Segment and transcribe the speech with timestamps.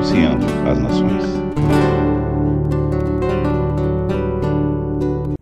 [0.00, 1.24] influenciando as nações.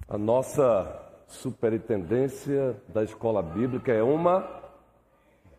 [0.09, 4.63] A nossa superintendência da escola bíblica é uma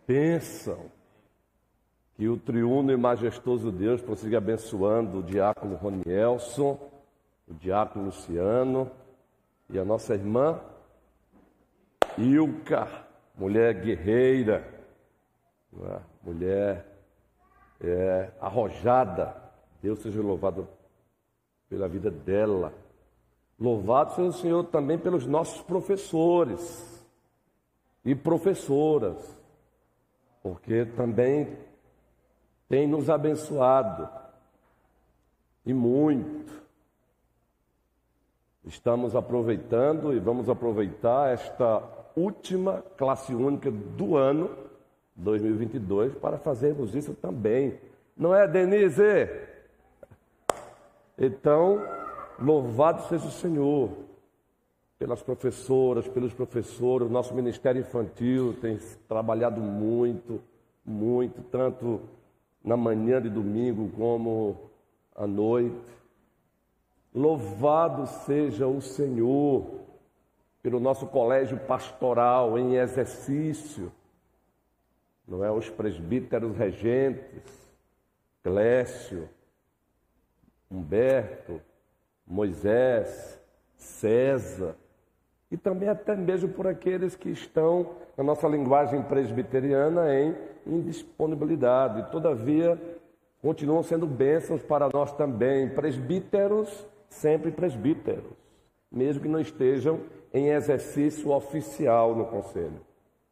[0.06, 0.92] bênção.
[2.16, 6.78] Que o triuno e majestoso Deus prossiga abençoando o diácono Ronielson,
[7.48, 8.92] o diácono Luciano
[9.70, 10.60] e a nossa irmã
[12.18, 12.86] Ilka,
[13.38, 14.68] mulher guerreira,
[15.82, 16.00] é?
[16.22, 16.89] mulher
[17.82, 19.36] é, arrojada.
[19.82, 20.68] Deus seja louvado
[21.70, 22.74] pela vida dela.
[23.60, 27.06] Louvado seja o Senhor também pelos nossos professores
[28.04, 29.38] e professoras,
[30.42, 31.58] porque também
[32.68, 34.10] tem nos abençoado
[35.66, 36.60] e muito.
[38.64, 41.84] Estamos aproveitando e vamos aproveitar esta
[42.16, 44.69] última classe única do ano
[45.20, 47.78] 2022 para fazermos isso também.
[48.16, 49.30] Não é, Denise?
[51.18, 51.82] Então,
[52.40, 53.90] louvado seja o Senhor
[54.98, 57.10] pelas professoras, pelos professores.
[57.10, 60.42] Nosso Ministério Infantil tem trabalhado muito,
[60.86, 62.02] muito, tanto
[62.64, 64.58] na manhã de domingo como
[65.16, 65.76] à noite.
[67.14, 69.66] Louvado seja o Senhor
[70.62, 73.92] pelo nosso colégio pastoral em exercício
[75.30, 75.52] não é?
[75.52, 77.70] Os presbíteros regentes,
[78.44, 79.30] Clécio,
[80.70, 81.62] Humberto,
[82.26, 83.40] Moisés,
[83.76, 84.76] César,
[85.52, 90.36] e também até mesmo por aqueles que estão, na nossa linguagem presbiteriana, em
[90.66, 92.12] indisponibilidade.
[92.12, 92.80] Todavia,
[93.42, 98.32] continuam sendo bênçãos para nós também, presbíteros, sempre presbíteros,
[98.92, 102.82] mesmo que não estejam em exercício oficial no conselho,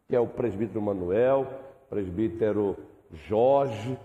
[0.08, 1.45] que é o presbítero Manuel,
[1.89, 2.77] presbítero
[3.11, 3.97] Jorge,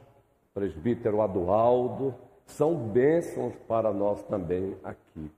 [0.54, 2.14] presbítero Adualdo,
[2.46, 5.30] são bênçãos para nós também aqui.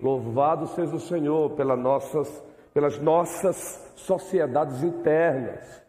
[0.00, 5.82] Louvado seja o Senhor pelas nossas, pelas nossas sociedades internas.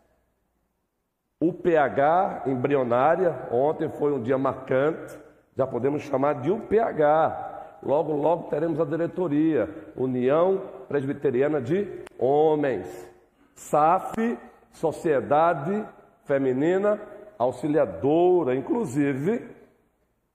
[1.40, 5.18] O PH embrionária, ontem foi um dia marcante,
[5.56, 7.80] já podemos chamar de UPH.
[7.82, 13.10] Logo, logo teremos a diretoria, União Presbiteriana de Homens.
[13.56, 14.38] SAF
[14.72, 15.86] Sociedade
[16.24, 17.00] Feminina
[17.38, 18.56] Auxiliadora.
[18.56, 19.48] Inclusive,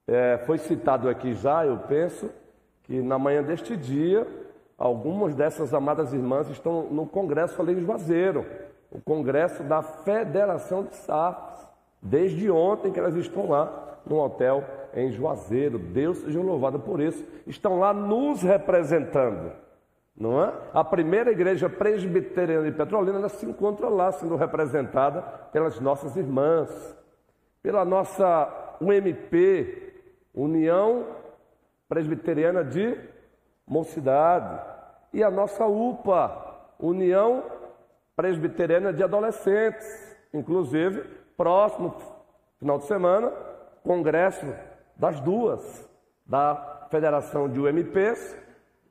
[0.07, 2.29] é, foi citado aqui já, eu penso,
[2.83, 4.27] que na manhã deste dia,
[4.77, 8.45] algumas dessas amadas irmãs estão no Congresso ali em Juazeiro,
[8.91, 11.65] o Congresso da Federação de SAFs.
[12.01, 14.63] Desde ontem que elas estão lá no hotel
[14.93, 15.79] em Juazeiro.
[15.79, 17.25] Deus seja louvado por isso.
[17.47, 19.64] Estão lá nos representando
[20.17, 20.53] não é?
[20.73, 25.21] A primeira igreja presbiteriana de Petrolina se encontra lá, sendo representada
[25.51, 26.69] pelas nossas irmãs,
[27.61, 29.93] pela nossa UMP,
[30.33, 31.05] União
[31.89, 32.97] Presbiteriana de
[33.67, 34.59] Mocidade,
[35.13, 37.43] e a nossa UPA, União
[38.15, 41.03] Presbiteriana de Adolescentes, inclusive,
[41.35, 41.95] próximo
[42.59, 43.31] final de semana,
[43.83, 44.45] congresso
[44.95, 45.89] das duas,
[46.25, 48.44] da Federação de UMPs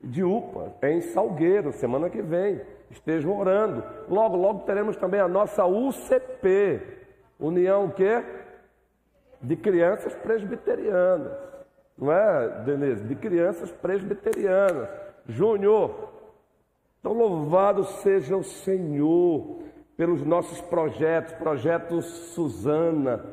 [0.05, 2.61] de UPA, em Salgueiro, semana que vem.
[2.91, 3.83] Estejam orando.
[4.07, 6.81] Logo, logo teremos também a nossa UCP,
[7.39, 8.23] União o quê?
[9.41, 11.33] De crianças presbiterianas.
[11.97, 13.03] Não é, Denise?
[13.03, 14.87] De crianças presbiterianas.
[15.27, 16.09] Júnior,
[16.99, 19.59] então louvado seja o Senhor
[19.97, 23.25] pelos nossos projetos, projetos Suzana,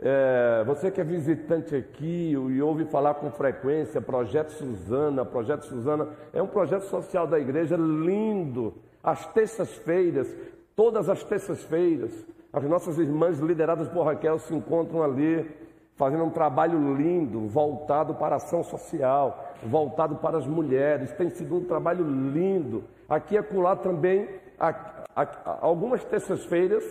[0.00, 6.08] é, você que é visitante aqui e ouve falar com frequência, Projeto Suzana, Projeto Suzana
[6.32, 8.74] é um projeto social da igreja lindo.
[9.02, 10.32] Às terças-feiras,
[10.76, 12.12] todas as terças-feiras,
[12.52, 15.50] as nossas irmãs lideradas por Raquel se encontram ali,
[15.96, 21.10] fazendo um trabalho lindo, voltado para a ação social, voltado para as mulheres.
[21.12, 22.84] Tem sido um trabalho lindo.
[23.08, 24.28] Aqui e acolá também,
[25.60, 26.84] algumas terças-feiras,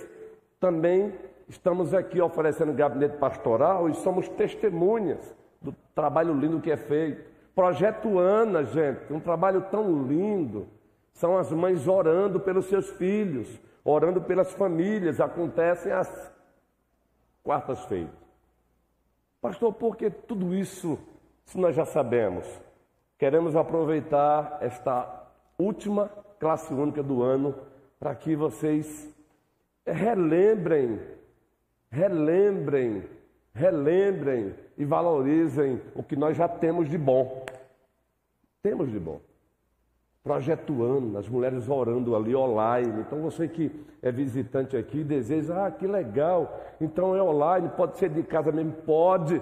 [0.60, 1.14] também
[1.48, 7.24] Estamos aqui oferecendo gabinete pastoral e somos testemunhas do trabalho lindo que é feito.
[7.56, 10.68] Projeto Ana, gente, um trabalho tão lindo.
[11.14, 13.48] São as mães orando pelos seus filhos,
[13.84, 15.22] orando pelas famílias.
[15.22, 16.32] Acontecem às
[17.44, 18.12] quartas-feiras.
[19.42, 21.00] Pastor, por que tudo isso,
[21.46, 22.46] se nós já sabemos?
[23.18, 25.28] Queremos aproveitar esta
[25.58, 26.10] última
[26.40, 27.56] classe única do ano
[27.98, 29.16] para que vocês
[29.86, 31.17] relembrem
[31.90, 33.04] relembrem,
[33.54, 37.46] relembrem e valorizem o que nós já temos de bom.
[38.62, 39.22] Temos de bom.
[40.24, 43.00] Projeto Ano, as mulheres orando ali online.
[43.00, 46.60] Então você que é visitante aqui deseja, ah, que legal.
[46.82, 48.74] Então é online, pode ser de casa mesmo?
[48.74, 49.42] Pode.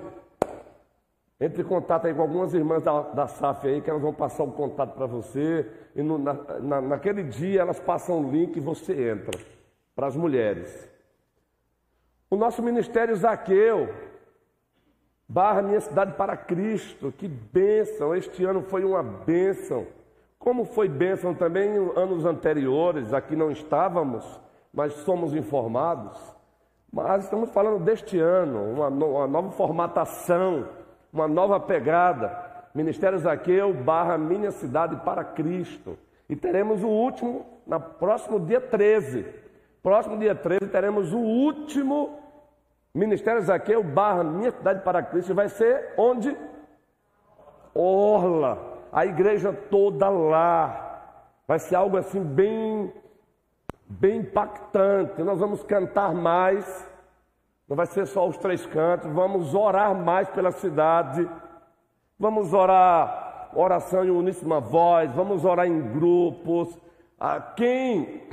[1.39, 4.43] Entre em contato aí com algumas irmãs da, da SAF aí, que elas vão passar
[4.43, 5.69] o um contato para você.
[5.95, 9.37] E no, na, na, naquele dia elas passam o link e você entra.
[9.95, 10.94] Para as mulheres.
[12.27, 13.93] O nosso ministério Zaqueu,
[15.29, 18.15] barra Minha Cidade para Cristo, que bênção!
[18.15, 19.85] Este ano foi uma bênção.
[20.39, 24.41] Como foi bênção também em anos anteriores, aqui não estávamos,
[24.73, 26.17] mas somos informados.
[26.91, 30.67] Mas estamos falando deste ano, uma, uma nova formatação,
[31.13, 32.43] uma nova pegada.
[32.73, 35.95] Ministério Zaqueu barra Minha Cidade para Cristo.
[36.27, 39.44] E teremos o último, no próximo dia 13.
[39.85, 42.17] Próximo dia 13 teremos o último
[42.91, 45.35] Ministério Zaqueu barra Minha Cidade para Cristo.
[45.35, 46.35] Vai ser onde?
[47.71, 51.03] Orla a igreja toda lá.
[51.47, 52.91] Vai ser algo assim bem,
[53.87, 55.21] bem impactante.
[55.21, 56.89] Nós vamos cantar mais.
[57.69, 59.11] Não vai ser só os três cantos.
[59.11, 61.29] Vamos orar mais pela cidade.
[62.17, 65.11] Vamos orar oração em uníssima voz.
[65.11, 66.75] Vamos orar em grupos.
[67.19, 68.23] A quem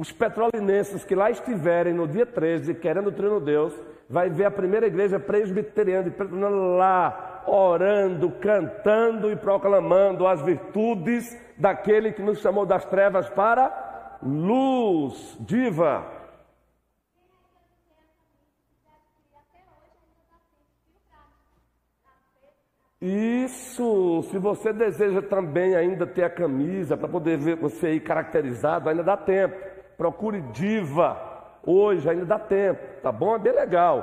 [0.00, 4.50] os petrolinenses que lá estiverem no dia 13, querendo o treino Deus, vai ver a
[4.50, 12.40] primeira igreja presbiteriana de Petrolina lá orando, cantando e proclamando as virtudes daquele que nos
[12.40, 15.36] chamou das trevas para luz.
[15.40, 16.06] Diva.
[23.02, 28.88] Isso, se você deseja também ainda ter a camisa para poder ver você ir caracterizado,
[28.88, 29.79] ainda dá tempo.
[30.00, 31.14] Procure diva
[31.62, 33.36] hoje, ainda dá tempo, tá bom?
[33.36, 34.02] É bem legal.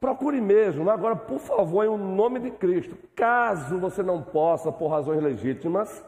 [0.00, 2.96] Procure mesmo, agora, por favor, em nome de Cristo.
[3.14, 6.04] Caso você não possa, por razões legítimas,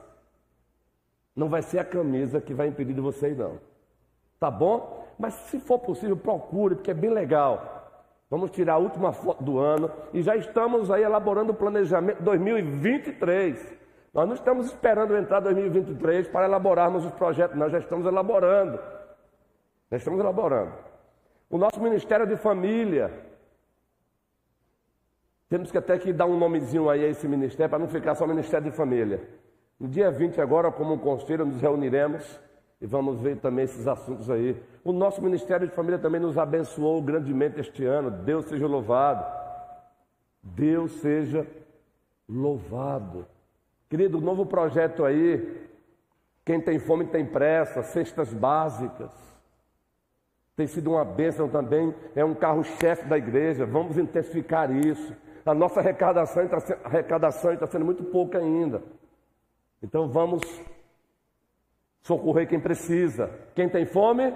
[1.37, 3.61] não vai ser a camisa que vai impedir de você ir, não.
[4.41, 5.07] Tá bom?
[5.17, 7.89] Mas se for possível, procure, porque é bem legal.
[8.29, 13.77] Vamos tirar a última foto do ano e já estamos aí elaborando o planejamento 2023.
[14.13, 18.96] Nós não estamos esperando entrar 2023 para elaborarmos os projetos, nós já estamos elaborando.
[19.91, 20.73] Já estamos elaborando.
[21.49, 23.13] O nosso Ministério de Família,
[25.49, 28.27] temos que até que dar um nomezinho aí a esse ministério para não ficar só
[28.27, 29.29] Ministério de Família.
[29.79, 32.41] No dia 20 agora, como conselho, nos reuniremos
[32.81, 34.61] e vamos ver também esses assuntos aí.
[34.83, 38.11] O nosso Ministério de Família também nos abençoou grandemente este ano.
[38.11, 39.25] Deus seja louvado.
[40.43, 41.47] Deus seja
[42.29, 43.27] louvado.
[43.89, 45.69] Querido, novo projeto aí.
[46.45, 49.26] Quem tem fome tem pressa, cestas básicas.
[50.57, 53.67] Tem sido uma bênção também, é um carro-chefe da igreja.
[53.67, 55.15] Vamos intensificar isso.
[55.45, 58.83] A nossa arrecadação está, arrecadação está sendo muito pouca ainda.
[59.83, 60.43] Então vamos
[62.01, 63.31] socorrer quem precisa.
[63.55, 64.33] Quem tem fome,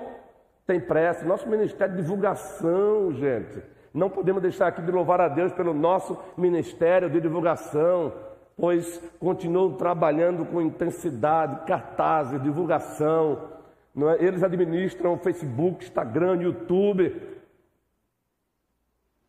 [0.67, 1.25] tem pressa.
[1.25, 3.63] Nosso ministério de divulgação, gente.
[3.93, 8.13] Não podemos deixar aqui de louvar a Deus pelo nosso ministério de divulgação,
[8.57, 13.60] pois continuam trabalhando com intensidade, cartazes, divulgação.
[13.97, 14.25] É?
[14.25, 17.21] Eles administram Facebook, Instagram, YouTube.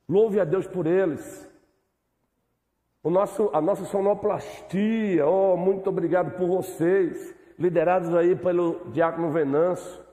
[0.08, 1.50] Louve a Deus por eles.
[3.04, 10.04] O nosso, a nossa sonoplastia, oh, muito obrigado por vocês, liderados aí pelo Diácono Venâncio.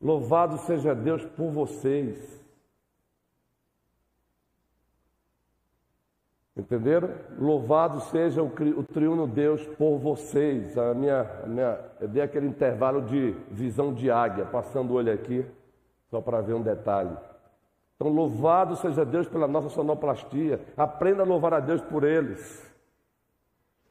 [0.00, 2.43] Louvado seja Deus por vocês.
[6.56, 7.10] Entenderam?
[7.36, 10.78] Louvado seja o, o triuno Deus por vocês.
[10.78, 15.12] A minha, a minha, eu dei aquele intervalo de visão de águia, passando o olho
[15.12, 15.44] aqui,
[16.10, 17.16] só para ver um detalhe.
[17.96, 20.60] Então, louvado seja Deus pela nossa sonoplastia.
[20.76, 22.62] Aprenda a louvar a Deus por eles.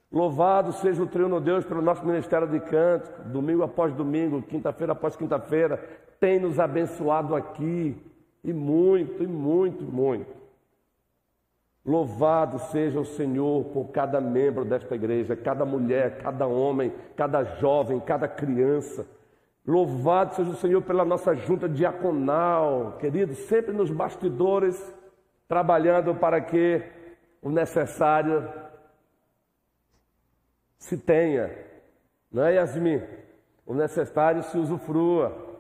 [0.10, 5.16] Louvado seja o Triuno Deus pelo nosso ministério de canto, domingo após domingo, quinta-feira após
[5.16, 5.78] quinta-feira.
[6.20, 7.98] Tem nos abençoado aqui.
[8.44, 10.43] E muito, e muito, muito.
[11.86, 18.00] Louvado seja o Senhor por cada membro desta igreja, cada mulher, cada homem, cada jovem,
[18.00, 19.06] cada criança.
[19.68, 24.96] Louvado seja o Senhor pela nossa junta diaconal, querido, sempre nos bastidores,
[25.46, 26.82] trabalhando para que
[27.42, 28.50] o necessário
[30.78, 31.52] se tenha.
[32.32, 33.02] Não é, Yasmin?
[33.66, 35.52] O necessário se usufrua.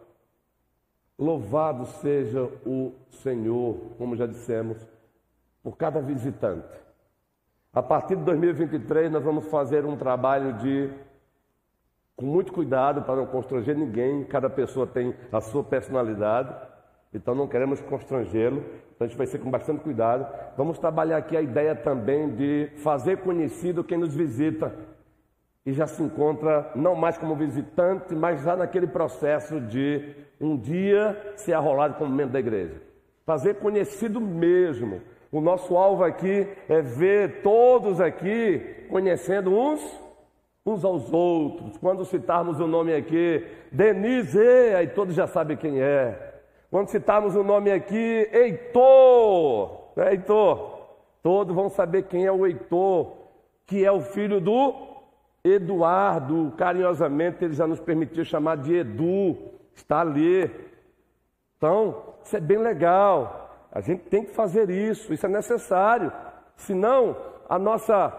[1.19, 4.77] Louvado seja o Senhor, como já dissemos,
[5.63, 6.67] por cada visitante.
[7.73, 10.91] A partir de 2023, nós vamos fazer um trabalho de
[12.15, 16.55] com muito cuidado para não constranger ninguém, cada pessoa tem a sua personalidade,
[17.11, 20.27] então não queremos constrangê-lo, então a gente vai ser com bastante cuidado.
[20.55, 24.71] Vamos trabalhar aqui a ideia também de fazer conhecido quem nos visita.
[25.65, 31.33] e já se encontra não mais como visitante, mas já naquele processo de um dia
[31.37, 32.81] ser arrolado como membro da igreja.
[33.25, 35.01] Fazer conhecido mesmo.
[35.33, 39.81] O nosso alvo aqui é ver todos aqui conhecendo uns
[40.63, 41.75] uns aos outros.
[41.77, 44.39] Quando citarmos o nome aqui, Denise,
[44.77, 46.35] aí todos já sabem quem é.
[46.69, 50.81] Quando citarmos o nome aqui, Heitor, né, Heitor,
[51.23, 53.13] todos vão saber quem é o Heitor,
[53.65, 54.75] que é o filho do
[55.43, 59.35] Eduardo, carinhosamente ele já nos permitiu chamar de Edu,
[59.73, 60.49] está ali.
[61.57, 63.42] Então, isso é bem legal.
[63.73, 66.13] A gente tem que fazer isso, isso é necessário.
[66.55, 67.17] Senão,
[67.49, 68.13] a nossa,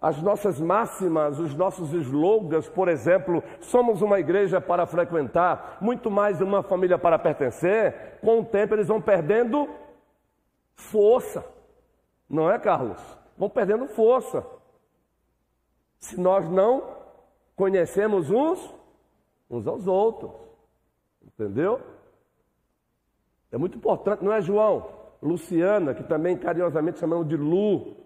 [0.00, 6.40] as nossas máximas, os nossos slogans, por exemplo, somos uma igreja para frequentar, muito mais
[6.40, 9.68] uma família para pertencer, com o tempo eles vão perdendo
[10.76, 11.44] força.
[12.28, 13.02] Não é, Carlos?
[13.36, 14.46] Vão perdendo força
[15.98, 16.96] se nós não
[17.56, 18.78] conhecemos uns
[19.50, 20.30] uns aos outros.
[21.20, 21.80] Entendeu?
[23.50, 24.99] É muito importante, não é, João?
[25.22, 27.96] Luciana, que também carinhosamente chamamos de Lu.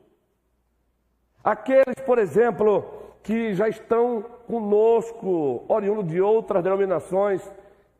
[1.43, 2.85] Aqueles, por exemplo,
[3.23, 7.43] que já estão conosco, oriundo de outras denominações,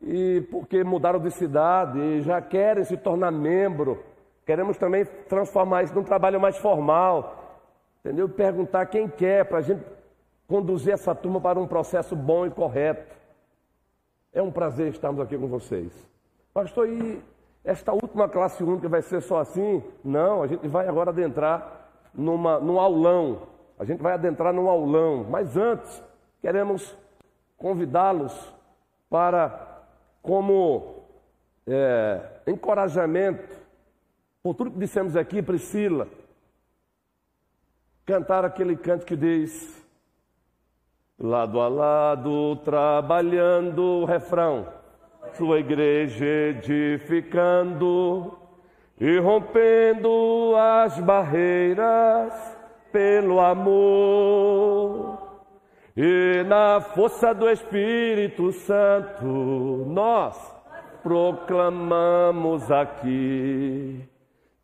[0.01, 4.03] e porque mudaram de cidade e já querem se tornar membro.
[4.45, 7.43] Queremos também transformar isso num trabalho mais formal.
[7.99, 8.29] Entendeu?
[8.29, 9.83] Perguntar quem quer para a gente
[10.47, 13.15] conduzir essa turma para um processo bom e correto.
[14.31, 15.91] É um prazer estarmos aqui com vocês.
[16.53, 17.19] Pastor, e
[17.65, 19.83] esta última classe única vai ser só assim?
[20.03, 23.41] Não, a gente vai agora adentrar numa, num aulão.
[23.79, 25.25] A gente vai adentrar num aulão.
[25.27, 26.03] Mas antes,
[26.39, 26.95] queremos
[27.57, 28.53] convidá-los
[29.09, 29.83] para,
[30.21, 31.07] como
[31.65, 33.57] é, encorajamento,
[34.43, 36.07] por tudo que dissemos aqui, Priscila,
[38.05, 39.83] cantar aquele canto que diz:
[41.17, 44.67] lado a lado, trabalhando o refrão,
[45.37, 48.37] sua igreja edificando
[48.99, 52.33] e rompendo as barreiras
[52.91, 55.19] pelo amor.
[55.95, 60.35] E na força do Espírito Santo, nós
[61.03, 64.01] proclamamos aqui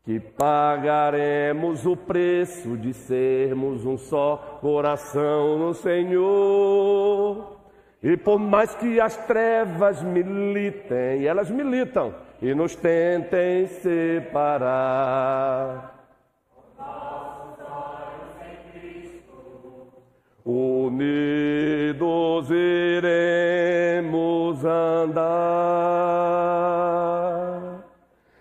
[0.03, 7.60] que pagaremos o preço de sermos um só coração no Senhor.
[8.03, 14.71] E por mais que as trevas militem, elas militam e nos tentem separar.
[20.43, 25.21] Unidos iremos andar.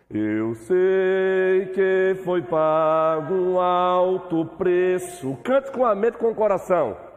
[0.08, 5.36] Eu sei que foi pago um alto preço.
[5.44, 7.09] Cante com a mente com o coração.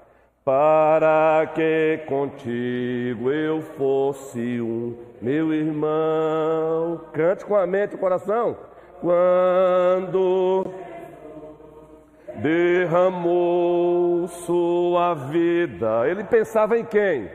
[0.46, 7.00] Para que contigo eu fosse um meu irmão.
[7.14, 8.58] Cante com a mente e o coração.
[9.00, 10.66] Quando
[12.36, 17.32] derramou sua vida, ele pensava em quem?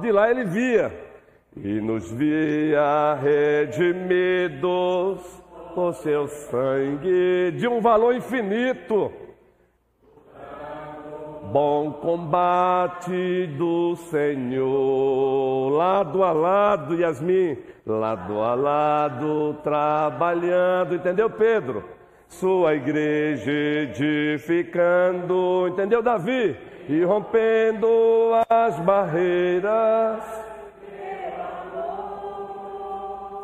[0.00, 1.05] De lá ele via
[1.56, 5.20] e nos via redimidos
[5.74, 9.10] por seu sangue de um valor infinito.
[11.52, 21.96] Bom combate do Senhor, lado a lado, Yasmin, lado a lado, trabalhando, entendeu, Pedro?
[22.28, 26.56] sua igreja edificando, entendeu, Davi?
[26.88, 27.88] E rompendo
[28.48, 30.45] as barreiras.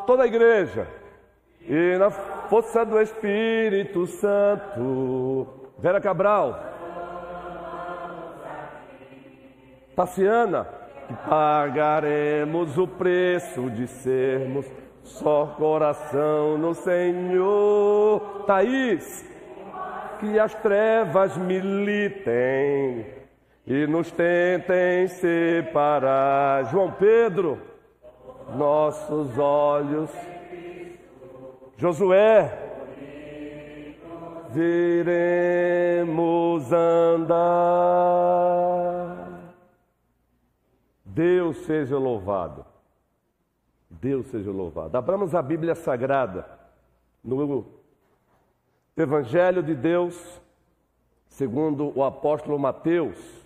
[0.05, 0.87] Toda a igreja.
[1.61, 5.47] E na força do Espírito Santo.
[5.79, 6.59] Vera Cabral.
[9.95, 10.67] Tassiana.
[11.29, 14.65] Pagaremos o preço de sermos
[15.03, 18.43] só coração no Senhor.
[18.45, 19.25] Thaís,
[20.19, 23.05] que as trevas militem
[23.67, 26.65] e nos tentem separar.
[26.65, 27.59] João Pedro,
[28.55, 30.09] nossos olhos.
[31.79, 32.51] Josué,
[34.53, 37.33] viremos andar.
[41.03, 42.65] Deus seja louvado.
[43.89, 44.97] Deus seja louvado.
[44.97, 46.63] Abramos a Bíblia Sagrada
[47.23, 47.65] no
[48.95, 50.39] Evangelho de Deus,
[51.27, 53.42] segundo o apóstolo Mateus.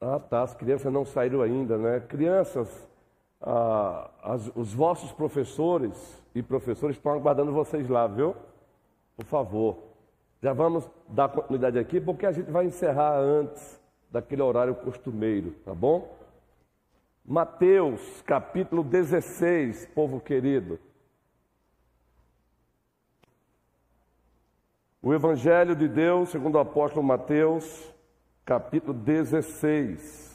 [0.00, 0.42] Ah, tá.
[0.42, 2.00] As crianças não saíram ainda, né?
[2.00, 2.88] Crianças,
[3.40, 8.34] ah, as, os vossos professores e professores estão aguardando vocês lá, viu?
[9.16, 9.78] Por favor.
[10.40, 15.74] Já vamos dar continuidade aqui, porque a gente vai encerrar antes daquele horário costumeiro, tá
[15.74, 16.16] bom?
[17.24, 20.78] Mateus, capítulo 16, povo querido.
[25.02, 27.92] O Evangelho de Deus, segundo o apóstolo Mateus,
[28.48, 30.26] capítulo 16.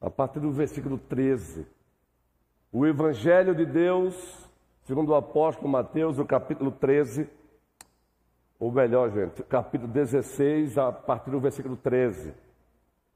[0.00, 1.79] A partir do versículo 13.
[2.72, 4.48] O Evangelho de Deus,
[4.84, 7.28] segundo o apóstolo Mateus, o capítulo 13,
[8.60, 12.32] ou melhor, gente, capítulo 16, a partir do versículo 13.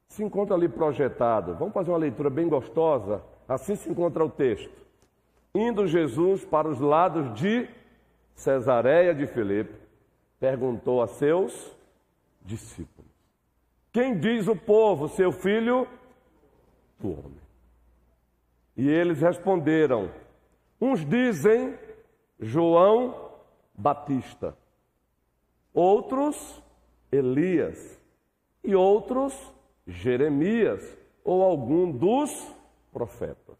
[0.08, 1.54] Se encontra ali projetado.
[1.54, 3.22] Vamos fazer uma leitura bem gostosa?
[3.48, 4.72] Assim se encontra o texto.
[5.54, 7.68] Indo Jesus para os lados de
[8.34, 9.74] Cesareia de Filipe,
[10.40, 11.76] perguntou a seus
[12.42, 13.10] discípulos:
[13.92, 15.86] Quem diz o povo, seu filho
[16.98, 17.43] do homem?
[18.76, 20.10] E eles responderam:
[20.80, 21.78] Uns dizem
[22.38, 23.32] João
[23.74, 24.56] Batista,
[25.72, 26.62] outros
[27.10, 28.00] Elias,
[28.62, 29.34] e outros
[29.86, 32.52] Jeremias, ou algum dos
[32.92, 33.56] profetas.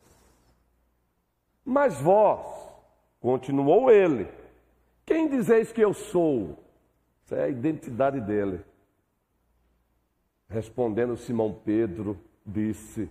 [1.64, 2.46] Mas vós,
[3.20, 4.28] continuou ele,
[5.06, 6.58] quem dizeis que eu sou?
[7.24, 8.60] Essa é a identidade dele.
[10.48, 13.10] Respondendo Simão Pedro, disse: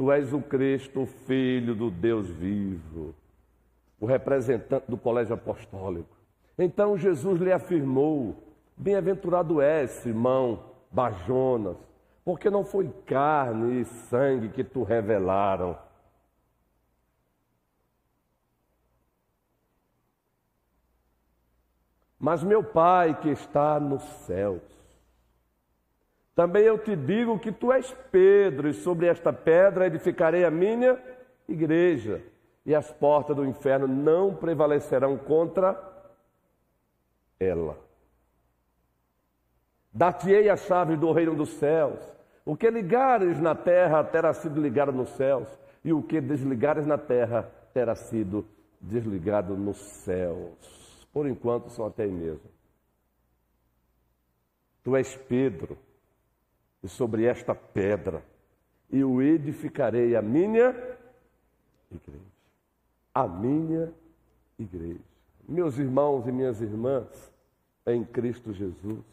[0.00, 3.14] Tu és o Cristo, o Filho do Deus vivo,
[4.00, 6.16] o representante do colégio apostólico.
[6.58, 8.34] Então Jesus lhe afirmou:
[8.74, 11.76] Bem-aventurado és, Simão Bajonas,
[12.24, 15.78] porque não foi carne e sangue que tu revelaram.
[22.18, 24.79] Mas meu Pai que está nos céus.
[26.34, 30.98] Também eu te digo que tu és Pedro, e sobre esta pedra edificarei a minha
[31.48, 32.22] igreja,
[32.64, 35.78] e as portas do inferno não prevalecerão contra
[37.38, 37.78] ela.
[39.92, 42.00] Dar-te-ei a chave do reino dos céus.
[42.44, 45.48] O que ligares na terra terá sido ligado nos céus,
[45.84, 48.46] e o que desligares na terra terá sido
[48.80, 51.06] desligado nos céus.
[51.12, 52.48] Por enquanto, só até aí mesmo.
[54.82, 55.76] Tu és Pedro
[56.82, 58.24] e sobre esta pedra
[58.90, 60.74] eu edificarei a minha
[61.90, 62.30] igreja.
[63.14, 63.92] A minha
[64.58, 65.00] igreja.
[65.48, 67.32] Meus irmãos e minhas irmãs,
[67.86, 69.04] em Cristo Jesus,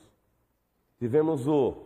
[0.99, 1.86] tivemos o.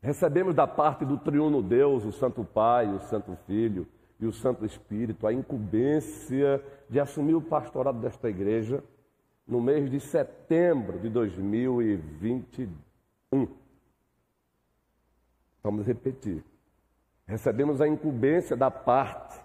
[0.00, 3.86] Recebemos da parte do triuno Deus, o Santo Pai, o Santo Filho
[4.20, 8.82] e o Santo Espírito, a incumbência de assumir o pastorado desta igreja
[9.46, 13.48] no mês de setembro de 2021.
[15.66, 16.44] Vamos repetir.
[17.26, 19.36] Recebemos a incumbência da parte,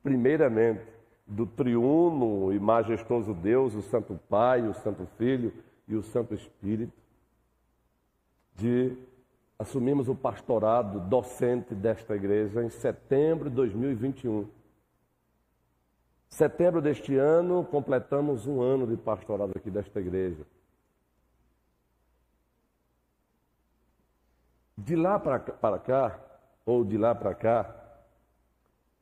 [0.00, 0.84] primeiramente,
[1.26, 5.52] do triuno e majestoso Deus, o Santo Pai, o Santo Filho
[5.88, 6.92] e o Santo Espírito,
[8.54, 8.96] de
[9.58, 14.48] assumirmos o pastorado docente desta igreja em setembro de 2021.
[16.28, 20.46] Setembro deste ano, completamos um ano de pastorado aqui desta igreja.
[24.86, 26.16] De lá para cá,
[26.64, 27.74] ou de lá para cá,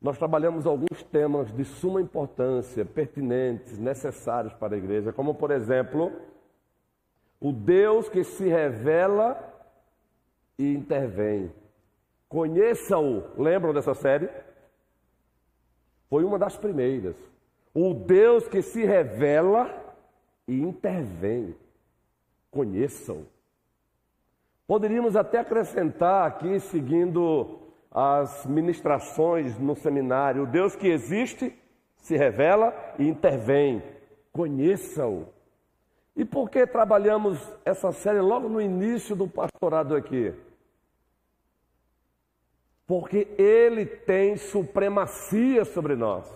[0.01, 6.11] nós trabalhamos alguns temas de suma importância, pertinentes, necessários para a igreja, como, por exemplo,
[7.39, 9.39] o Deus que se revela
[10.59, 11.53] e intervém.
[12.31, 13.23] Conheça-o.
[13.37, 14.31] Lembram dessa série?
[16.09, 17.17] Foi uma das primeiras.
[17.75, 19.69] O Deus que se revela
[20.49, 21.55] e intervém.
[22.51, 23.34] Conheçam.
[24.67, 31.55] Poderíamos até acrescentar aqui, seguindo as ministrações no seminário, o Deus que existe,
[31.97, 33.83] se revela e intervém.
[34.33, 35.27] Conheça-o.
[36.17, 40.33] E por que trabalhamos essa série logo no início do pastorado aqui?
[42.87, 46.27] Porque Ele tem supremacia sobre nós.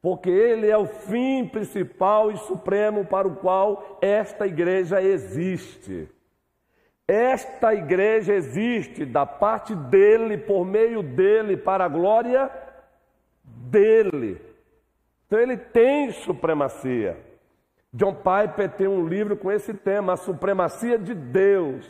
[0.00, 6.08] Porque Ele é o fim principal e supremo para o qual esta igreja existe.
[7.08, 12.50] Esta igreja existe da parte dele, por meio dele, para a glória
[13.42, 14.38] dele.
[15.26, 17.16] Então ele tem supremacia.
[17.94, 21.88] John Piper tem um livro com esse tema, a supremacia de Deus.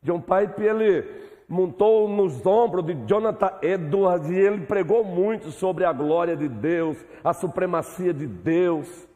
[0.00, 5.92] John Piper ele montou nos ombros de Jonathan Edwards e ele pregou muito sobre a
[5.92, 9.08] glória de Deus, a supremacia de Deus,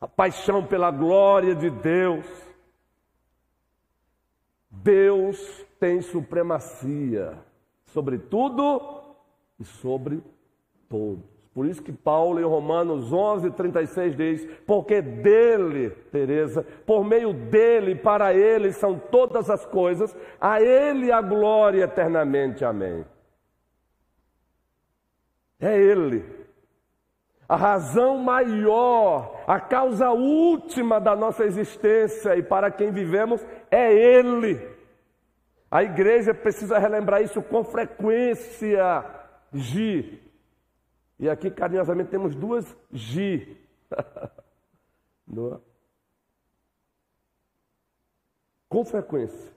[0.00, 2.26] a paixão pela glória de Deus.
[4.84, 7.32] Deus tem supremacia
[7.86, 9.02] sobre tudo
[9.58, 10.22] e sobre
[10.90, 11.24] todos.
[11.54, 17.94] Por isso que Paulo em Romanos 11, 36 diz: Porque dele, Teresa, por meio dele,
[17.94, 22.62] para ele são todas as coisas, a ele a glória eternamente.
[22.62, 23.06] Amém.
[25.58, 26.24] É ele.
[27.48, 34.73] A razão maior, a causa última da nossa existência e para quem vivemos é ele.
[35.74, 39.04] A igreja precisa relembrar isso com frequência.
[39.52, 40.22] Gi,
[41.18, 43.56] e aqui, carinhosamente, temos duas G.
[48.68, 49.52] com frequência.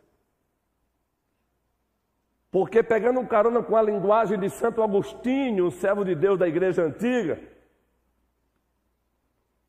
[2.49, 6.81] Porque pegando um carona com a linguagem de Santo Agostinho, servo de Deus da igreja
[6.81, 7.39] antiga,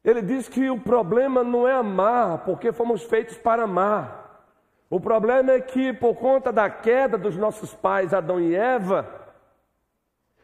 [0.02, 4.27] ele diz que o problema não é amar, porque fomos feitos para amar.
[4.90, 9.06] O problema é que, por conta da queda dos nossos pais Adão e Eva,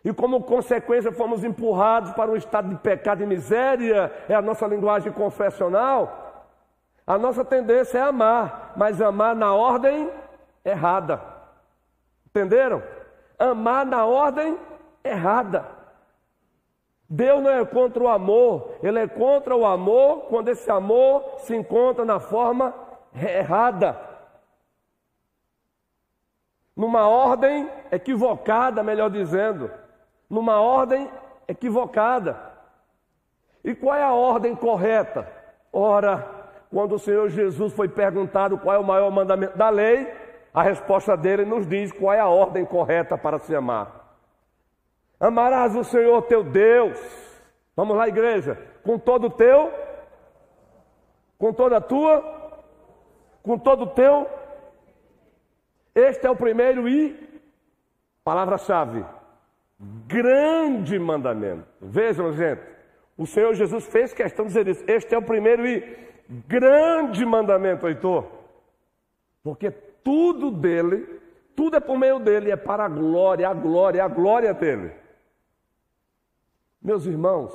[0.04, 4.66] e como consequência fomos empurrados para um estado de pecado e miséria, é a nossa
[4.66, 6.52] linguagem confessional.
[7.06, 10.10] A nossa tendência é amar, mas amar na ordem
[10.62, 11.20] errada.
[12.26, 12.82] Entenderam?
[13.38, 14.58] Amar na ordem
[15.02, 15.64] errada.
[17.08, 21.54] Deus não é contra o amor, Ele é contra o amor quando esse amor se
[21.54, 22.74] encontra na forma
[23.14, 24.13] errada.
[26.76, 29.70] Numa ordem equivocada, melhor dizendo
[30.28, 31.08] numa ordem
[31.46, 32.36] equivocada.
[33.62, 35.26] E qual é a ordem correta?
[35.72, 36.26] Ora,
[36.70, 40.12] quando o Senhor Jesus foi perguntado qual é o maior mandamento da lei,
[40.52, 44.18] a resposta dele nos diz qual é a ordem correta para se amar.
[45.18, 46.98] Amarás o Senhor teu Deus.
[47.76, 48.58] Vamos lá, igreja.
[48.84, 49.72] Com todo o teu,
[51.38, 52.22] com toda a tua,
[53.42, 54.28] com todo o teu.
[55.94, 57.16] Este é o primeiro e
[58.24, 59.04] palavra-chave
[60.06, 61.66] grande mandamento.
[61.80, 62.62] Vejam, gente,
[63.16, 64.84] o Senhor Jesus fez questão de dizer isso.
[64.86, 65.96] Este é o primeiro e
[66.46, 68.26] grande mandamento, Heitor.
[69.42, 71.20] Porque tudo dele,
[71.54, 74.92] tudo é por meio dele, é para a glória, a glória, a glória dele.
[76.80, 77.52] Meus irmãos,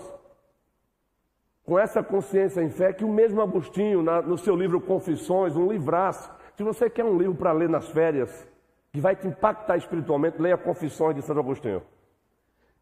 [1.63, 5.71] com essa consciência em fé, que o mesmo Agostinho, na, no seu livro Confissões, um
[5.71, 8.30] livraço, se você quer um livro para ler nas férias,
[8.91, 11.82] que vai te impactar espiritualmente, leia Confissões de Santo Agostinho.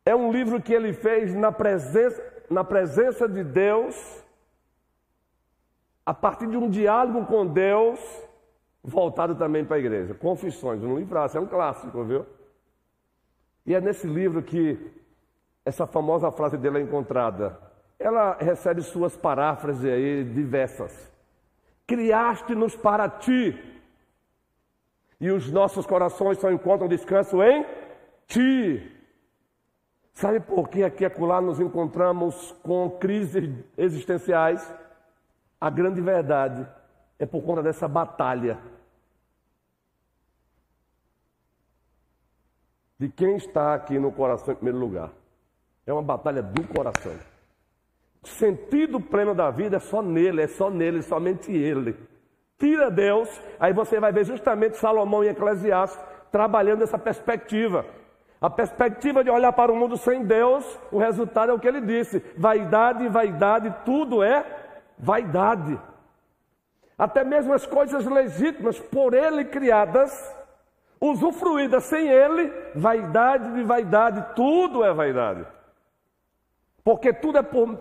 [0.03, 4.25] É um livro que ele fez na presença, na presença de Deus,
[6.03, 7.99] a partir de um diálogo com Deus,
[8.83, 10.15] voltado também para a igreja.
[10.15, 12.25] Confissões, um livraço, é um clássico, viu?
[13.63, 14.91] E é nesse livro que
[15.63, 17.59] essa famosa frase dele é encontrada.
[17.99, 21.15] Ela recebe suas paráfrases aí diversas.
[21.87, 23.57] Criaste-nos para ti,
[25.19, 27.65] e os nossos corações só encontram descanso em
[28.27, 28.93] ti.
[30.13, 34.73] Sabe por que aqui e acolá nos encontramos com crises existenciais?
[35.59, 36.67] A grande verdade
[37.17, 38.59] é por conta dessa batalha.
[42.99, 45.11] De quem está aqui no coração em primeiro lugar.
[45.85, 47.15] É uma batalha do coração.
[48.23, 51.95] Sentido pleno da vida é só nele, é só nele, somente ele.
[52.57, 55.99] Tira Deus, aí você vai ver justamente Salomão em Eclesiastes
[56.31, 57.85] trabalhando essa perspectiva.
[58.39, 61.81] A perspectiva de olhar para o mundo sem Deus, o resultado é o que ele
[61.81, 64.45] disse: vaidade, vaidade, tudo é
[64.97, 65.79] vaidade.
[66.97, 70.11] Até mesmo as coisas legítimas por ele criadas,
[70.99, 75.45] usufruídas sem ele, vaidade de vaidade, tudo é vaidade.
[76.83, 77.77] Porque tudo é por,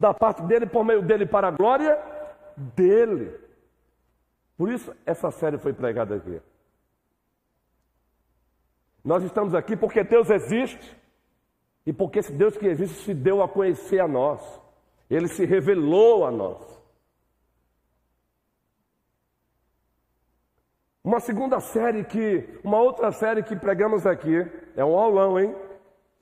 [0.00, 1.96] da parte dele, por meio dele, para a glória
[2.56, 3.38] dele.
[4.56, 6.40] Por isso essa série foi pregada aqui.
[9.04, 10.96] Nós estamos aqui porque Deus existe
[11.84, 14.40] e porque esse Deus que existe se deu a conhecer a nós.
[15.10, 16.80] Ele se revelou a nós.
[21.02, 24.36] Uma segunda série que, uma outra série que pregamos aqui,
[24.76, 25.54] é um aulão, hein?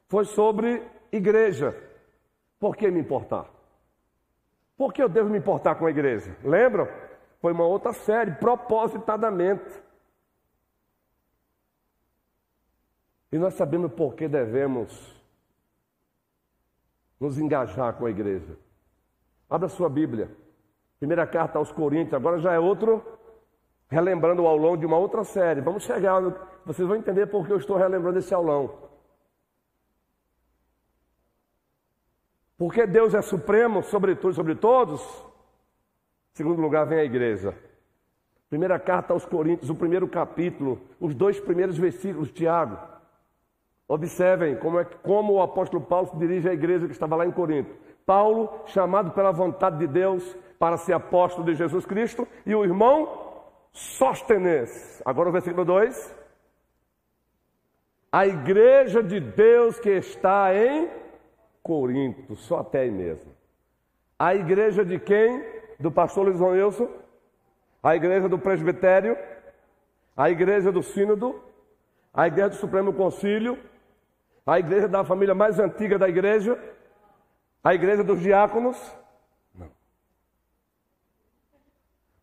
[0.08, 1.76] Foi sobre igreja.
[2.58, 3.57] Por que me importar?
[4.78, 6.36] Por que eu devo me importar com a igreja?
[6.44, 6.88] Lembram?
[7.40, 9.82] Foi uma outra série, propositadamente.
[13.32, 15.20] E nós sabemos por que devemos
[17.18, 18.56] nos engajar com a igreja.
[19.50, 20.30] Abra sua Bíblia.
[21.00, 23.02] Primeira carta aos Coríntios, agora já é outro,
[23.88, 25.60] relembrando o aulão de uma outra série.
[25.60, 26.20] Vamos chegar,
[26.64, 28.87] vocês vão entender por que eu estou relembrando esse aulão.
[32.58, 35.00] Porque Deus é supremo sobre tudo sobre todos.
[36.32, 37.54] Segundo lugar, vem a igreja.
[38.50, 42.76] Primeira carta aos Coríntios, o primeiro capítulo, os dois primeiros versículos, Tiago.
[43.86, 47.30] Observem como, é, como o apóstolo Paulo se dirige à igreja que estava lá em
[47.30, 47.74] Corinto.
[48.04, 53.28] Paulo, chamado pela vontade de Deus para ser apóstolo de Jesus Cristo, e o irmão
[53.70, 55.00] Sóstenes.
[55.04, 56.16] Agora o versículo 2.
[58.10, 60.88] A igreja de Deus que está em
[61.68, 63.30] Corinto, só até aí mesmo.
[64.18, 65.44] A igreja de quem?
[65.78, 66.88] Do pastor Luiz Ronilson?
[67.82, 69.14] A igreja do presbitério?
[70.16, 71.38] A igreja do sínodo?
[72.14, 73.58] A igreja do Supremo Concílio?
[74.46, 76.58] A igreja da família mais antiga da igreja?
[77.62, 78.78] A igreja dos diáconos?
[79.54, 79.70] Não.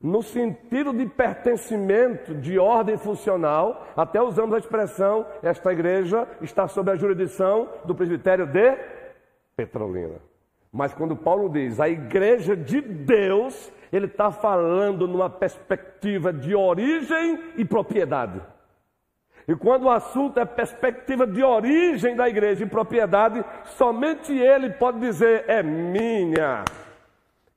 [0.01, 6.89] No sentido de pertencimento, de ordem funcional, até usamos a expressão: esta igreja está sob
[6.89, 9.04] a jurisdição do presbitério de
[9.55, 10.19] Petrolina.
[10.71, 17.39] Mas quando Paulo diz a igreja de Deus, ele está falando numa perspectiva de origem
[17.55, 18.41] e propriedade.
[19.47, 23.45] E quando o assunto é perspectiva de origem da igreja e propriedade,
[23.77, 26.65] somente ele pode dizer: é minha.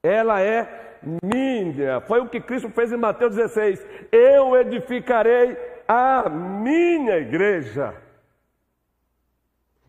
[0.02, 2.00] Ela é minha.
[2.02, 5.56] Foi o que Cristo fez em Mateus 16: Eu edificarei
[5.88, 7.94] a minha igreja.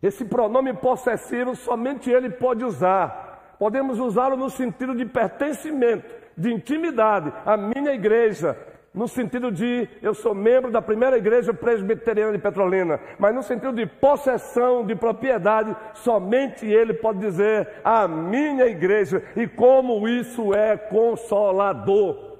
[0.02, 3.56] Esse pronome possessivo somente ele pode usar.
[3.58, 6.04] Podemos usá-lo no sentido de pertencimento,
[6.36, 7.30] de intimidade.
[7.44, 8.56] A minha igreja,
[8.94, 13.74] no sentido de eu sou membro da primeira igreja presbiteriana de Petrolina, mas no sentido
[13.74, 19.22] de possessão, de propriedade, somente ele pode dizer a minha igreja.
[19.36, 22.38] E como isso é consolador.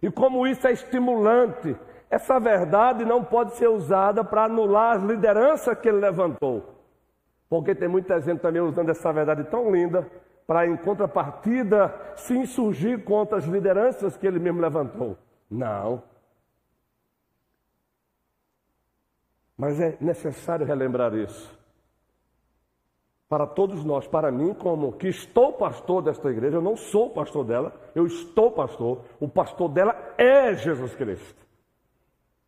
[0.00, 1.76] E como isso é estimulante.
[2.12, 6.62] Essa verdade não pode ser usada para anular as lideranças que ele levantou.
[7.48, 10.06] Porque tem muita gente também usando essa verdade tão linda
[10.46, 15.16] para, em contrapartida, se insurgir contra as lideranças que ele mesmo levantou.
[15.50, 16.02] Não.
[19.56, 21.58] Mas é necessário relembrar isso.
[23.26, 27.42] Para todos nós, para mim, como que estou pastor desta igreja, eu não sou pastor
[27.42, 31.42] dela, eu estou pastor, o pastor dela é Jesus Cristo.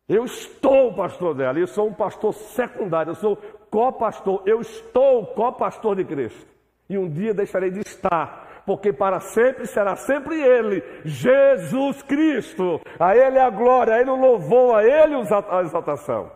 [0.07, 3.37] Eu estou pastor dela, eu sou um pastor secundário, eu sou
[3.71, 6.45] co-pastor, eu estou co-pastor de Cristo.
[6.87, 12.79] E um dia deixarei de estar, porque para sempre será sempre Ele, Jesus Cristo.
[12.99, 16.31] A Ele a glória, a Ele o louvor, a Ele a exaltação.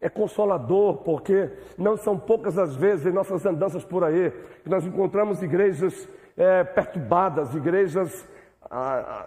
[0.00, 4.30] É consolador, porque não são poucas as vezes em nossas andanças por aí
[4.62, 8.26] que nós encontramos igrejas é, perturbadas, igrejas
[8.70, 9.26] ah,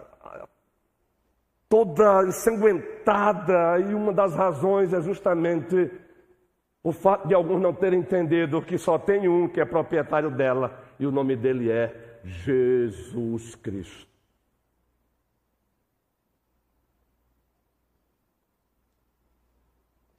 [1.70, 5.88] toda ensanguentada, e uma das razões é justamente
[6.82, 10.82] o fato de alguns não terem entendido que só tem um que é proprietário dela,
[10.98, 14.10] e o nome dele é Jesus Cristo.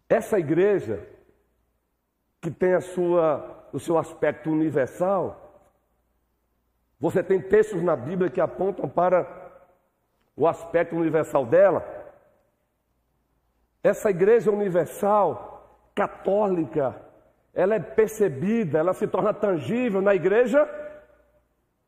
[0.08, 1.06] Essa igreja,
[2.40, 5.70] que tem a sua, o seu aspecto universal,
[6.98, 9.40] você tem textos na Bíblia que apontam para
[10.41, 11.86] o aspecto universal dela.
[13.84, 16.99] Essa igreja universal, católica,
[17.54, 20.67] ela é percebida, ela se torna tangível na igreja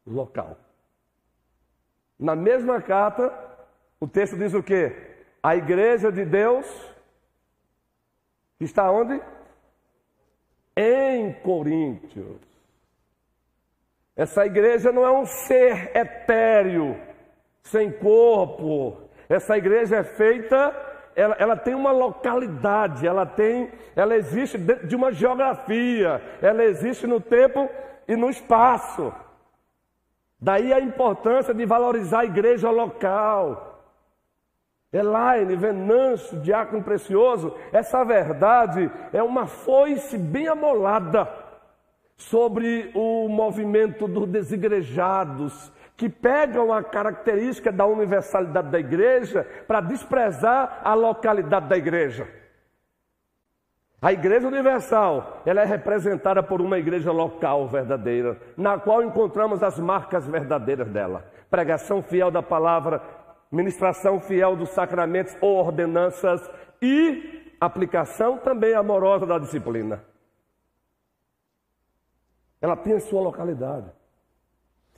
[0.05, 0.55] local.
[2.19, 3.33] Na mesma carta,
[3.99, 5.15] o texto diz o quê?
[5.41, 6.67] A igreja de Deus
[8.59, 9.19] está onde?
[10.77, 12.39] Em Coríntios.
[14.15, 17.12] Essa igreja não é um ser etéreo
[17.63, 18.97] sem corpo.
[19.29, 20.75] Essa igreja é feita,
[21.15, 27.07] ela, ela, tem uma localidade, ela tem, ela existe dentro de uma geografia, ela existe
[27.07, 27.69] no tempo
[28.07, 29.13] e no espaço.
[30.39, 33.69] Daí a importância de valorizar a igreja local.
[34.91, 41.27] Elaine, Venâncio, Diácono Precioso, essa verdade é uma foice bem amolada
[42.15, 50.81] sobre o movimento dos desigrejados, que pegam a característica da universalidade da igreja para desprezar
[50.83, 52.27] a localidade da igreja.
[54.01, 59.79] A igreja universal, ela é representada por uma igreja local verdadeira, na qual encontramos as
[59.79, 61.23] marcas verdadeiras dela.
[61.49, 63.01] Pregação fiel da palavra,
[63.49, 66.41] ministração fiel dos sacramentos ou ordenanças
[66.81, 70.03] e aplicação também amorosa da disciplina.
[72.59, 73.89] Ela tem a sua localidade.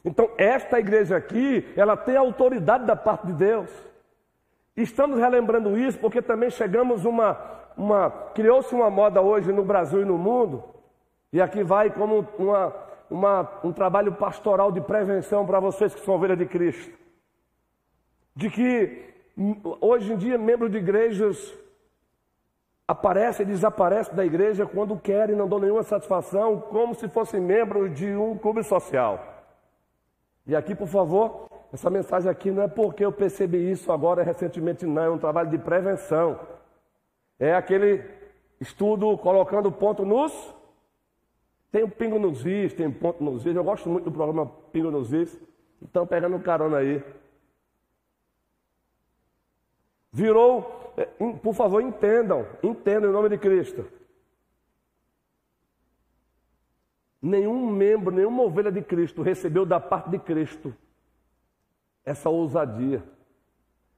[0.05, 3.69] Então, esta igreja aqui, ela tem autoridade da parte de Deus.
[4.77, 7.39] Estamos relembrando isso porque também chegamos uma,
[7.75, 10.63] uma criou-se uma moda hoje no Brasil e no mundo,
[11.33, 12.73] e aqui vai como uma,
[13.09, 16.95] uma, um trabalho pastoral de prevenção para vocês que são ovelhas de Cristo.
[18.35, 21.51] De que hum, hoje em dia membros de igrejas
[22.87, 27.91] aparecem e desaparecem da igreja quando querem, não dão nenhuma satisfação, como se fossem membros
[27.95, 29.34] de um clube social.
[30.47, 34.85] E aqui, por favor, essa mensagem aqui não é porque eu percebi isso agora recentemente,
[34.85, 35.03] não.
[35.03, 36.39] É um trabalho de prevenção.
[37.39, 38.03] É aquele
[38.59, 40.53] estudo colocando ponto nos.
[41.71, 43.55] Tem um pingo nos is, tem um ponto nos is.
[43.55, 45.37] Eu gosto muito do programa Pingo nos is.
[45.81, 47.03] Então, pegando carona aí.
[50.11, 51.05] Virou, é,
[51.43, 53.85] por favor, entendam, entendam em nome de Cristo.
[57.25, 60.71] Nenhum membro, nenhuma ovelha de Cristo recebeu da parte de Cristo
[62.05, 63.01] essa ousadia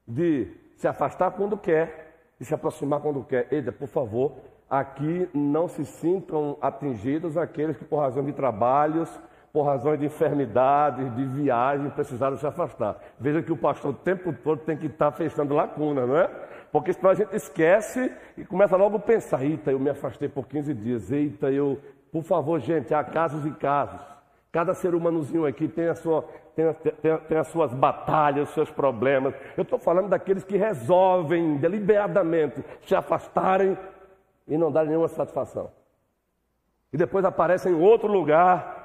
[0.08, 3.46] de se afastar quando quer e se aproximar quando quer.
[3.52, 4.32] Eita, por favor,
[4.70, 9.10] aqui não se sintam atingidos aqueles que, por razão de trabalhos,
[9.52, 12.98] por razões de enfermidades, de viagem, precisaram se afastar.
[13.20, 16.28] Veja que o pastor o tempo todo tem que estar fechando lacuna, não é?
[16.72, 20.48] Porque senão a gente esquece e começa logo a pensar: eita, eu me afastei por
[20.48, 21.78] 15 dias, eita, eu.
[22.12, 24.00] Por favor, gente, há casos e casos.
[24.52, 26.24] Cada ser humanozinho aqui tem, a sua,
[26.56, 29.36] tem, tem, tem as suas batalhas, os seus problemas.
[29.56, 33.78] Eu estou falando daqueles que resolvem deliberadamente se afastarem
[34.48, 35.70] e não darem nenhuma satisfação.
[36.92, 38.76] E depois aparecem em outro lugar.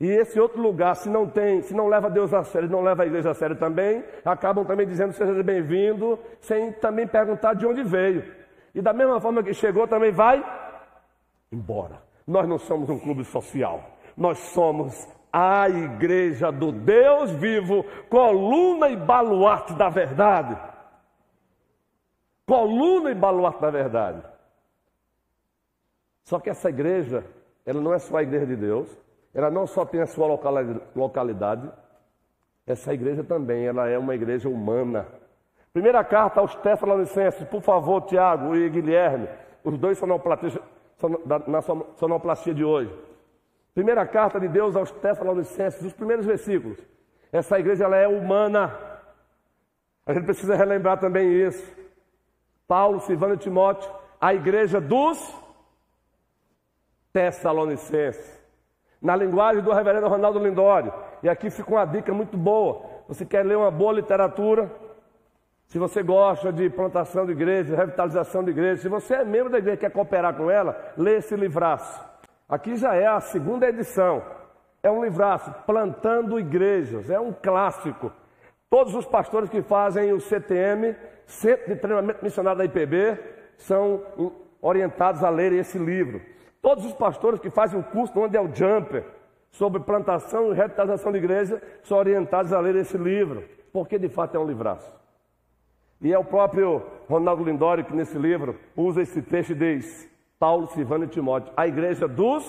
[0.00, 3.02] E esse outro lugar, se não tem, se não leva Deus a sério, não leva
[3.02, 7.82] a igreja a sério também, acabam também dizendo seja bem-vindo, sem também perguntar de onde
[7.82, 8.24] veio.
[8.74, 10.42] E da mesma forma que chegou, também vai
[11.52, 12.09] embora.
[12.30, 13.82] Nós não somos um clube social.
[14.16, 20.56] Nós somos a igreja do Deus vivo, coluna e baluarte da verdade.
[22.46, 24.22] Coluna e baluarte da verdade.
[26.22, 27.24] Só que essa igreja,
[27.66, 28.88] ela não é só a igreja de Deus,
[29.34, 30.28] ela não só tem a sua
[30.94, 31.68] localidade,
[32.64, 35.04] essa igreja também, ela é uma igreja humana.
[35.72, 39.28] Primeira carta aos Tessalonicenses, por favor, Tiago e Guilherme,
[39.64, 40.59] os dois sonoplastia,
[41.46, 41.60] na
[41.96, 42.92] sonoplastia de hoje.
[43.74, 46.78] Primeira carta de Deus aos Tessalonicenses, os primeiros versículos.
[47.32, 48.76] Essa igreja ela é humana.
[50.04, 51.64] A gente precisa relembrar também isso.
[52.66, 55.18] Paulo, Silvano e Timóteo, a igreja dos
[57.12, 58.40] Tessalonicenses.
[59.00, 60.92] Na linguagem do reverendo Ronaldo Lindório.
[61.22, 62.82] E aqui fica uma dica muito boa.
[63.08, 64.70] Você quer ler uma boa literatura?
[65.70, 69.58] Se você gosta de plantação de igreja, revitalização de igreja, se você é membro da
[69.58, 72.04] igreja e quer cooperar com ela, lê esse livraço.
[72.48, 74.20] Aqui já é a segunda edição.
[74.82, 78.10] É um livraço, Plantando Igrejas, é um clássico.
[78.68, 83.16] Todos os pastores que fazem o CTM, Centro de Treinamento Missionário da IPB,
[83.56, 84.02] são
[84.60, 86.20] orientados a ler esse livro.
[86.60, 89.04] Todos os pastores que fazem o curso onde é o Jumper,
[89.52, 94.34] sobre plantação e revitalização de igreja, são orientados a ler esse livro, porque de fato
[94.36, 94.99] é um livraço.
[96.00, 100.08] E é o próprio Ronaldo Lindório que nesse livro usa esse texto e diz:
[100.38, 102.44] Paulo, Silvano e Timóteo, a igreja dos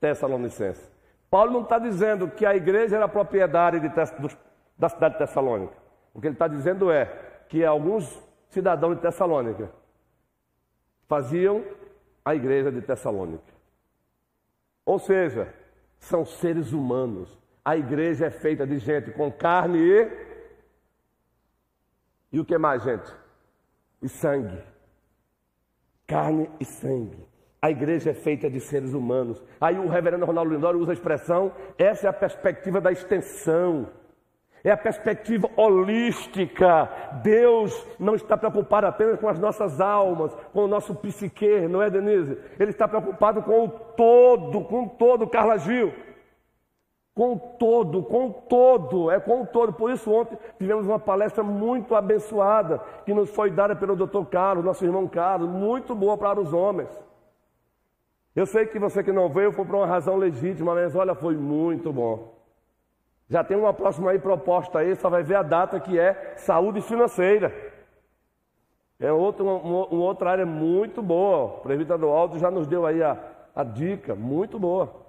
[0.00, 0.90] Tessalonicenses.
[1.30, 3.88] Paulo não está dizendo que a igreja era propriedade de,
[4.76, 5.72] da cidade de Tessalônica.
[6.12, 7.06] O que ele está dizendo é
[7.48, 9.70] que alguns cidadãos de Tessalônica
[11.08, 11.64] faziam
[12.22, 13.52] a igreja de Tessalônica.
[14.84, 15.48] Ou seja,
[15.98, 17.38] são seres humanos.
[17.64, 20.31] A igreja é feita de gente com carne e.
[22.32, 23.12] E o que mais, gente?
[24.00, 24.72] E sangue
[26.12, 27.26] carne e sangue.
[27.62, 29.42] A igreja é feita de seres humanos.
[29.58, 33.88] Aí o reverendo Ronaldo Lindório usa a expressão: essa é a perspectiva da extensão.
[34.64, 36.88] É a perspectiva holística.
[37.22, 41.90] Deus não está preocupado apenas com as nossas almas, com o nosso psique, não é,
[41.90, 42.38] Denise?
[42.60, 45.92] Ele está preocupado com o todo, com o todo, Carla Gil.
[47.14, 49.72] Com todo, com todo, é com todo.
[49.72, 54.64] Por isso, ontem tivemos uma palestra muito abençoada, que nos foi dada pelo doutor Carlos,
[54.64, 56.88] nosso irmão Carlos, muito boa para os homens.
[58.34, 61.36] Eu sei que você que não veio foi por uma razão legítima, mas olha, foi
[61.36, 62.32] muito bom.
[63.28, 66.80] Já tem uma próxima aí proposta aí, só vai ver a data que é saúde
[66.80, 67.52] financeira.
[68.98, 71.44] É outro, uma, uma outra área muito boa.
[71.44, 73.18] O presbítero Aldo já nos deu aí a,
[73.54, 75.01] a dica, muito boa.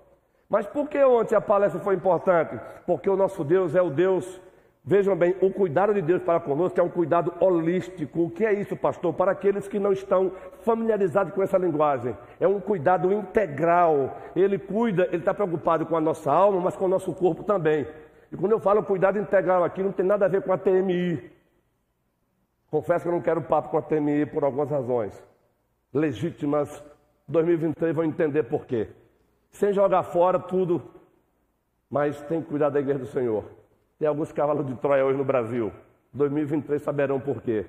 [0.54, 2.60] Mas por que ontem a palestra foi importante?
[2.86, 4.40] Porque o nosso Deus é o Deus
[4.86, 8.24] Vejam bem, o cuidado de Deus para conosco é um cuidado holístico.
[8.26, 9.14] O que é isso, pastor?
[9.14, 12.16] Para aqueles que não estão familiarizados com essa linguagem.
[12.38, 14.18] É um cuidado integral.
[14.36, 17.88] Ele cuida, ele está preocupado com a nossa alma, mas com o nosso corpo também.
[18.30, 21.32] E quando eu falo cuidado integral aqui, não tem nada a ver com a TMI.
[22.70, 25.24] Confesso que eu não quero papo com a TMI por algumas razões
[25.94, 26.84] legítimas.
[27.30, 28.90] 2023 vão entender por quê.
[29.54, 30.82] Sem jogar fora tudo,
[31.90, 33.46] mas tem que cuidar da igreja do Senhor.
[34.00, 35.72] Tem alguns cavalos de Troia hoje no Brasil.
[36.12, 37.66] 2023 saberão por quê.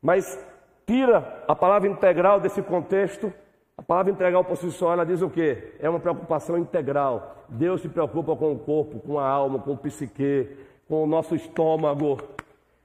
[0.00, 0.38] Mas
[0.86, 3.32] tira a palavra integral desse contexto.
[3.76, 5.74] A palavra integral por si só, ela diz o quê?
[5.80, 7.44] É uma preocupação integral.
[7.48, 10.56] Deus se preocupa com o corpo, com a alma, com o psique,
[10.88, 12.18] com o nosso estômago.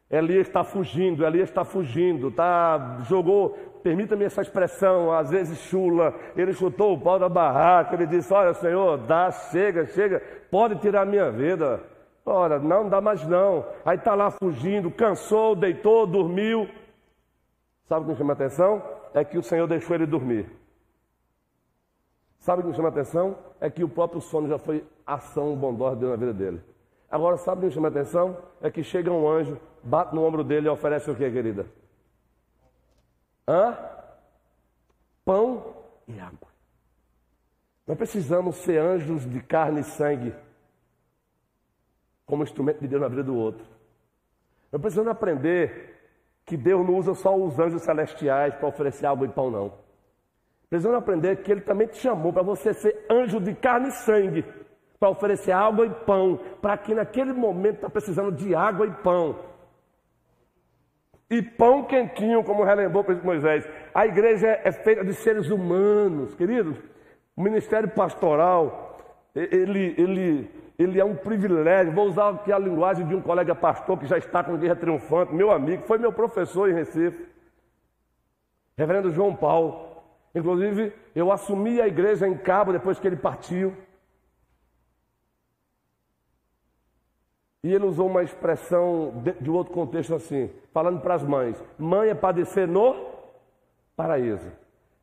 [0.10, 6.54] Elias está fugindo, Elias está fugindo, tá, jogou, permita-me essa expressão, às vezes chula, ele
[6.54, 11.32] chutou o pau da barraca, ele disse, olha Senhor, dá, chega, chega, pode tirar minha
[11.32, 11.82] vida.
[12.26, 13.66] Ora, não dá mais não.
[13.84, 16.70] Aí está lá fugindo, cansou, deitou, dormiu.
[17.88, 18.84] Sabe o que me chama a atenção?
[19.14, 20.46] É que o Senhor deixou ele dormir.
[22.38, 23.36] Sabe o que me chama a atenção?
[23.60, 26.62] É que o próprio sono já foi ação bondosa de Deus na vida dele.
[27.10, 28.38] Agora, sabe o que me chama a atenção?
[28.62, 31.66] É que chega um anjo, bate no ombro dele e oferece o que, querida?
[33.50, 33.76] Hã?
[35.26, 35.76] Pão
[36.08, 36.48] e água.
[37.88, 40.36] Nós precisamos ser anjos de carne e sangue
[42.28, 43.66] como instrumento de Deus na vida do outro.
[44.72, 45.98] Eu preciso aprender
[46.46, 49.74] que Deus não usa só os anjos celestiais para oferecer água e pão, não.
[50.70, 54.46] Precisamos aprender que Ele também te chamou para você ser anjo de carne e sangue,
[55.00, 59.40] para oferecer água e pão, para quem naquele momento está precisando de água e pão.
[61.30, 63.70] E pão quentinho, como relembrou o presidente Moisés.
[63.94, 66.78] A igreja é feita de seres humanos, queridos.
[67.36, 68.98] O ministério pastoral,
[69.36, 71.94] ele, ele, ele é um privilégio.
[71.94, 75.34] Vou usar aqui a linguagem de um colega pastor que já está com guerra triunfante,
[75.34, 77.28] meu amigo, foi meu professor em Recife,
[78.76, 79.88] reverendo João Paulo.
[80.34, 83.76] Inclusive, eu assumi a igreja em Cabo depois que ele partiu.
[87.64, 92.16] E ele usou uma expressão de, outro contexto assim, falando para as mães: mãe é
[92.16, 92.96] padecer no
[93.96, 94.50] paraíso.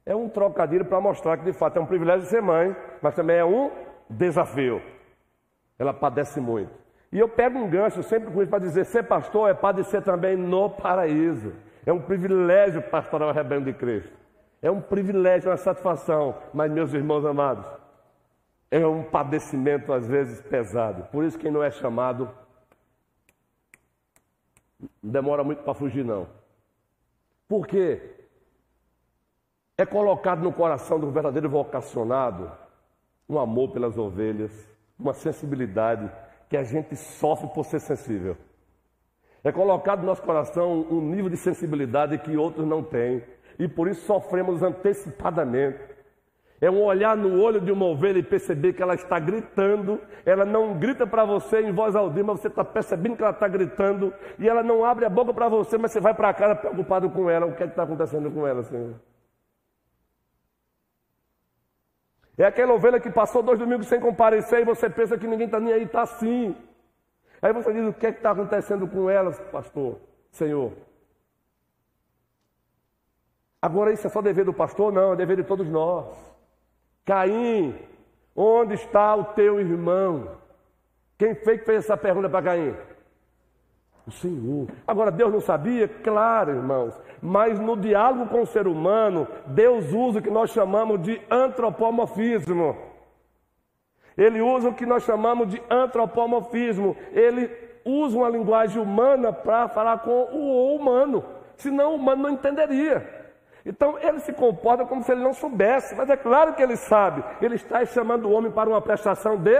[0.06, 3.36] É um trocadilho para mostrar que de fato é um privilégio ser mãe, mas também
[3.36, 3.70] é um
[4.08, 4.80] desafio.
[5.78, 6.70] Ela padece muito.
[7.12, 10.36] E eu pego um gancho sempre com isso para dizer: ser pastor é padecer também
[10.36, 11.52] no paraíso.
[11.84, 14.12] É um privilégio pastoral rebelde de Cristo.
[14.62, 16.34] É um privilégio, uma satisfação.
[16.52, 17.66] Mas, meus irmãos amados,
[18.70, 21.04] é um padecimento às vezes pesado.
[21.12, 22.28] Por isso, quem não é chamado,
[24.80, 26.26] não demora muito para fugir, não.
[27.48, 28.14] Por quê?
[29.78, 32.50] É colocado no coração do verdadeiro vocacionado
[33.28, 34.52] um amor pelas ovelhas,
[34.98, 36.10] uma sensibilidade
[36.48, 38.36] que a gente sofre por ser sensível.
[39.42, 43.22] É colocado no nosso coração um nível de sensibilidade que outros não têm.
[43.58, 45.95] E por isso sofremos antecipadamente.
[46.60, 50.00] É um olhar no olho de uma ovelha e perceber que ela está gritando.
[50.24, 53.46] Ela não grita para você em voz audível, mas você está percebendo que ela está
[53.46, 54.12] gritando.
[54.38, 57.28] E ela não abre a boca para você, mas você vai para casa preocupado com
[57.28, 57.46] ela.
[57.46, 58.94] O que é está acontecendo com ela, Senhor?
[62.38, 65.60] É aquela ovelha que passou dois domingos sem comparecer e você pensa que ninguém está
[65.60, 66.56] nem aí, está assim.
[67.40, 70.00] Aí você diz: o que é está acontecendo com elas, pastor,
[70.30, 70.72] Senhor?
[73.60, 74.92] Agora isso é só dever do pastor?
[74.92, 76.35] Não, é dever de todos nós.
[77.06, 77.72] Caim,
[78.34, 80.32] onde está o teu irmão?
[81.16, 82.74] Quem fez essa pergunta para Caim?
[84.04, 84.68] O Senhor.
[84.86, 85.88] Agora, Deus não sabia?
[85.88, 87.00] Claro, irmãos.
[87.22, 92.76] Mas no diálogo com o ser humano, Deus usa o que nós chamamos de antropomorfismo.
[94.16, 96.96] Ele usa o que nós chamamos de antropomorfismo.
[97.12, 97.50] Ele
[97.84, 101.24] usa uma linguagem humana para falar com o humano.
[101.56, 103.25] Senão o humano não entenderia.
[103.66, 107.24] Então ele se comporta como se ele não soubesse, mas é claro que ele sabe.
[107.44, 109.58] Ele está chamando o homem para uma prestação de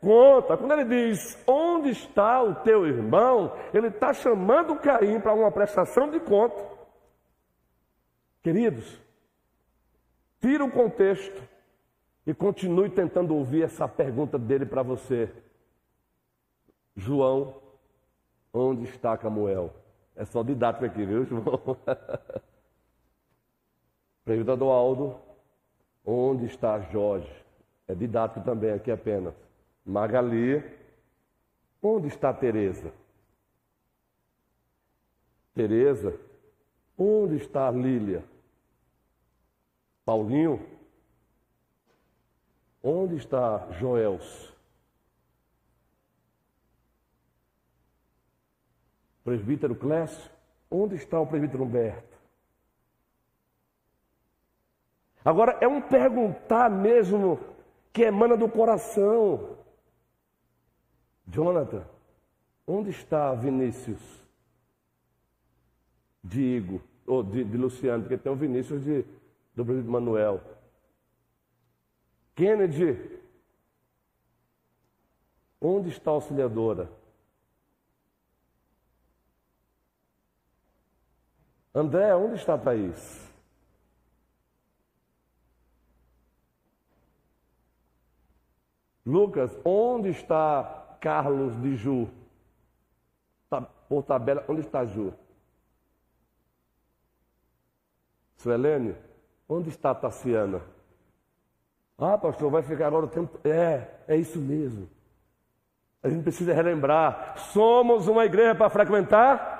[0.00, 0.56] conta.
[0.56, 3.56] Quando ele diz, onde está o teu irmão?
[3.72, 6.60] Ele está chamando Caim para uma prestação de conta.
[8.42, 9.00] Queridos,
[10.40, 11.40] tira o contexto
[12.26, 15.32] e continue tentando ouvir essa pergunta dele para você.
[16.96, 17.54] João,
[18.52, 19.72] onde está Camuel?
[20.16, 21.76] É só didático aqui, viu, João?
[24.26, 25.20] Presbítero Aldo,
[26.04, 27.32] onde está Jorge?
[27.86, 29.32] É didático também aqui apenas.
[29.84, 30.62] Magali,
[31.80, 32.92] onde está Teresa?
[35.54, 36.18] Teresa,
[36.98, 38.24] onde está Lília?
[40.04, 40.60] Paulinho,
[42.82, 44.52] onde está Joels?
[49.22, 50.30] presbítero Clécio,
[50.68, 52.15] onde está o presbítero Humberto?
[55.26, 57.40] Agora, é um perguntar mesmo
[57.92, 59.58] que emana do coração.
[61.26, 61.84] Jonathan,
[62.64, 64.00] onde está Vinícius?
[66.22, 69.02] Digo, ou de, de Luciano, porque tem o Vinícius de,
[69.52, 70.40] do presbítero Manuel.
[72.36, 73.18] Kennedy,
[75.60, 76.88] onde está a auxiliadora?
[81.74, 83.25] André, onde está a Thaís?
[89.06, 92.08] Lucas, onde está Carlos de Ju?
[93.48, 95.14] Tá, por tabela, onde está Ju?
[98.36, 98.96] Suelene,
[99.48, 100.60] onde está Tassiana?
[101.96, 103.38] Ah, pastor, vai ficar agora o tempo.
[103.46, 104.88] É, é isso mesmo.
[106.02, 109.56] A gente precisa relembrar: somos uma igreja para frequentar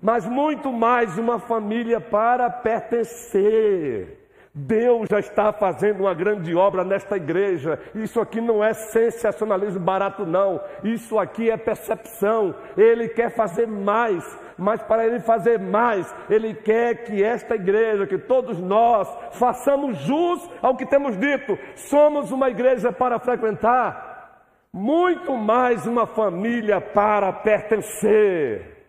[0.00, 4.29] mas muito mais uma família para pertencer.
[4.52, 7.78] Deus já está fazendo uma grande obra nesta igreja.
[7.94, 10.60] Isso aqui não é sensacionalismo barato, não.
[10.82, 12.54] Isso aqui é percepção.
[12.76, 14.24] Ele quer fazer mais,
[14.58, 20.50] mas para ele fazer mais, ele quer que esta igreja, que todos nós, façamos jus
[20.60, 21.56] ao que temos dito.
[21.76, 28.80] Somos uma igreja para frequentar, muito mais uma família para pertencer.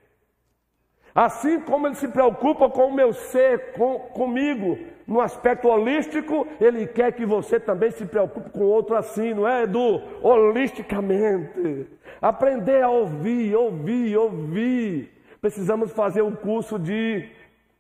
[1.14, 4.78] Assim como ele se preocupa com o meu ser, com, comigo,
[5.12, 9.64] no aspecto holístico, ele quer que você também se preocupe com outro assim, não é,
[9.64, 10.02] Edu?
[10.24, 11.86] Holisticamente.
[12.22, 15.12] Aprender a ouvir, ouvir, ouvir.
[15.42, 17.28] Precisamos fazer um curso de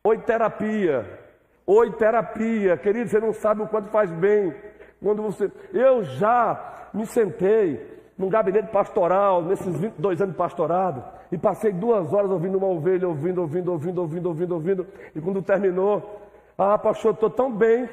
[0.04, 1.06] oiterapia.
[1.66, 2.76] Oiterapia.
[2.76, 4.54] Querido, você não sabe o quanto faz bem.
[5.02, 5.50] Quando você.
[5.74, 7.80] Eu já me sentei
[8.18, 11.02] num gabinete pastoral, nesses 22 anos de pastorado,
[11.32, 15.42] e passei duas horas ouvindo uma ovelha, ouvindo, ouvindo, ouvindo, ouvindo, ouvindo, ouvindo, e quando
[15.42, 16.21] terminou,
[16.62, 17.90] ah, pastor, estou tão bem.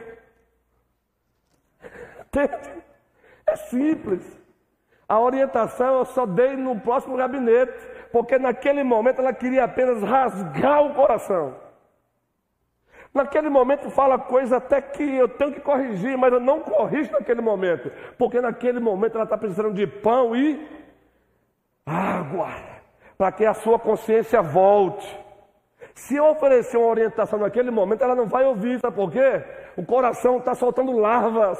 [3.46, 4.38] É simples.
[5.08, 7.72] A orientação eu só dei no próximo gabinete,
[8.12, 11.56] porque naquele momento ela queria apenas rasgar o coração.
[13.14, 17.40] Naquele momento fala coisa até que eu tenho que corrigir, mas eu não corrijo naquele
[17.40, 20.68] momento, porque naquele momento ela está precisando de pão e
[21.86, 22.50] água,
[23.16, 25.27] para que a sua consciência volte.
[25.98, 29.42] Se eu oferecer uma orientação naquele momento, ela não vai ouvir, sabe por quê?
[29.76, 31.58] O coração está soltando larvas.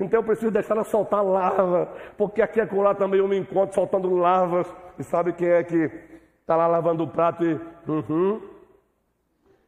[0.00, 3.74] Então eu preciso deixar ela soltar larva, porque aqui e acolá também eu me encontro
[3.74, 4.66] soltando larvas.
[4.98, 5.90] E sabe quem é que
[6.40, 7.60] está lá lavando o prato e.
[7.86, 8.40] Uhum,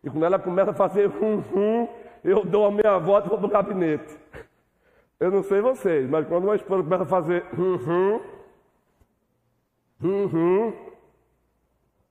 [0.02, 1.88] e quando ela começa a fazer hum, hum,
[2.24, 4.18] eu dou a minha volta e vou para o gabinete.
[5.20, 8.20] Eu não sei vocês, mas quando uma esposa começa a fazer hum, hum,
[10.02, 10.72] hum, hum,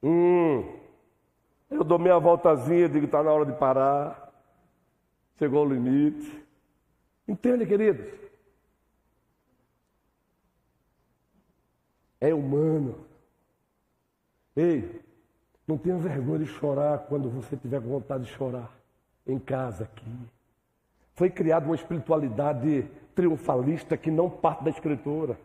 [0.04, 0.81] hum
[1.72, 4.30] eu dou minha voltazinha, digo, está na hora de parar.
[5.40, 6.44] Chegou o limite.
[7.26, 8.06] Entende, queridos?
[12.20, 13.06] É humano.
[14.56, 15.02] Ei,
[15.66, 18.70] não tenha vergonha de chorar quando você tiver vontade de chorar.
[19.26, 20.12] Em casa aqui.
[21.14, 25.40] Foi criada uma espiritualidade triunfalista que não parte da escritura.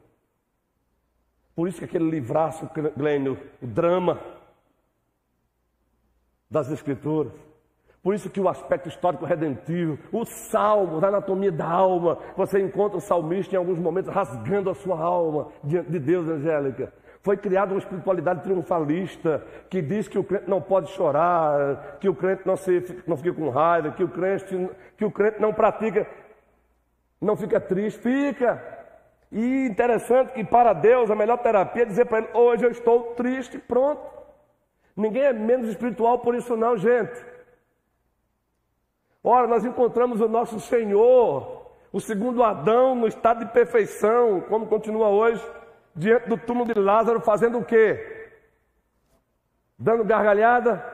[1.54, 4.20] Por isso que aquele livraço, Glênio, o drama
[6.50, 7.32] das escrituras.
[8.02, 12.96] Por isso que o aspecto histórico redentivo, o salmo, a anatomia da alma, você encontra
[12.96, 16.92] o salmista em alguns momentos rasgando a sua alma diante de Deus, Angélica.
[17.20, 22.14] Foi criada uma espiritualidade triunfalista que diz que o crente não pode chorar, que o
[22.14, 26.06] crente não, se, não fica com raiva, que o, crente, que o crente não pratica,
[27.20, 28.62] não fica triste, fica.
[29.32, 33.14] E interessante que para Deus a melhor terapia é dizer para ele: hoje eu estou
[33.16, 34.15] triste, pronto.
[34.96, 37.24] Ninguém é menos espiritual por isso, não, gente.
[39.22, 45.08] Ora, nós encontramos o nosso Senhor, o segundo Adão, no estado de perfeição, como continua
[45.08, 45.44] hoje
[45.94, 48.30] diante do túmulo de Lázaro fazendo o quê?
[49.78, 50.84] Dando gargalhada?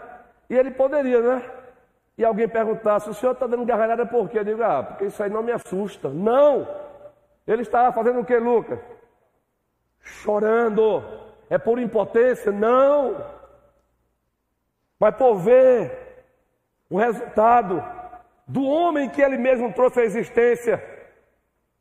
[0.48, 1.50] E ele poderia, né?
[2.16, 4.38] E alguém perguntasse, o senhor está dando gargalhada por quê?
[4.38, 6.08] Eu digo, ah, porque isso aí não me assusta.
[6.08, 6.66] Não!
[7.46, 8.78] Ele estava fazendo o que, Lucas?
[10.00, 11.02] Chorando.
[11.48, 12.52] É por impotência?
[12.52, 13.41] Não!
[15.02, 15.90] Mas por ver
[16.88, 17.82] o resultado
[18.46, 20.80] do homem que ele mesmo trouxe à existência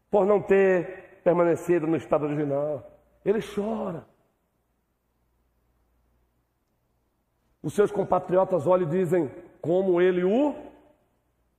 [0.10, 3.00] por não ter permanecido no estado original.
[3.24, 4.08] Ele chora.
[7.62, 9.30] Os seus compatriotas olham e dizem
[9.62, 10.56] como ele o,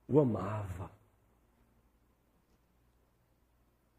[0.09, 0.91] o amava.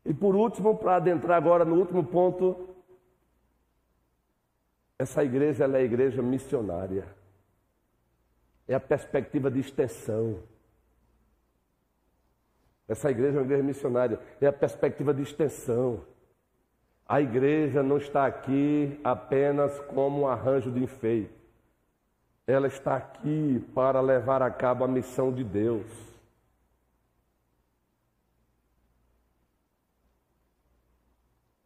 [0.05, 2.77] E por último, para adentrar agora no último ponto,
[4.99, 7.24] Essa igreja é a igreja missionária.
[8.67, 10.43] É a perspectiva de extensão.
[12.89, 16.05] Essa igreja é uma igreja missionária, é a perspectiva de extensão.
[17.07, 21.33] A igreja não está aqui apenas como um arranjo de enfeite.
[22.47, 25.87] Ela está aqui para levar a cabo a missão de Deus.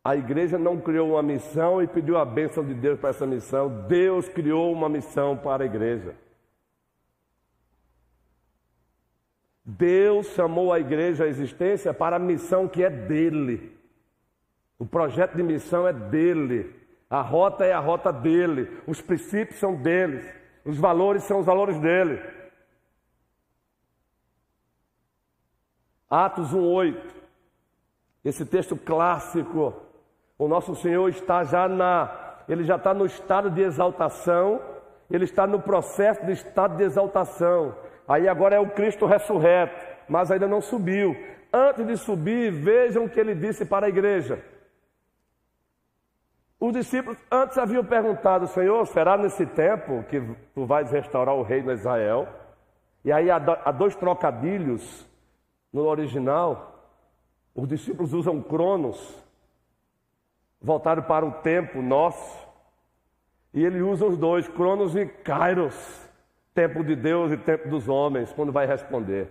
[0.05, 3.69] A igreja não criou uma missão e pediu a bênção de Deus para essa missão.
[3.87, 6.15] Deus criou uma missão para a igreja.
[9.71, 13.79] Deus chamou a igreja à existência para a missão que é dele.
[14.79, 16.75] O projeto de missão é dele.
[17.11, 18.81] A rota é a rota dele.
[18.87, 20.27] Os princípios são deles.
[20.65, 22.19] Os valores são os valores dele.
[26.09, 27.15] Atos 1:8.
[28.25, 29.75] Esse texto clássico.
[30.39, 34.63] O nosso Senhor está já na, ele já está no estado de exaltação,
[35.11, 37.77] ele está no processo de estado de exaltação.
[38.09, 41.15] Aí agora é o Cristo ressurreto, mas ainda não subiu.
[41.53, 44.43] Antes de subir, vejam o que ele disse para a igreja.
[46.59, 50.21] Os discípulos antes haviam perguntado, Senhor, será nesse tempo que
[50.55, 52.27] tu vais restaurar o reino de Israel?
[53.05, 53.39] E aí há
[53.71, 55.07] dois trocadilhos
[55.71, 56.75] no original.
[57.55, 59.23] Os discípulos usam cronos,
[60.61, 62.49] voltaram para o tempo nosso,
[63.53, 66.08] e ele usa os dois, cronos e kairos
[66.59, 69.29] tempo de Deus e tempo dos homens, quando vai responder.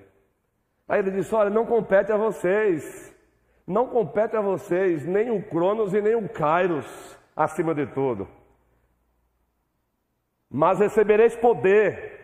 [0.88, 3.14] Aí ele disse: Olha, não compete a vocês,
[3.68, 6.88] não compete a vocês nem o Cronos e nem o Kairos,
[7.36, 8.30] acima de tudo.
[10.50, 12.16] Mas recebereis poder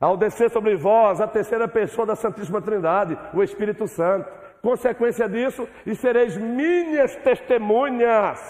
[0.00, 4.30] ao descer sobre vós a terceira pessoa da Santíssima Trindade, o Espírito Santo.
[4.62, 8.40] Consequência disso, e sereis minhas testemunhas.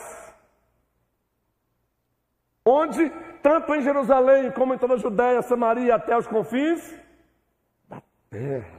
[2.65, 3.13] Onde
[3.43, 6.95] tanto em Jerusalém como em toda a Judéia, Samaria, até os confins
[7.89, 8.79] da terra.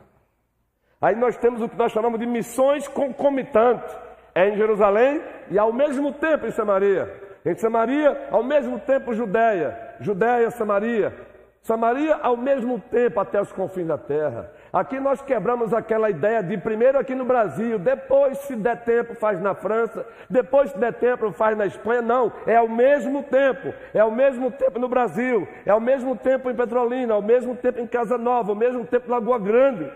[1.02, 3.98] Aí nós temos o que nós chamamos de missões concomitantes.
[4.36, 7.30] É em Jerusalém e ao mesmo tempo em Samaria.
[7.46, 9.96] Em Samaria, ao mesmo tempo Judéia.
[10.00, 11.14] Judéia, Samaria.
[11.62, 14.52] Samaria ao mesmo tempo até os confins da terra.
[14.72, 19.42] Aqui nós quebramos aquela ideia de primeiro aqui no Brasil, depois, se der tempo, faz
[19.42, 22.04] na França, depois, se der tempo, faz na Espanha.
[22.04, 23.74] Não, é ao mesmo tempo.
[23.94, 27.80] É ao mesmo tempo no Brasil, é ao mesmo tempo em Petrolina, ao mesmo tempo
[27.80, 29.92] em Casa Nova, ao mesmo tempo em Lagoa Grande.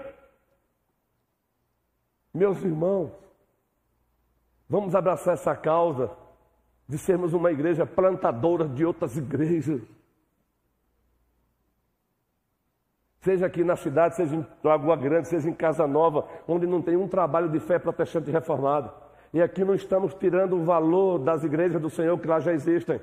[2.34, 3.12] Meus irmãos,
[4.68, 6.10] vamos abraçar essa causa
[6.90, 9.82] de sermos uma igreja plantadora de outras igrejas.
[13.24, 16.98] Seja aqui na cidade, seja em Lagoa Grande, seja em Casa Nova, onde não tem
[16.98, 18.92] um trabalho de fé protestante reformado.
[19.34, 23.00] E aqui não estamos tirando o valor das igrejas do Senhor que lá já existem.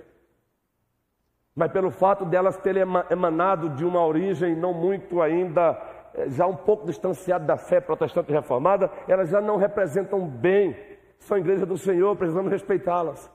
[1.56, 5.80] Mas pelo fato delas terem emanado de uma origem não muito ainda,
[6.14, 10.76] eh, já um pouco distanciada da fé protestante reformada, elas já não representam bem.
[11.18, 13.30] São igrejas do Senhor, precisamos respeitá-las.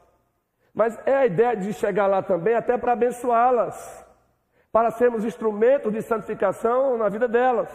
[0.71, 4.04] Mas é a ideia de chegar lá também até para abençoá-las
[4.75, 7.69] para sermos instrumentos de santificação na vida delas.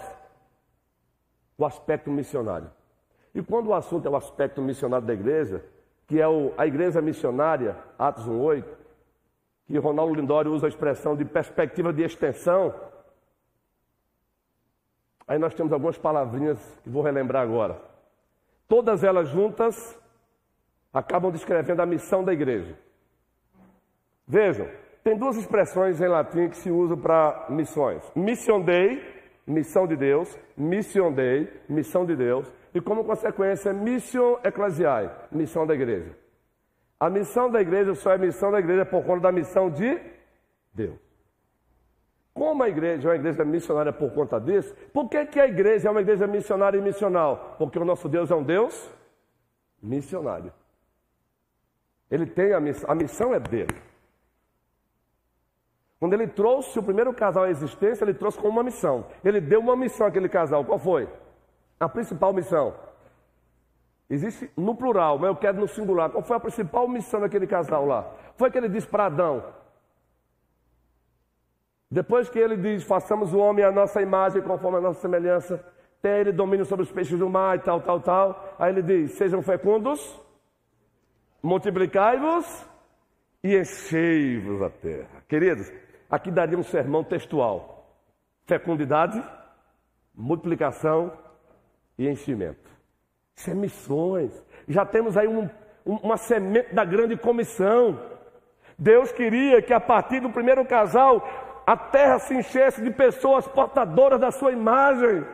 [1.56, 2.70] O aspecto missionário.
[3.34, 5.64] E quando o assunto é o aspecto missionário da igreja,
[6.06, 8.64] que é o, a igreja missionária, Atos 1,8,
[9.66, 12.74] que Ronaldo Lindório usa a expressão de perspectiva de extensão,
[15.26, 17.80] aí nós temos algumas palavrinhas que vou relembrar agora.
[18.68, 19.98] Todas elas juntas
[20.92, 22.78] acabam descrevendo a missão da igreja.
[24.28, 24.68] Vejam,
[25.02, 29.02] tem duas expressões em latim que se usam para missões: mission dei,
[29.46, 35.74] missão de Deus, mission dei, missão de Deus, e como consequência, mission ecclesiae, missão da
[35.74, 36.16] igreja.
[36.98, 39.98] A missão da igreja só é missão da igreja por conta da missão de
[40.74, 40.98] Deus.
[42.34, 45.88] Como a igreja é uma igreja missionária por conta disso, por que, que a igreja
[45.88, 47.56] é uma igreja missionária e missional?
[47.58, 48.90] Porque o nosso Deus é um Deus
[49.82, 50.52] missionário.
[52.10, 53.74] Ele tem a missão, a missão é dele.
[56.00, 59.04] Quando ele trouxe o primeiro casal à existência, ele trouxe com uma missão.
[59.22, 60.64] Ele deu uma missão àquele casal.
[60.64, 61.06] Qual foi?
[61.78, 62.74] A principal missão.
[64.08, 66.08] Existe no plural, mas eu quero no singular.
[66.10, 68.10] Qual foi a principal missão daquele casal lá?
[68.34, 69.44] Foi que ele disse para Adão.
[71.90, 75.62] Depois que ele diz, façamos o homem à nossa imagem, conforme a nossa semelhança,
[76.00, 78.54] tem ele domínio sobre os peixes do mar e tal, tal, tal.
[78.58, 80.00] Aí ele diz: sejam fecundos,
[81.42, 82.66] multiplicai-vos
[83.44, 85.22] e enchei-vos a terra.
[85.28, 85.70] Queridos,
[86.10, 87.94] Aqui daria um sermão textual:
[88.46, 89.22] fecundidade,
[90.14, 91.12] multiplicação
[91.96, 92.68] e enchimento.
[93.36, 94.44] Isso é missões.
[94.66, 95.48] Já temos aí um,
[95.86, 97.98] um, uma semente da grande comissão.
[98.76, 101.26] Deus queria que a partir do primeiro casal
[101.66, 105.24] a terra se enchesse de pessoas portadoras da sua imagem.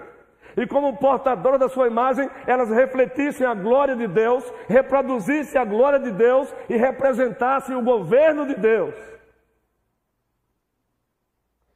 [0.57, 5.99] E como portadoras da sua imagem, elas refletissem a glória de Deus, reproduzissem a glória
[5.99, 8.95] de Deus e representassem o governo de Deus.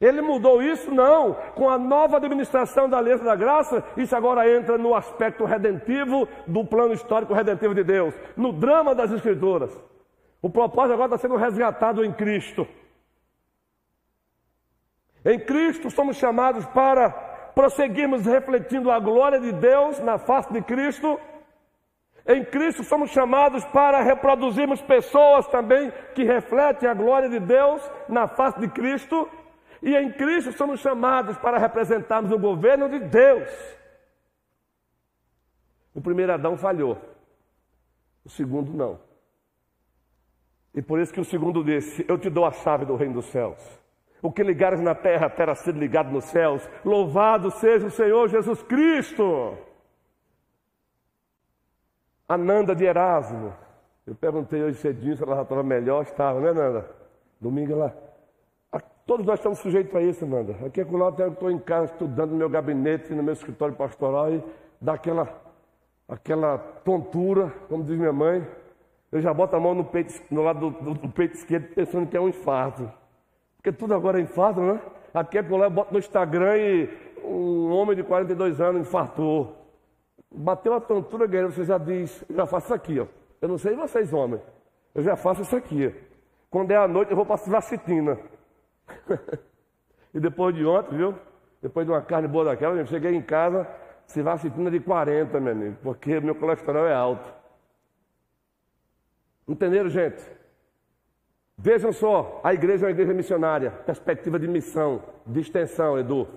[0.01, 0.89] Ele mudou isso?
[0.91, 1.35] Não.
[1.53, 6.65] Com a nova administração da Aliança da Graça, isso agora entra no aspecto redentivo do
[6.65, 9.71] plano histórico redentivo de Deus, no drama das Escrituras.
[10.41, 12.67] O propósito agora está sendo resgatado em Cristo.
[15.23, 17.11] Em Cristo somos chamados para
[17.53, 21.19] prosseguirmos refletindo a glória de Deus na face de Cristo.
[22.25, 28.27] Em Cristo somos chamados para reproduzirmos pessoas também que refletem a glória de Deus na
[28.27, 29.29] face de Cristo.
[29.81, 33.49] E em Cristo somos chamados para representarmos o governo de Deus.
[35.93, 36.97] O primeiro Adão falhou,
[38.23, 38.99] o segundo não.
[40.73, 43.25] E por isso que o segundo disse: Eu te dou a chave do reino dos
[43.25, 43.59] céus.
[44.21, 46.67] O que ligares na terra terá sido ligado nos céus.
[46.85, 49.57] Louvado seja o Senhor Jesus Cristo.
[52.29, 53.53] Ananda de Erasmo.
[54.05, 56.03] Eu perguntei hoje cedinho se ela já estava melhor.
[56.03, 56.89] Estava, né, Nanda?
[57.39, 58.10] Domingo ela.
[59.11, 60.55] Todos nós estamos sujeitos a isso, Nanda.
[60.65, 64.33] Aqui é quando eu estou em casa estudando no meu gabinete, no meu escritório pastoral
[64.33, 64.41] e
[64.79, 65.27] dá aquela,
[66.07, 68.47] aquela tontura, como diz minha mãe.
[69.11, 72.15] Eu já boto a mão no, peito, no lado do, do, peito esquerdo pensando que
[72.15, 72.89] é um infarto.
[73.57, 74.79] Porque tudo agora é infarto, né?
[75.13, 76.89] Aqui é quando eu boto no Instagram e
[77.21, 79.57] um homem de 42 anos infartou.
[80.33, 83.07] Bateu a tontura, guerreiro, você já diz, eu já faço isso aqui, ó.
[83.41, 84.41] Eu não sei vocês, homens.
[84.95, 85.93] Eu já faço isso aqui.
[86.49, 88.17] Quando é à noite, eu vou para a vacitina.
[90.13, 91.15] e depois de ontem, viu?
[91.61, 93.67] Depois de uma carne boa daquela, eu cheguei em casa,
[94.07, 97.33] se vacitina de 40, meu amigo, porque meu colesterol é alto.
[99.47, 100.23] Entenderam, gente?
[101.57, 106.27] Vejam só, a igreja é uma igreja missionária, perspectiva de missão, de extensão, Edu.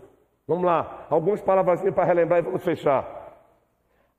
[0.46, 3.24] Vamos lá, algumas palavras para relembrar e vamos fechar.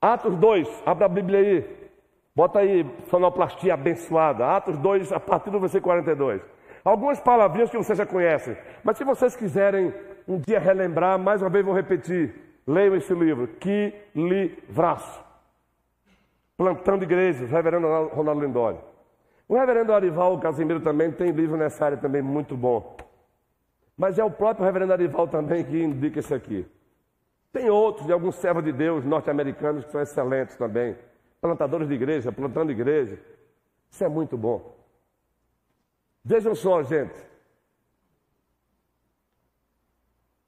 [0.02, 1.90] Atos 2, abra a Bíblia aí.
[2.36, 4.56] Bota aí, sonoplastia abençoada.
[4.56, 6.42] Atos 2, a partir do versículo 42.
[6.86, 9.92] Algumas palavrinhas que vocês já conhecem, mas se vocês quiserem
[10.28, 12.36] um dia relembrar, mais uma vez vou repetir.
[12.68, 15.26] Leiam esse livro, Que Livraço.
[16.56, 18.80] Plantando Igrejas, Reverendo Ronaldo Lindório.
[19.48, 22.96] O Reverendo Arival Casimiro também tem livro nessa área também muito bom.
[23.98, 26.68] Mas é o próprio Reverendo Arival também que indica esse aqui.
[27.52, 30.96] Tem outros de alguns servos de Deus norte-americanos que são excelentes também.
[31.42, 33.20] Plantadores de igreja, plantando igreja.
[33.90, 34.76] Isso é muito bom.
[36.26, 37.24] Vejam só, gente.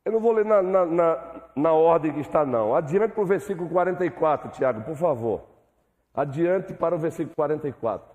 [0.04, 2.74] Eu não vou ler na, na, na, na ordem que está, não.
[2.74, 5.44] Adiante para o versículo 44, Tiago, por favor.
[6.16, 8.10] Adiante para o versículo 44.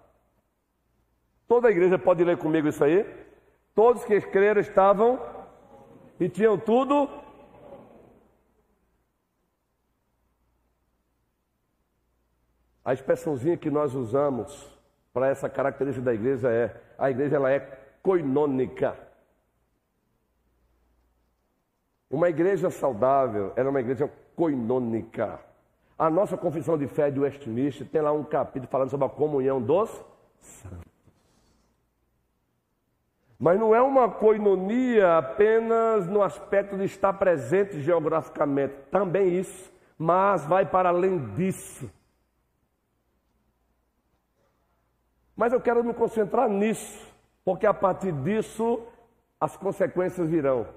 [1.46, 3.06] Toda a igreja pode ler comigo isso aí?
[3.76, 5.20] Todos que creram estavam
[6.18, 7.08] e tinham tudo.
[12.84, 14.71] A expressãozinha que nós usamos
[15.12, 17.60] para essa característica da igreja é: a igreja ela é
[18.02, 18.96] coinônica.
[22.10, 25.40] Uma igreja saudável era é uma igreja coinônica.
[25.98, 29.60] A nossa confissão de fé de Westminster tem lá um capítulo falando sobre a comunhão
[29.62, 29.88] dos
[30.38, 30.92] santos.
[33.38, 40.44] Mas não é uma coinonia apenas no aspecto de estar presente geograficamente, também isso, mas
[40.46, 41.90] vai para além disso.
[45.42, 47.04] Mas eu quero me concentrar nisso,
[47.44, 48.80] porque a partir disso
[49.40, 50.68] as consequências virão.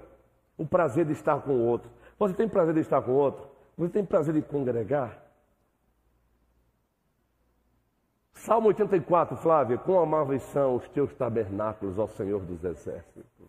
[0.58, 1.88] O prazer de estar com o outro.
[2.18, 3.48] Você tem prazer de estar com o outro?
[3.78, 5.22] Você tem prazer de congregar?
[8.32, 13.48] Salmo 84, Flávia, quão amáveis são os teus tabernáculos ao Senhor dos Exércitos.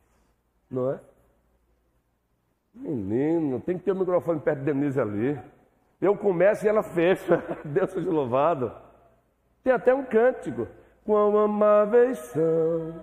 [0.70, 1.00] Não é?
[2.76, 5.42] Menino, tem que ter o microfone perto de Denise ali.
[6.00, 7.44] Eu começo e ela fecha.
[7.66, 8.72] Deus seja louvado.
[9.64, 10.68] Tem até um cântico
[11.08, 12.94] quão amáveis são.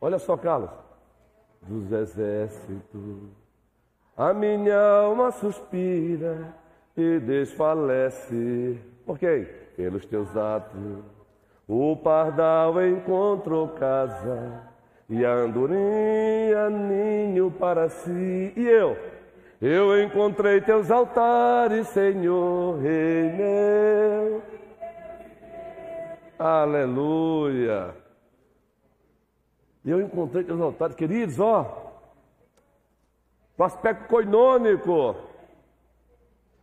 [0.00, 0.70] Olha só, Carlos.
[1.60, 3.28] Dos exércitos,
[4.16, 6.54] a minha alma suspira
[6.96, 8.78] e desfalece.
[9.04, 9.48] Por quê?
[9.76, 11.02] Pelos teus atos.
[11.66, 14.62] O pardal encontrou casa
[15.10, 18.52] e a andorinha ninho para si.
[18.56, 18.96] E eu?
[19.60, 24.55] Eu encontrei teus altares, Senhor, Rei meu.
[26.38, 27.94] Aleluia.
[29.84, 31.94] E eu encontrei teus altares, queridos, ó.
[33.56, 35.16] O aspecto coinônico.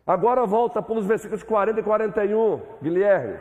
[0.06, 3.38] Agora volta para os versículos 40 e 41, Guilherme.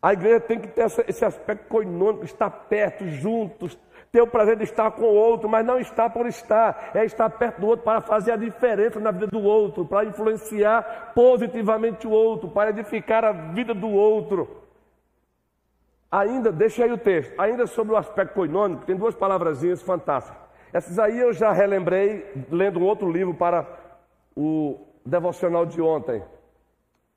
[0.00, 3.76] A igreja tem que ter esse aspecto coinônico, estar perto, juntos,
[4.10, 7.28] ter o prazer de estar com o outro, mas não estar por estar, é estar
[7.28, 12.10] perto do outro para fazer a diferença na vida do outro, para influenciar positivamente o
[12.10, 14.69] outro, para edificar a vida do outro.
[16.10, 20.40] Ainda, deixa aí o texto, ainda sobre o aspecto coinônico, tem duas palavrazinhas fantásticas.
[20.72, 23.66] Essas aí eu já relembrei lendo um outro livro para
[24.36, 26.22] o devocional de ontem,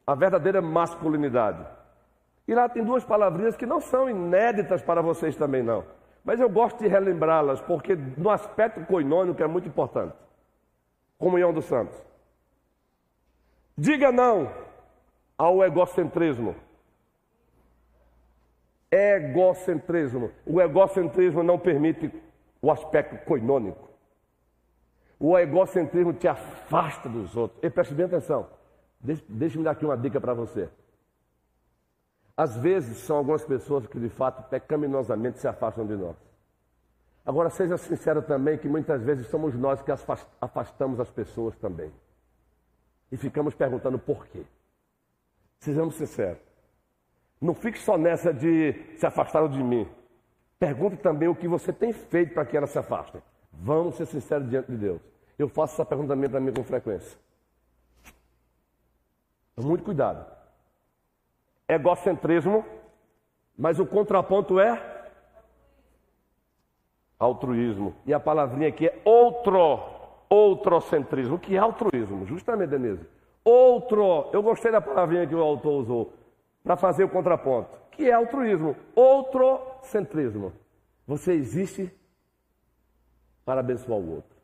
[0.05, 1.65] A Verdadeira Masculinidade.
[2.47, 5.83] E lá tem duas palavrinhas que não são inéditas para vocês também não.
[6.23, 10.15] Mas eu gosto de relembrá-las porque no aspecto coinônico é muito importante.
[11.17, 11.97] Comunhão dos santos.
[13.77, 14.51] Diga não
[15.37, 16.55] ao egocentrismo.
[18.93, 20.29] Egocentrismo.
[20.45, 22.13] O egocentrismo não permite
[22.61, 23.89] o aspecto coinônico.
[25.19, 27.59] O egocentrismo te afasta dos outros.
[27.63, 28.47] E preste bem atenção.
[29.01, 30.69] Deixe-me dar aqui uma dica para você.
[32.37, 36.15] Às vezes são algumas pessoas que de fato pecaminosamente se afastam de nós.
[37.25, 39.91] Agora seja sincero também que muitas vezes somos nós que
[40.39, 41.91] afastamos as pessoas também.
[43.11, 44.43] E ficamos perguntando por quê.
[45.59, 46.52] Sejamos sinceros.
[47.43, 49.87] Não fique só nessa de se afastaram de mim.
[50.57, 53.21] Pergunte também o que você tem feito para que elas se afastem.
[53.51, 55.01] Vamos ser sinceros diante de Deus.
[55.37, 57.17] Eu faço essa pergunta também para mim com frequência.
[59.57, 60.25] Muito cuidado
[61.67, 62.65] egocentrismo,
[63.57, 64.81] mas o contraponto é
[67.19, 67.95] altruísmo.
[68.05, 69.81] E a palavrinha aqui é outro,
[70.29, 71.35] outrocentrismo.
[71.35, 72.25] O que é altruísmo?
[72.25, 73.05] Justamente, Denise.
[73.43, 76.13] Outro, eu gostei da palavrinha que o autor usou,
[76.63, 77.77] para fazer o contraponto.
[77.91, 78.75] Que é altruísmo?
[78.95, 80.53] Outrocentrismo.
[81.05, 81.91] Você existe
[83.45, 84.37] para abençoar o outro.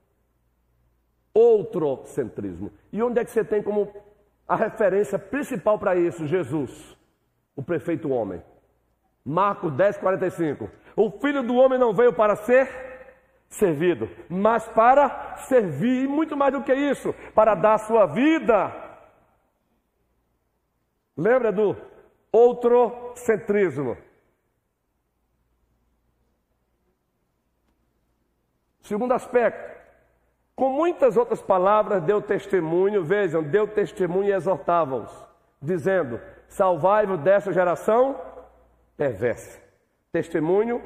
[1.33, 2.71] Outrocentrismo.
[2.91, 3.93] E onde é que você tem como
[4.47, 6.27] a referência principal para isso?
[6.27, 6.99] Jesus
[7.59, 8.41] o prefeito homem.
[9.25, 10.69] Marcos 10, 45.
[10.95, 12.69] O filho do homem não veio para ser
[13.49, 18.73] servido, mas para servir, e muito mais do que isso, para dar sua vida.
[21.17, 21.75] Lembra do
[22.31, 23.97] outrocentrismo?
[28.81, 29.79] Segundo aspecto,
[30.55, 35.11] com muitas outras palavras deu testemunho, vejam, deu testemunho e exortava-os,
[35.61, 38.19] dizendo: Salvai-vos dessa geração
[38.97, 39.61] perversa.
[40.11, 40.81] Testemunho,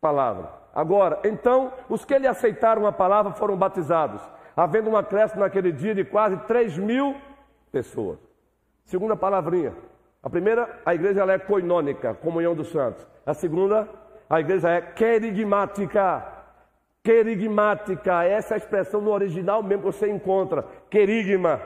[0.00, 0.52] palavra.
[0.74, 4.22] Agora, então, os que lhe aceitaram a palavra foram batizados,
[4.54, 7.16] havendo um acréscimo naquele dia de quase 3 mil
[7.72, 8.18] pessoas.
[8.84, 9.74] Segunda palavrinha.
[10.22, 13.06] A primeira, a igreja é coinônica, comunhão dos santos.
[13.24, 13.88] A segunda,
[14.28, 16.26] a igreja é querigmática.
[17.02, 20.64] Querigmática, essa é a expressão no original mesmo que você encontra.
[20.90, 21.60] Querigma,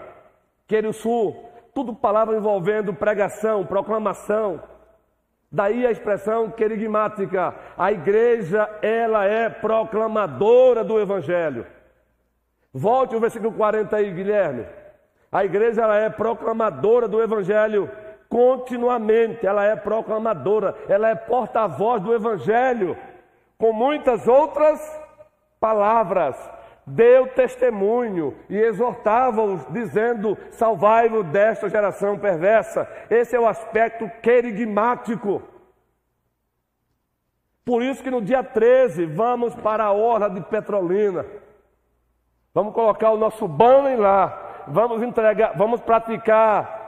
[0.69, 4.63] querisul, tudo palavra envolvendo pregação, proclamação.
[5.51, 7.55] Daí a expressão querigmática.
[7.77, 11.67] A igreja, ela é proclamadora do evangelho.
[12.73, 14.67] Volte o versículo 40 aí, Guilherme.
[15.31, 17.91] A igreja, ela é proclamadora do evangelho
[18.33, 19.47] continuamente.
[19.47, 22.97] Ela é proclamadora, ela é porta-voz do evangelho
[23.59, 24.81] com muitas outras
[25.61, 26.35] palavras
[26.85, 32.89] deu testemunho e exortava-os, dizendo: Salvai-vos desta geração perversa.
[33.09, 35.43] Esse é o aspecto querigmático.
[37.65, 41.25] Por isso que no dia 13 vamos para a Orla de Petrolina.
[42.53, 44.65] Vamos colocar o nosso banner lá.
[44.67, 46.82] Vamos entregar, vamos praticar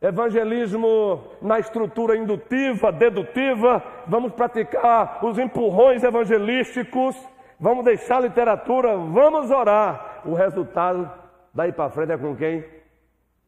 [0.00, 3.82] evangelismo na estrutura indutiva, dedutiva.
[4.06, 7.16] Vamos praticar os empurrões evangelísticos
[7.60, 10.22] vamos deixar a literatura, vamos orar.
[10.24, 11.10] O resultado
[11.52, 12.64] daí para frente é com quem?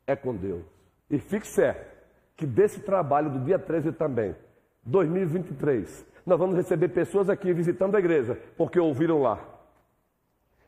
[0.07, 0.63] É com Deus.
[1.11, 1.91] E fique certo
[2.37, 4.37] que desse trabalho do dia 13 também,
[4.85, 9.39] 2023, nós vamos receber pessoas aqui visitando a igreja, porque ouviram lá.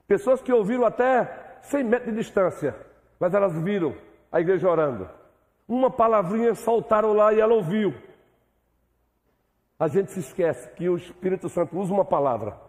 [0.06, 2.74] Pessoas que ouviram até 100 metros de distância,
[3.18, 3.94] mas elas viram
[4.30, 5.08] a igreja orando.
[5.66, 7.94] Uma palavrinha soltaram lá e ela ouviu.
[9.78, 12.64] A gente se esquece que o Espírito Santo usa uma palavra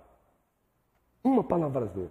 [1.26, 2.10] uma palavrazinha.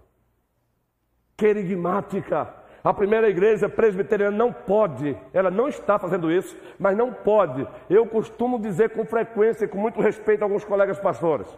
[1.37, 2.63] Querigmática.
[2.83, 7.67] A primeira igreja presbiteriana não pode, ela não está fazendo isso, mas não pode.
[7.89, 11.49] Eu costumo dizer com frequência e com muito respeito a alguns colegas pastores.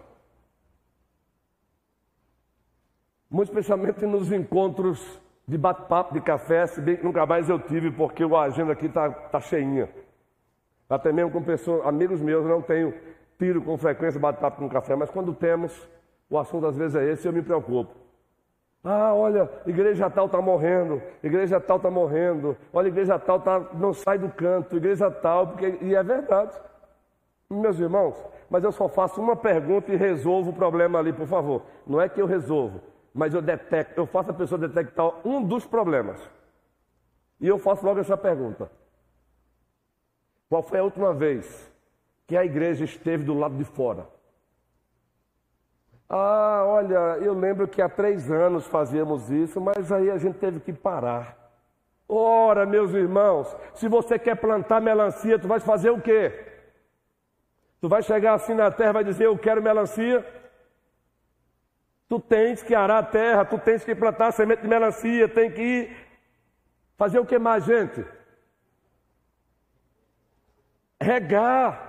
[3.28, 7.90] Muito especialmente nos encontros de bate-papo, de café, se bem que nunca mais eu tive,
[7.90, 9.88] porque a agenda aqui está tá cheinha.
[10.88, 12.92] Até mesmo com pessoas, amigos meus, eu não tenho
[13.38, 15.88] tiro com frequência bate-papo com café, mas quando temos,
[16.28, 17.94] o assunto às vezes é esse eu me preocupo.
[18.82, 23.92] Ah, olha, igreja tal está morrendo, igreja tal está morrendo, olha, igreja tal tá, não
[23.92, 26.56] sai do canto, igreja tal, porque, e é verdade.
[27.50, 28.16] Meus irmãos,
[28.48, 31.62] mas eu só faço uma pergunta e resolvo o problema ali, por favor.
[31.86, 32.80] Não é que eu resolvo,
[33.16, 36.20] mas eu detecto, eu faço a pessoa detectar um dos problemas.
[37.40, 38.70] E eu faço logo essa pergunta.
[40.50, 41.72] Qual foi a última vez
[42.26, 44.06] que a igreja esteve do lado de fora?
[46.08, 50.60] Ah, olha, eu lembro que há três anos fazíamos isso, mas aí a gente teve
[50.60, 51.36] que parar.
[52.06, 56.32] Ora, meus irmãos, se você quer plantar melancia, tu vai fazer o quê?
[57.80, 60.24] Tu vai chegar assim na terra e vai dizer, eu quero melancia?
[62.08, 65.60] Tu tens que arar a terra, tu tens que plantar semente de melancia, tem que
[65.60, 65.96] ir
[66.96, 68.04] fazer o que mais, gente?
[71.00, 71.86] Regar.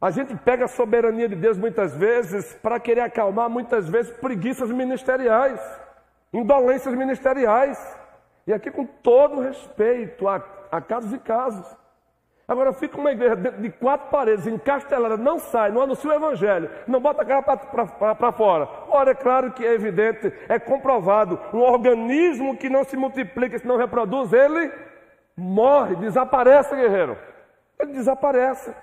[0.00, 4.70] A gente pega a soberania de Deus muitas vezes para querer acalmar muitas vezes preguiças
[4.70, 5.60] ministeriais,
[6.32, 7.78] indolências ministeriais.
[8.46, 10.42] E aqui com todo respeito a,
[10.72, 11.79] a casos e casos.
[12.50, 16.68] Agora fica uma igreja dentro de quatro paredes, encastelada, não sai, não anuncia o evangelho,
[16.84, 18.68] não bota a cara para fora.
[18.88, 23.64] Ora, é claro que é evidente, é comprovado, um organismo que não se multiplica, se
[23.64, 24.68] não reproduz, ele
[25.36, 27.16] morre, desaparece, guerreiro.
[27.78, 28.74] Ele desaparece.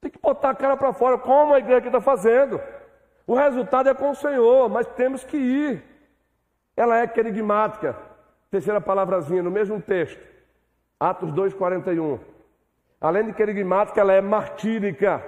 [0.00, 2.60] Tem que botar a cara para fora, como a igreja está fazendo.
[3.28, 5.84] O resultado é com o Senhor, mas temos que ir.
[6.76, 7.96] Ela é querigmática.
[8.50, 10.31] Terceira palavrazinha, no mesmo texto.
[11.02, 12.20] Atos 2,41.
[13.00, 15.20] Além de querigmática, ela é martírica.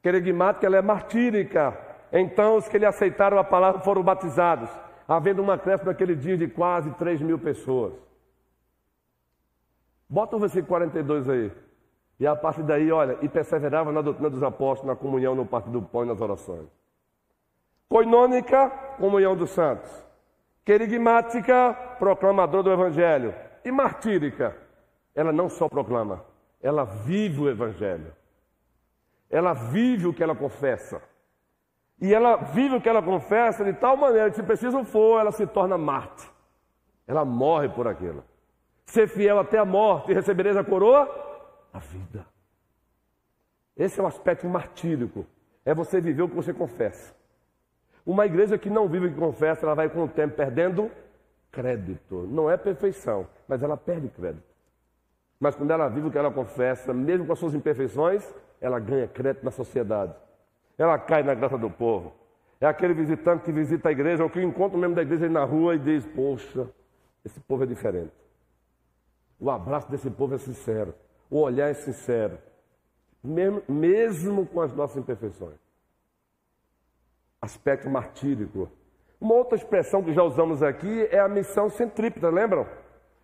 [0.00, 1.76] Querigmática, ela é martírica.
[2.12, 4.70] Então, os que lhe aceitaram a palavra foram batizados,
[5.08, 7.92] havendo uma crescimento naquele dia de quase 3 mil pessoas.
[10.08, 11.52] Bota o versículo 42 aí.
[12.20, 15.70] E a partir daí, olha, e perseverava na doutrina dos apóstolos, na comunhão, no parto
[15.70, 16.68] do pão e nas orações.
[17.88, 19.90] Coinônica, comunhão dos santos.
[20.64, 23.34] Querigmática, proclamador do evangelho.
[23.64, 24.56] E martírica,
[25.20, 26.24] ela não só proclama,
[26.62, 28.12] ela vive o evangelho.
[29.28, 31.02] Ela vive o que ela confessa.
[32.00, 35.30] E ela vive o que ela confessa de tal maneira que, se preciso for, ela
[35.30, 36.26] se torna Marte.
[37.06, 38.24] Ela morre por aquilo.
[38.86, 41.08] Ser fiel até a morte e recebereis a coroa
[41.70, 42.24] a vida.
[43.76, 45.26] Esse é o aspecto martírico.
[45.66, 47.14] É você viver o que você confessa.
[48.06, 50.90] Uma igreja que não vive o que confessa, ela vai com o tempo perdendo
[51.52, 52.26] crédito.
[52.26, 54.49] Não é perfeição, mas ela perde crédito.
[55.40, 58.22] Mas quando ela vive o que ela confessa, mesmo com as suas imperfeições,
[58.60, 60.14] ela ganha crédito na sociedade.
[60.76, 62.12] Ela cai na graça do povo.
[62.60, 65.42] É aquele visitante que visita a igreja, ou que encontra o membro da igreja na
[65.42, 66.68] rua e diz: Poxa,
[67.24, 68.12] esse povo é diferente.
[69.40, 70.94] O abraço desse povo é sincero.
[71.30, 72.38] O olhar é sincero,
[73.24, 75.56] mesmo, mesmo com as nossas imperfeições.
[77.40, 78.68] Aspecto martírico.
[79.18, 82.66] Uma outra expressão que já usamos aqui é a missão centrípeta, lembram?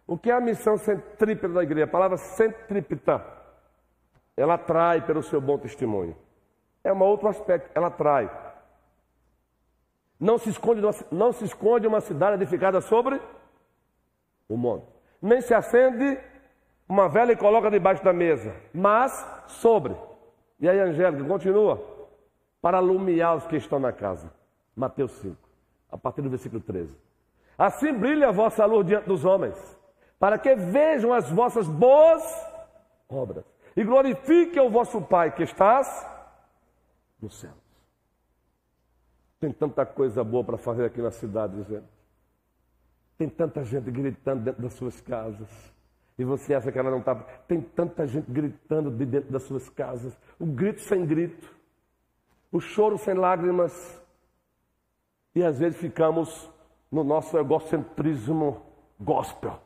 [0.06, 1.84] O que é a missão centrípeta da igreja?
[1.84, 3.24] A palavra centrípeta.
[4.36, 6.16] Ela atrai pelo seu bom testemunho.
[6.84, 8.30] É um outro aspecto, ela atrai.
[10.20, 10.80] Não se esconde,
[11.10, 13.20] não se esconde uma cidade edificada sobre
[14.48, 14.86] o monte.
[15.20, 16.18] Nem se acende
[16.88, 19.96] uma vela e coloca debaixo da mesa, mas sobre.
[20.60, 21.82] E aí, Angélica, continua.
[22.62, 24.32] Para alumiar os que estão na casa.
[24.74, 25.36] Mateus 5,
[25.90, 26.94] a partir do versículo 13.
[27.58, 29.56] Assim brilha a vossa luz diante dos homens,
[30.18, 32.22] para que vejam as vossas boas
[33.08, 33.44] obras
[33.76, 36.06] e glorifiquem o vosso Pai que estás
[37.20, 37.54] nos céus.
[39.38, 41.86] Tem tanta coisa boa para fazer aqui na cidade, gente.
[43.18, 45.48] Tem tanta gente gritando dentro das suas casas.
[46.18, 47.14] E você acha que ela não está.
[47.46, 50.18] Tem tanta gente gritando de dentro das suas casas.
[50.38, 51.54] O grito sem grito.
[52.50, 54.02] O choro sem lágrimas.
[55.34, 56.50] E às vezes ficamos
[56.90, 58.62] no nosso egocentrismo
[58.98, 59.65] gospel.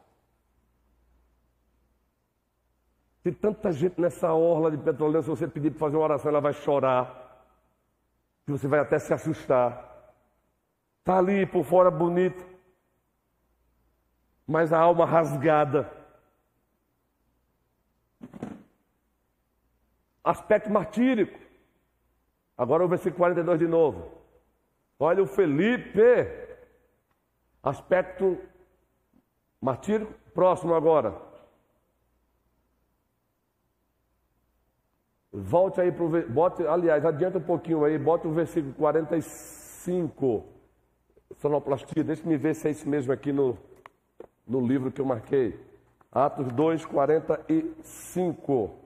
[3.22, 6.40] Tem tanta gente nessa orla de petróleo, se você pedir para fazer uma oração, ela
[6.40, 7.44] vai chorar.
[8.46, 10.14] Que você vai até se assustar.
[11.00, 12.44] Está ali por fora bonito,
[14.46, 15.90] mas a alma rasgada.
[20.24, 21.38] Aspecto martírico.
[22.56, 24.10] Agora o versículo 42 de novo.
[24.98, 26.00] Olha o Felipe.
[27.62, 28.38] Aspecto
[29.60, 30.12] martírico.
[30.34, 31.29] Próximo agora.
[35.32, 36.28] Volte aí para o.
[36.28, 40.44] Bote, aliás, adianta um pouquinho aí, bota o versículo 45.
[41.36, 43.56] Sonoplastia, deixa-me ver se é isso mesmo aqui no,
[44.46, 45.58] no livro que eu marquei.
[46.12, 48.80] Atos 2, 45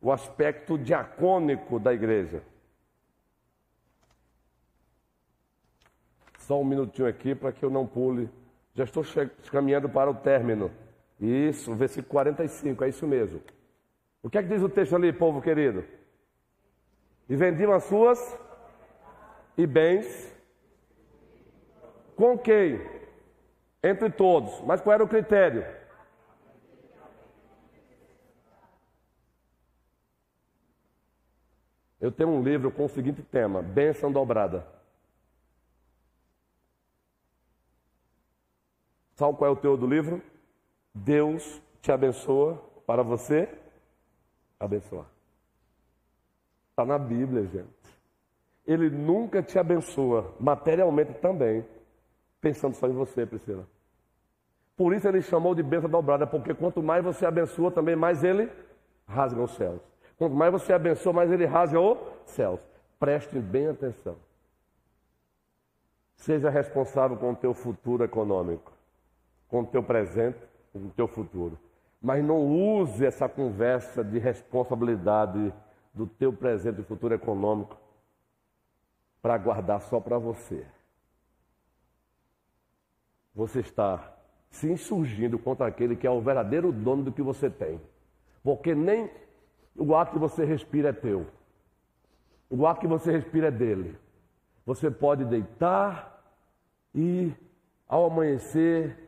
[0.00, 2.42] o aspecto diacônico da igreja.
[6.38, 8.30] Só um minutinho aqui para que eu não pule.
[8.74, 9.04] Já estou
[9.50, 10.70] caminhando para o término.
[11.20, 13.42] Isso, versículo 45, é isso mesmo.
[14.22, 15.84] O que é que diz o texto ali, povo querido?
[17.28, 18.38] E vendiam as suas
[19.56, 20.34] e bens
[22.16, 22.80] com quem?
[23.82, 24.60] Entre todos.
[24.62, 25.64] Mas qual era o critério?
[32.00, 34.66] Eu tenho um livro com o seguinte tema: Bênção dobrada.
[39.14, 40.22] Sabe qual é o teu do livro?
[40.94, 42.56] Deus te abençoa
[42.86, 43.48] para você
[44.58, 45.06] abençoar.
[46.70, 47.68] Está na Bíblia, gente.
[48.66, 51.64] Ele nunca te abençoa materialmente também,
[52.40, 53.66] pensando só em você, Priscila.
[54.76, 58.48] Por isso ele chamou de bênção dobrada, porque quanto mais você abençoa, também mais ele
[59.06, 59.80] rasga os céus.
[60.16, 62.60] Quanto mais você abençoa, mais ele rasga os céus.
[62.98, 64.16] Prestem bem atenção.
[66.16, 68.72] Seja responsável com o teu futuro econômico,
[69.48, 70.38] com o teu presente,
[70.72, 71.58] com o teu futuro.
[72.00, 75.52] Mas não use essa conversa de responsabilidade
[75.92, 77.76] do teu presente e futuro econômico
[79.20, 80.64] para guardar só para você.
[83.34, 84.16] Você está
[84.50, 87.80] se insurgindo contra aquele que é o verdadeiro dono do que você tem.
[88.42, 89.10] Porque nem
[89.76, 91.26] o ar que você respira é teu.
[92.48, 93.98] O ar que você respira é dele.
[94.64, 96.22] Você pode deitar
[96.94, 97.32] e,
[97.86, 99.07] ao amanhecer,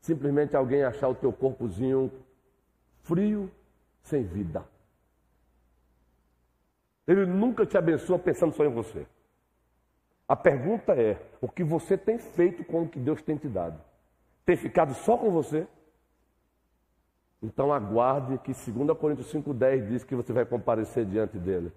[0.00, 2.10] simplesmente alguém achar o teu corpozinho
[3.02, 3.50] frio,
[4.02, 4.64] sem vida.
[7.06, 9.06] Ele nunca te abençoa pensando só em você.
[10.28, 13.80] A pergunta é: o que você tem feito com o que Deus tem te dado?
[14.44, 15.66] Tem ficado só com você?
[17.42, 21.72] Então aguarde que 2 Coríntios 5,10 diz que você vai comparecer diante dele.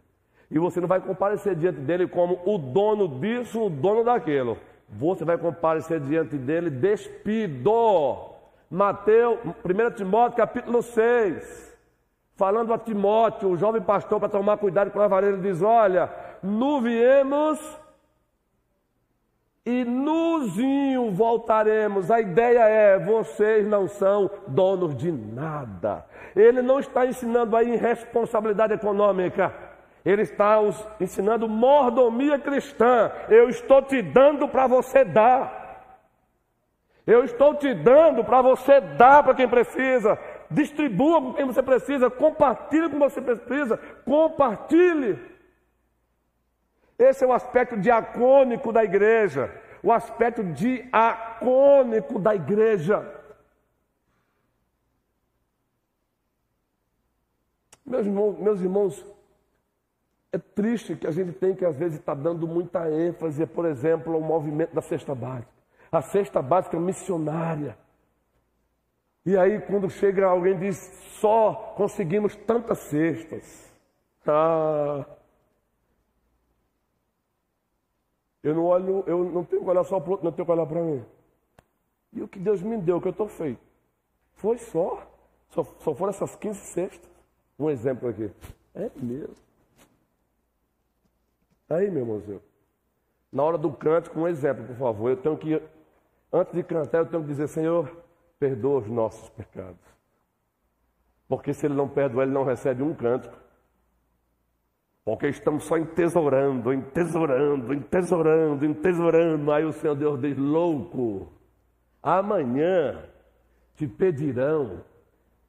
[0.49, 4.57] E você não vai comparecer diante dele como o dono disso, o dono daquilo.
[4.91, 8.29] Você vai comparecer diante dele despido.
[8.69, 11.71] Mateus, 1 Timóteo capítulo 6.
[12.35, 16.09] Falando a Timóteo, o jovem pastor, para tomar cuidado com a vareira, ele diz: Olha,
[16.43, 17.59] nu viemos
[19.65, 22.09] e nuzinho voltaremos.
[22.09, 26.05] A ideia é: vocês não são donos de nada.
[26.35, 29.70] Ele não está ensinando aí irresponsabilidade econômica.
[30.03, 33.11] Ele está os ensinando mordomia cristã.
[33.29, 35.59] Eu estou te dando para você dar.
[37.05, 40.17] Eu estou te dando para você dar para quem precisa.
[40.49, 42.09] Distribua com quem você precisa.
[42.09, 43.77] Compartilhe com você precisa.
[44.05, 45.19] Compartilhe.
[47.01, 53.11] Esse é o aspecto diacônico da igreja, o aspecto diacônico da igreja.
[57.83, 59.05] Meus irmãos, meus irmãos,
[60.31, 63.65] é triste que a gente tem que às vezes estar tá dando muita ênfase, por
[63.65, 65.51] exemplo, ao movimento da cesta básica.
[65.91, 67.77] A cesta básica missionária.
[69.25, 70.77] E aí, quando chega alguém diz,
[71.19, 73.71] só conseguimos tantas cestas.
[74.25, 75.05] Ah,
[78.43, 80.51] Eu não olho, eu não tenho que olhar só para o outro, não tenho que
[80.51, 81.05] olhar para mim.
[82.11, 83.61] E o que Deus me deu, o que eu estou feito?
[84.33, 85.07] Foi só.
[85.49, 85.63] só.
[85.63, 87.09] Só foram essas 15 cestas.
[87.57, 88.31] Um exemplo aqui.
[88.73, 89.35] É mesmo.
[91.71, 92.41] Aí, meu irmãozinho.
[93.31, 95.09] Na hora do cântico, um exemplo, por favor.
[95.09, 95.61] Eu tenho que,
[96.31, 97.89] antes de cantar, eu tenho que dizer, Senhor,
[98.37, 99.79] perdoa os nossos pecados.
[101.29, 103.37] Porque se Ele não perdoa, Ele não recebe um cântico.
[105.05, 109.51] Porque estamos só entesourando, entesourando, entesourando, entesourando.
[109.51, 111.31] Aí o Senhor Deus diz: louco,
[112.03, 113.01] amanhã
[113.75, 114.83] te pedirão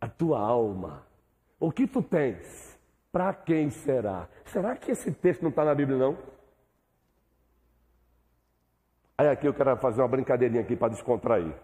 [0.01, 1.05] a tua alma.
[1.59, 2.72] O que tu tens?
[3.13, 4.27] Para quem será?
[4.47, 6.17] Será que esse texto não está na Bíblia, não?
[9.19, 11.55] Aí aqui eu quero fazer uma brincadeirinha aqui para descontrair.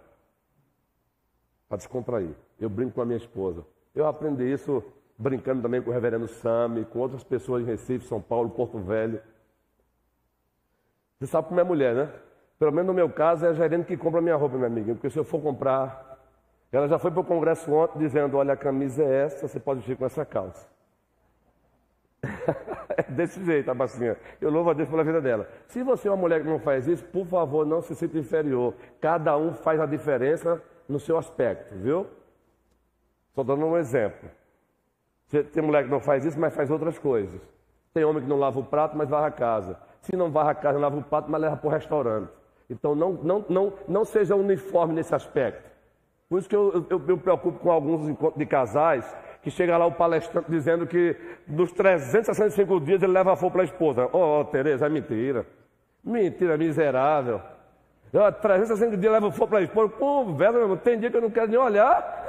[1.67, 2.35] Para descontrair.
[2.61, 3.65] Eu brinco com a minha esposa.
[3.95, 4.85] Eu aprendi isso
[5.17, 9.21] brincando também com o reverendo Sami, com outras pessoas em Recife, São Paulo, Porto Velho.
[11.19, 12.13] Você sabe como é mulher, né?
[12.59, 14.95] Pelo menos no meu caso, é a gerente que compra minha roupa, minha amiga.
[14.95, 16.07] Porque se eu for comprar.
[16.71, 19.81] Ela já foi para o congresso ontem dizendo: olha, a camisa é essa, você pode
[19.81, 20.69] vir com essa calça.
[22.97, 24.17] é desse jeito, a bacinha.
[24.41, 25.49] Eu louvo a Deus pela vida dela.
[25.69, 28.75] Se você é uma mulher que não faz isso, por favor, não se sinta inferior.
[29.01, 32.07] Cada um faz a diferença no seu aspecto, viu?
[33.29, 34.29] Estou dando um exemplo.
[35.53, 37.41] Tem mulher que não faz isso, mas faz outras coisas.
[37.93, 39.79] Tem homem que não lava o prato, mas varra a casa.
[40.01, 42.31] Se não varra a casa, lava o prato, mas leva para o restaurante.
[42.71, 45.69] Então não, não, não, não seja uniforme nesse aspecto.
[46.29, 49.05] Por isso que eu, eu, eu me preocupo com alguns encontros de casais
[49.43, 51.17] que chega lá o palestrante dizendo que
[51.47, 54.09] dos 365 dias ele leva a fogo para a esposa.
[54.13, 55.47] Oh, Tereza, é mentira.
[56.03, 57.41] Mentira miserável.
[58.13, 59.91] Eu, 360 dias leva fogo para expor.
[59.91, 60.77] Conversa, meu.
[60.77, 62.27] Tem dia que eu não quero nem olhar.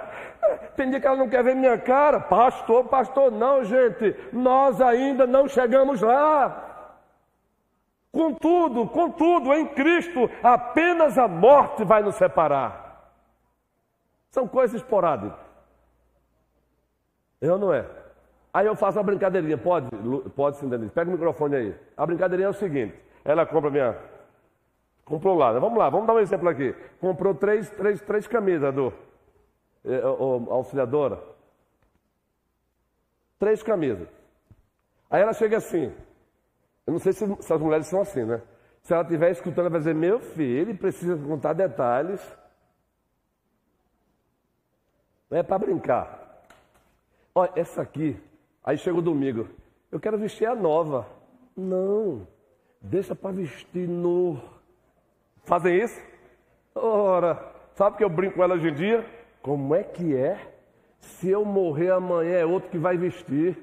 [0.76, 2.20] Tem dia que ela não quer ver minha cara.
[2.20, 4.14] Pastor, pastor, não, gente.
[4.32, 6.74] Nós ainda não chegamos lá.
[8.12, 13.10] Contudo, contudo, em Cristo, apenas a morte vai nos separar.
[14.30, 15.43] São coisas esporádicas.
[17.44, 17.86] Eu não é.
[18.52, 19.88] Aí eu faço uma brincadeirinha, pode?
[20.34, 20.90] Pode sim, Denise.
[20.90, 21.74] Pega o microfone aí.
[21.96, 23.98] A brincadeirinha é o seguinte: ela compra minha.
[25.04, 26.74] Comprou lá, vamos lá, vamos dar um exemplo aqui.
[26.98, 28.90] Comprou três, três, três camisas do
[29.84, 30.00] eh,
[30.48, 31.20] auxiliadora.
[33.38, 34.08] Três camisas.
[35.10, 35.92] Aí ela chega assim,
[36.86, 38.40] eu não sei se, se as mulheres são assim, né?
[38.80, 42.22] Se ela estiver escutando, ela vai dizer: Meu filho, precisa contar detalhes.
[45.28, 46.23] Não é para brincar.
[47.34, 48.16] Olha, essa aqui.
[48.62, 49.48] Aí chega o domingo.
[49.90, 51.06] Eu quero vestir a nova.
[51.56, 52.26] Não.
[52.80, 54.40] Deixa para vestir no.
[55.42, 56.00] Fazem isso?
[56.74, 59.04] Ora, sabe que eu brinco com ela hoje em dia?
[59.42, 60.38] Como é que é?
[61.00, 63.58] Se eu morrer amanhã é outro que vai vestir.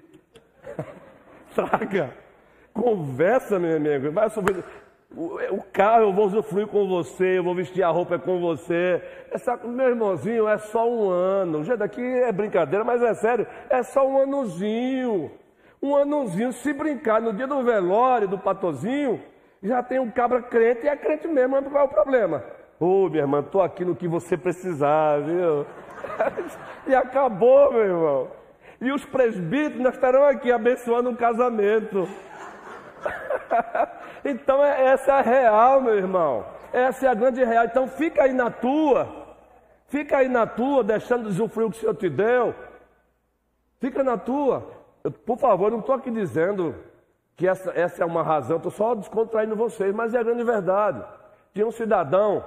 [1.55, 2.13] Saca?
[2.73, 4.11] Conversa, meu amigo.
[4.11, 4.63] Vai sobre
[5.15, 9.01] o carro eu vou usufruir com você, eu vou vestir a roupa com você.
[9.29, 11.63] Essa, meu irmãozinho, é só um ano.
[11.63, 15.31] Já daqui é brincadeira, mas é sério, é só um anozinho.
[15.81, 19.21] Um anozinho, se brincar no dia do velório, do patozinho,
[19.61, 22.43] já tem um cabra crente e é crente mesmo, qual é o problema?
[22.79, 25.65] Ô, oh, minha irmã, estou aqui no que você precisar, viu?
[26.87, 28.27] e acabou, meu irmão.
[28.79, 32.07] E os presbíteros estarão aqui abençoando um casamento.
[34.23, 36.45] então é, essa é a real, meu irmão.
[36.71, 37.65] Essa é a grande real.
[37.65, 39.07] Então fica aí na tua.
[39.87, 42.55] Fica aí na tua, deixando de usufruir o que o Senhor te deu.
[43.79, 44.65] Fica na tua.
[45.03, 46.75] Eu, por favor, não estou aqui dizendo
[47.35, 51.03] que essa, essa é uma razão, estou só descontraindo vocês, mas é a grande verdade.
[51.53, 52.43] Tinha um cidadão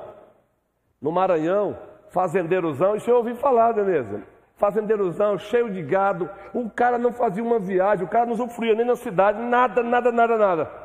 [1.00, 1.76] no Maranhão,
[2.10, 4.22] fazendeirozão, isso eu ouvi falar, Denise
[4.56, 6.30] fazendeirozão, cheio de gado.
[6.52, 10.12] O cara não fazia uma viagem, o cara não sofria nem na cidade, nada, nada,
[10.12, 10.83] nada, nada.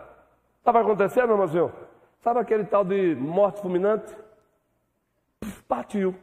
[0.60, 1.72] Estava acontecendo, irmãozinho?
[2.22, 4.15] Sabe aquele tal de morte fulminante?
[5.68, 6.15] Partiu.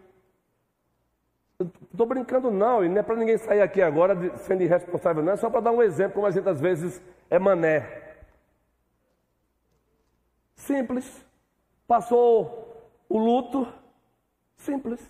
[1.58, 5.32] Estou brincando não, e não é para ninguém sair aqui agora de, sendo irresponsável, não,
[5.32, 8.16] é só para dar um exemplo, como a gente às vezes é mané.
[10.54, 11.24] Simples.
[11.86, 13.66] Passou o luto,
[14.56, 15.00] simples.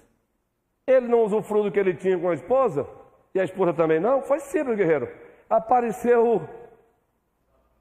[0.86, 2.86] Ele não usufruiu do que ele tinha com a esposa,
[3.34, 4.22] e a esposa também não.
[4.22, 5.08] Foi simples, guerreiro.
[5.50, 6.48] Apareceu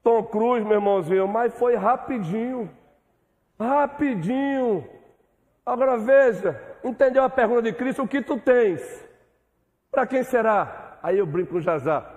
[0.06, 2.70] Tom Cruise, meu irmãozinho, mas foi rapidinho.
[3.58, 4.88] Rapidinho.
[5.64, 8.04] Agora veja, entendeu a pergunta de Cristo?
[8.04, 8.80] O que tu tens?
[9.90, 10.96] Para quem será?
[11.02, 12.08] Aí eu brinco com o Jazá.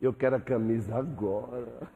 [0.00, 1.88] Eu quero a camisa agora.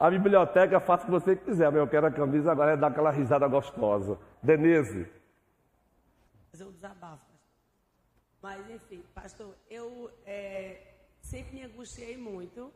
[0.00, 2.88] A biblioteca faça o que você quiser, mas eu quero a camisa agora, é dar
[2.88, 4.18] aquela risada gostosa.
[4.42, 5.06] Denise
[6.50, 7.32] fazer um desabafo.
[8.42, 12.72] Mas, enfim, pastor, eu é, sempre me angustiei muito,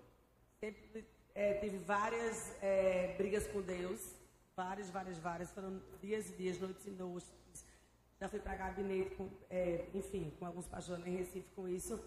[0.60, 4.14] sempre é, tive várias é, brigas com Deus,
[4.56, 7.64] várias, várias, várias, foram dias e dias, noites e noites.
[8.20, 12.02] Já fui para gabinete, com, é, enfim, com alguns pastores em Recife com isso,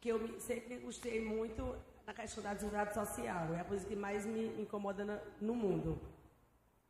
[0.00, 3.54] que eu me, sempre me angustiei muito na questão da desigualdade social.
[3.54, 6.00] É a coisa que mais me incomoda no mundo.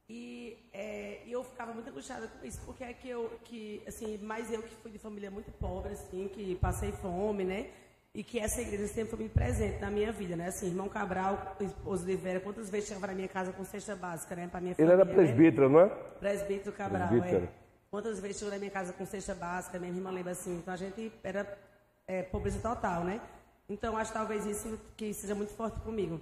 [0.08, 4.50] E é, eu ficava muito angustiada com isso, porque é que eu, que, assim, mais
[4.50, 7.70] eu que fui de família muito pobre, assim, que passei fome, né?
[8.14, 10.48] E que essa igreja sempre foi muito presente na minha vida, né?
[10.48, 14.36] Assim, irmão Cabral, esposo de Vera, quantas vezes chegava na minha casa com cesta básica,
[14.36, 14.48] né?
[14.48, 15.74] Para minha Ele família, era presbítero, né?
[15.74, 15.88] não é?
[16.20, 17.44] Presbítero Cabral, presbítero.
[17.44, 17.48] é.
[17.90, 20.56] Quantas vezes chegou na minha casa com cesta básica, minha irmã lembra assim.
[20.56, 21.58] Então a gente era
[22.06, 23.18] é, pobreza total, né?
[23.68, 26.20] Então acho talvez isso que seja muito forte comigo.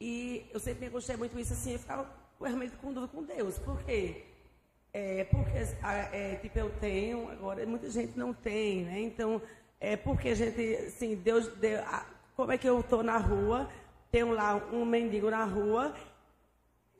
[0.00, 2.08] E eu sempre me gostei muito disso, assim, eu ficava
[2.40, 3.58] realmente com dúvida com Deus.
[3.58, 4.24] Por quê?
[4.92, 5.56] É, porque,
[6.12, 9.00] é, tipo, eu tenho, agora muita gente não tem, né?
[9.00, 9.40] Então,
[9.80, 11.80] é porque a gente, assim, Deus, deu,
[12.36, 13.68] como é que eu estou na rua,
[14.10, 15.94] tenho lá um mendigo na rua,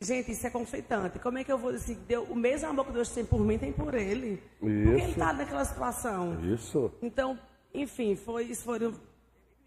[0.00, 1.18] gente, isso é conflitante.
[1.18, 3.58] Como é que eu vou, assim, Deus, o mesmo amor que Deus tem por mim,
[3.58, 4.32] tem por ele.
[4.32, 4.42] Isso.
[4.58, 6.42] Porque ele está naquela situação.
[6.52, 6.90] Isso.
[7.02, 7.38] Então,
[7.74, 8.78] enfim, foi, isso foi,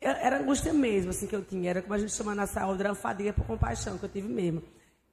[0.01, 1.69] era angústia mesmo, assim, que eu tinha.
[1.69, 4.63] Era como a gente chama na saúde, era fadiga por compaixão que eu tive mesmo.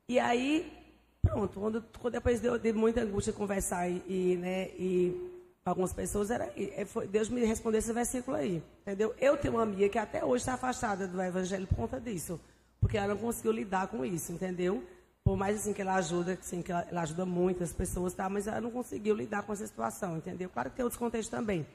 [0.08, 0.72] E aí,
[1.20, 5.39] pronto, quando, depois de, de muita angústia conversar e, e, né, e
[5.70, 9.14] algumas pessoas, era, e, foi, Deus me respondeu esse versículo aí, entendeu?
[9.18, 12.40] Eu tenho uma amiga que até hoje está afastada do evangelho por conta disso,
[12.80, 14.84] porque ela não conseguiu lidar com isso, entendeu?
[15.24, 18.28] Por mais assim que ela ajuda, assim, que ela, ela ajuda muitas pessoas, tá?
[18.28, 20.48] Mas ela não conseguiu lidar com essa situação, entendeu?
[20.48, 21.66] Claro que tem outros contextos também.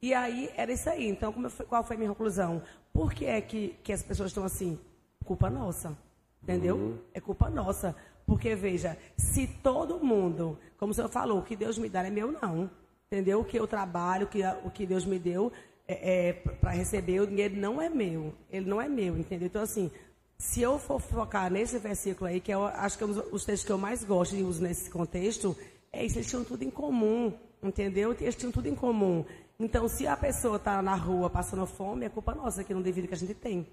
[0.00, 1.08] E aí, era isso aí.
[1.08, 1.32] Então,
[1.68, 2.62] qual foi a minha conclusão?
[2.92, 4.78] Por que é que, que as pessoas estão assim?
[5.24, 5.96] Culpa nossa.
[6.42, 6.76] Entendeu?
[6.76, 6.98] Uhum.
[7.12, 7.94] É culpa nossa.
[8.24, 12.10] Porque, veja, se todo mundo, como o senhor falou, o que Deus me dá é
[12.10, 12.70] meu, não.
[13.10, 13.42] Entendeu?
[13.42, 15.50] Que eu trabalho, que, o que Deus me deu
[15.86, 18.34] é, é para receber, o dinheiro não é meu.
[18.50, 19.46] Ele não é meu, entendeu?
[19.46, 19.90] Então, assim,
[20.36, 23.64] se eu for focar nesse versículo aí, que eu acho que é um dos textos
[23.64, 25.56] que eu mais gosto e uso nesse contexto,
[25.92, 27.32] é isso, eles tinham tudo em comum,
[27.62, 28.14] entendeu?
[28.20, 29.24] Eles tinham tudo em comum.
[29.58, 33.08] Então, se a pessoa está na rua passando fome, é culpa nossa que não devido
[33.08, 33.66] que a gente tem,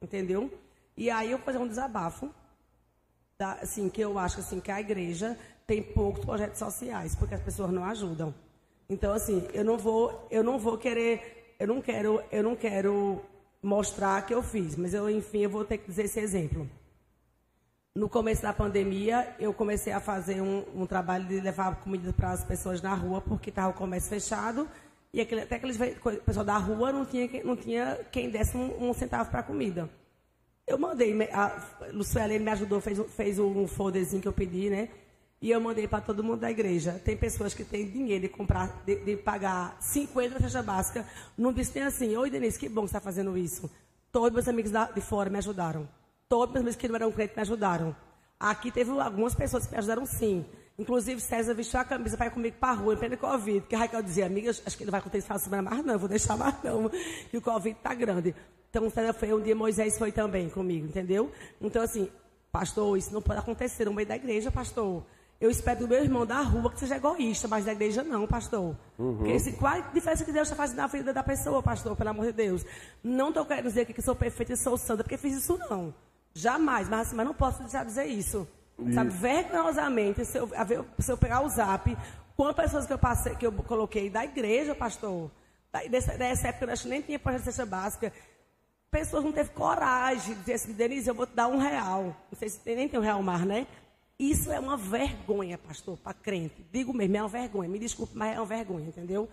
[0.00, 0.50] entendeu?
[0.96, 2.30] E aí eu vou fazer um desabafo,
[3.36, 7.42] da, assim, que eu acho assim, que a igreja tem poucos projetos sociais, porque as
[7.42, 8.32] pessoas não ajudam.
[8.88, 13.20] Então, assim, eu não vou, eu não vou querer, eu não quero, eu não quero
[13.62, 16.68] mostrar que eu fiz, mas eu, enfim, eu vou ter que dizer esse exemplo.
[17.94, 22.30] No começo da pandemia, eu comecei a fazer um, um trabalho de levar comida para
[22.30, 24.68] as pessoas na rua, porque estava o comércio fechado,
[25.12, 25.78] e aquele, até aqueles
[26.24, 29.90] pessoal da rua não tinha, não tinha quem desse um, um centavo para comida.
[30.66, 34.90] Eu mandei, a Luciana me ajudou, fez, fez um folderzinho que eu pedi, né?
[35.40, 37.00] E eu mandei para todo mundo da igreja.
[37.04, 41.06] Tem pessoas que têm dinheiro de comprar, de, de pagar 50 cesta básica.
[41.36, 43.70] Não disse nem assim, oi Denise, que bom que você está fazendo isso.
[44.10, 45.86] Todos meus amigos da, de fora me ajudaram.
[46.28, 47.94] Todos meus amigos que não eram crentes me ajudaram.
[48.40, 50.44] Aqui teve algumas pessoas que me ajudaram sim.
[50.78, 53.60] Inclusive, César vestiu a camisa para ir comigo para a rua, em pleno Covid.
[53.60, 56.08] Porque a Raquel dizia, amiga, acho que ele vai acontecer essa semana mais não, vou
[56.08, 56.90] deixar mais não,
[57.30, 58.34] que o Covid está grande.
[58.68, 61.30] Então, César foi um dia, Moisés foi também comigo, entendeu?
[61.60, 62.10] Então, assim,
[62.52, 65.02] pastor, isso não pode acontecer no meio da igreja, pastor.
[65.40, 68.74] Eu espero do meu irmão da rua que seja egoísta, mas da igreja não, pastor.
[68.98, 69.16] Uhum.
[69.18, 72.10] Porque esse, qual a diferença que Deus está fazendo na vida da pessoa, pastor, pelo
[72.10, 72.64] amor de Deus?
[73.04, 75.94] Não estou querendo dizer que sou perfeita e sou santa, porque fiz isso não.
[76.32, 78.48] Jamais, mas, assim, mas não posso deixar de dizer isso.
[78.78, 78.94] isso.
[78.94, 80.48] Sabe, vergonhosamente, se eu,
[80.98, 81.96] se eu pegar o zap,
[82.34, 85.30] quantas pessoas que eu passei, que eu coloquei da igreja, pastor,
[85.90, 88.12] dessa, dessa época eu acho que nem tinha projeto de cesta básica,
[88.90, 92.04] pessoas não teve coragem de dizer assim, Denise, eu vou te dar um real.
[92.30, 93.66] Não sei se tem, nem tem um real mais, né?
[94.18, 96.64] Isso é uma vergonha, pastor, para crente.
[96.72, 97.68] Digo mesmo, é uma vergonha.
[97.68, 99.28] Me desculpe, mas é uma vergonha, entendeu?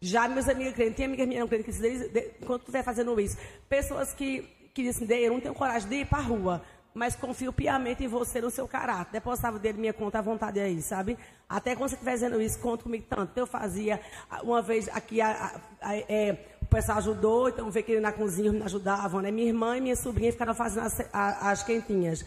[0.00, 2.10] Já meus amigos crentes, tem amigas minhas crentes que dizem,
[2.40, 3.36] enquanto tu estiver fazendo isso,
[3.68, 4.42] pessoas que,
[4.72, 6.62] que dizem, eu não tenho coragem de ir para a rua,
[6.94, 9.12] mas confio piamente em você, no seu caráter.
[9.12, 11.18] Depositava dele minha conta à vontade aí, sabe?
[11.48, 13.36] Até quando você estiver fazendo isso, conta comigo tanto.
[13.36, 14.00] Eu fazia,
[14.42, 18.52] uma vez aqui, a, a, a, é, o pessoal ajudou, então veio que na cozinha
[18.52, 19.30] me ajudavam, né?
[19.30, 22.24] Minha irmã e minha sobrinha ficaram fazendo as, as quentinhas.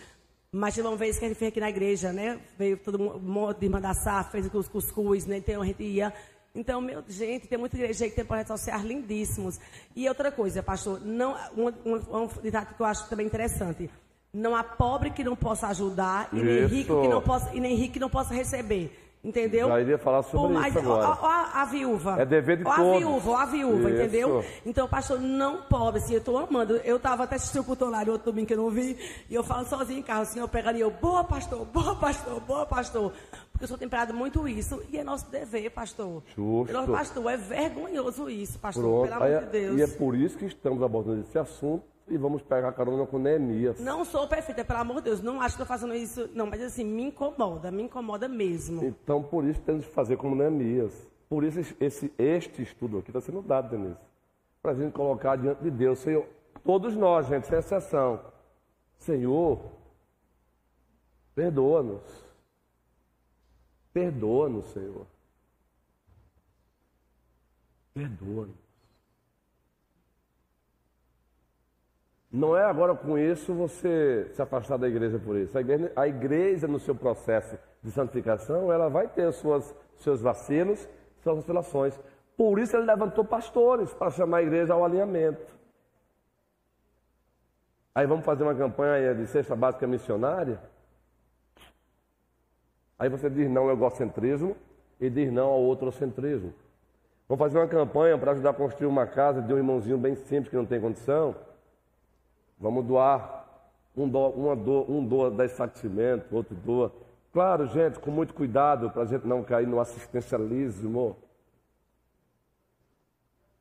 [0.58, 2.40] Mas teve uma vez que a gente fez aqui na igreja, né?
[2.58, 5.38] Veio todo mundo, de irmã da SAF, fez os cuscuz, né?
[5.38, 6.12] Então a gente ia.
[6.56, 9.60] Então, meu, gente, tem muita igreja aí que tem projetos sociais lindíssimos.
[9.96, 13.88] E outra coisa, pastor, não, um, um, um ditado que eu acho também interessante.
[14.34, 17.76] Não há pobre que não possa ajudar e nem, rico que não possa, e nem
[17.76, 19.07] rico que não possa receber.
[19.24, 19.68] Entendeu?
[19.68, 21.10] Já iria falar sobre mais, isso agora.
[21.10, 22.16] Ó, ó, a, viúva.
[22.22, 22.96] É dever de ó todos.
[22.96, 24.02] a viúva, ó a viúva, isso.
[24.02, 24.46] entendeu?
[24.66, 26.78] Então, pastor, não pobre, assim, eu estou amando.
[26.78, 28.98] Eu estava até assistindo o culto lá, outro domingo que eu não vi,
[29.30, 32.66] e eu falo sozinho em carro, assim, eu pegaria, eu, boa pastor, boa pastor, boa
[32.66, 33.12] pastor.
[33.52, 36.22] Porque eu sou temperado muito isso, e é nosso dever, pastor.
[36.36, 36.72] Justo.
[36.72, 39.10] Nosso pastor, é vergonhoso isso, pastor, Pronto.
[39.10, 39.78] pelo amor de Deus.
[39.80, 43.80] E é por isso que estamos abordando esse assunto, e vamos pegar carona com Neemias.
[43.80, 45.22] Não sou perfeita, pelo amor de Deus.
[45.22, 48.84] Não acho que estou fazendo isso, não, mas assim, me incomoda, me incomoda mesmo.
[48.84, 51.08] Então, por isso temos que fazer como Neemias.
[51.30, 54.00] Por isso esse, este estudo aqui está sendo dado, Denise.
[54.62, 56.26] Para a gente colocar diante de Deus, Senhor.
[56.64, 58.22] Todos nós, gente, sem exceção.
[58.98, 59.60] Senhor,
[61.36, 62.02] perdoa-nos.
[63.94, 65.06] Perdoa-nos, Senhor.
[67.94, 68.67] Perdoa-nos.
[72.32, 75.58] Não é agora com isso você se afastar da igreja por isso.
[75.58, 80.88] A igreja, a igreja no seu processo de santificação, ela vai ter suas, seus vacilos,
[81.22, 81.98] suas oscilações.
[82.36, 85.56] Por isso ele levantou pastores para chamar a igreja ao alinhamento.
[87.96, 90.60] Aí vamos fazer uma campanha de cesta básica missionária.
[93.00, 94.56] Aí você diz não ao egocentrismo
[95.00, 96.54] e diz não ao outrocentrismo.
[97.28, 100.50] Vamos fazer uma campanha para ajudar a construir uma casa de um irmãozinho bem simples
[100.50, 101.36] que não tem condição.
[102.60, 103.46] Vamos doar.
[103.96, 106.94] Um doa, uma doa, um doa da satisfacimento, outro doa.
[107.34, 111.18] Claro, gente, com muito cuidado para a gente não cair no assistencialismo.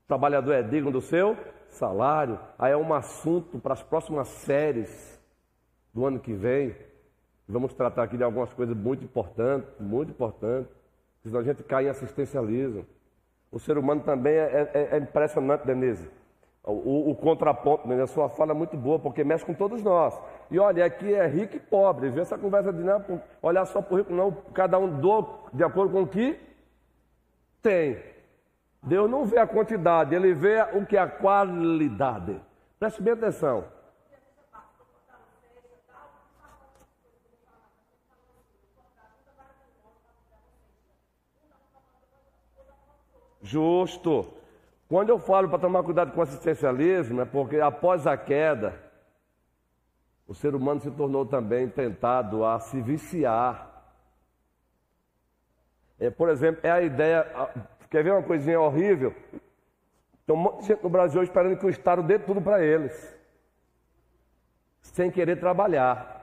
[0.05, 1.37] O trabalhador é digno do seu
[1.71, 2.39] salário.
[2.59, 5.21] Aí é um assunto para as próximas séries
[5.93, 6.77] do ano que vem.
[7.49, 10.71] Vamos tratar aqui de algumas coisas muito importantes, muito importantes.
[11.23, 12.87] Senão a gente cai em assistencialismo.
[13.51, 16.09] O ser humano também é, é, é impressionante, Denise
[16.69, 20.21] o, o, contraponto na sua fala é muito boa, porque mexe com todos nós.
[20.51, 22.11] E olha, aqui é rico e pobre.
[22.11, 24.33] Vê essa conversa de não, é olhar só por rico, não.
[24.53, 26.37] Cada um doa de acordo com o que
[27.63, 28.03] tem.
[28.83, 32.41] Deus não vê a quantidade, ele vê o que é a qualidade.
[32.81, 33.65] Preste bem atenção.
[43.41, 44.35] Justo.
[44.89, 48.75] Quando eu falo para tomar cuidado com o assistencialismo, é porque após a queda,
[50.29, 53.73] o ser humano se tornou também tentado a se viciar.
[55.99, 57.27] É, por exemplo, é a ideia.
[57.91, 59.15] Quer ver uma coisinha horrível?
[60.27, 63.17] Tem um monte de gente no Brasil esperando que o Estado dê tudo para eles,
[64.83, 66.17] sem querer trabalhar.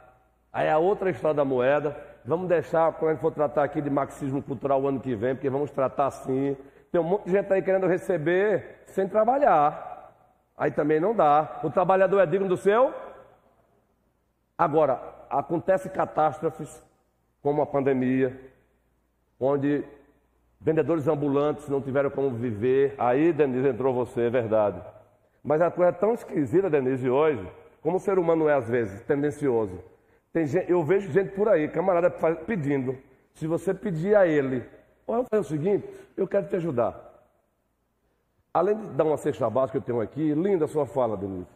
[0.51, 3.89] Aí a outra história da moeda, vamos deixar, quando a gente for tratar aqui de
[3.89, 6.55] marxismo cultural o ano que vem, porque vamos tratar assim.
[6.93, 10.13] Tem um monte de gente aí querendo receber sem trabalhar.
[10.55, 11.59] Aí também não dá.
[11.63, 12.93] O trabalhador é digno do seu?
[14.55, 16.83] Agora, acontece catástrofes
[17.41, 18.39] como a pandemia,
[19.39, 19.83] onde
[20.61, 22.93] vendedores ambulantes não tiveram como viver.
[22.99, 24.79] Aí, Denise, entrou você, é verdade.
[25.43, 27.43] Mas a coisa é tão esquisita, Denise, hoje,
[27.81, 29.83] como o ser humano é às vezes, tendencioso.
[30.31, 32.11] Gente, eu vejo gente por aí, camarada
[32.45, 32.95] pedindo.
[33.33, 34.63] Se você pedir a ele,
[35.07, 37.11] vamos fazer o seguinte, eu quero te ajudar.
[38.53, 41.47] Além de dar uma cesta básica que eu tenho aqui, linda a sua fala, Denise.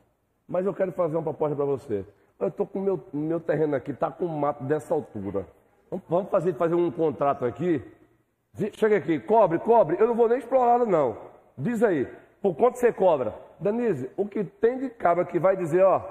[0.47, 2.05] Mas eu quero fazer uma proposta para você.
[2.39, 5.45] Eu estou com o meu, meu terreno aqui, está com mato dessa altura.
[6.09, 7.83] Vamos fazer, fazer um contrato aqui.
[8.73, 9.97] Chega aqui, cobre, cobre.
[9.99, 11.17] Eu não vou nem explorar, não.
[11.57, 12.07] Diz aí,
[12.41, 13.35] por quanto você cobra?
[13.59, 16.01] Denise, o que tem de cabra que vai dizer, ó.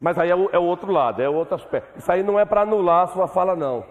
[0.00, 1.98] Mas aí é o, é o outro lado, é o outro aspecto.
[1.98, 3.84] Isso aí não é para anular a sua fala, não.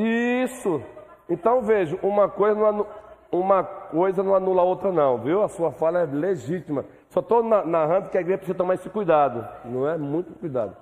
[0.00, 0.82] Isso.
[1.28, 2.88] Então vejo, uma coisa não anula,
[3.30, 5.42] uma coisa não anula a outra, não, viu?
[5.42, 6.84] A sua fala é legítima.
[7.10, 9.96] Só estou narrando que a igreja precisa tomar esse cuidado, não é?
[9.96, 10.76] Muito cuidado.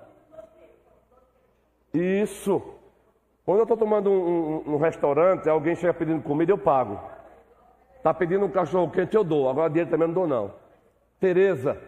[1.92, 2.62] Isso.
[3.44, 7.00] Quando eu estou tomando um, um, um, restaurante, alguém chega pedindo comida, eu pago.
[7.96, 9.48] Está pedindo um cachorro quente, eu dou.
[9.48, 10.52] Agora dinheiro também não dou, não.
[11.18, 11.80] Tereza.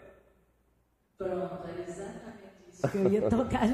[1.17, 1.69] Pronto,
[2.89, 3.69] que eu ia tocar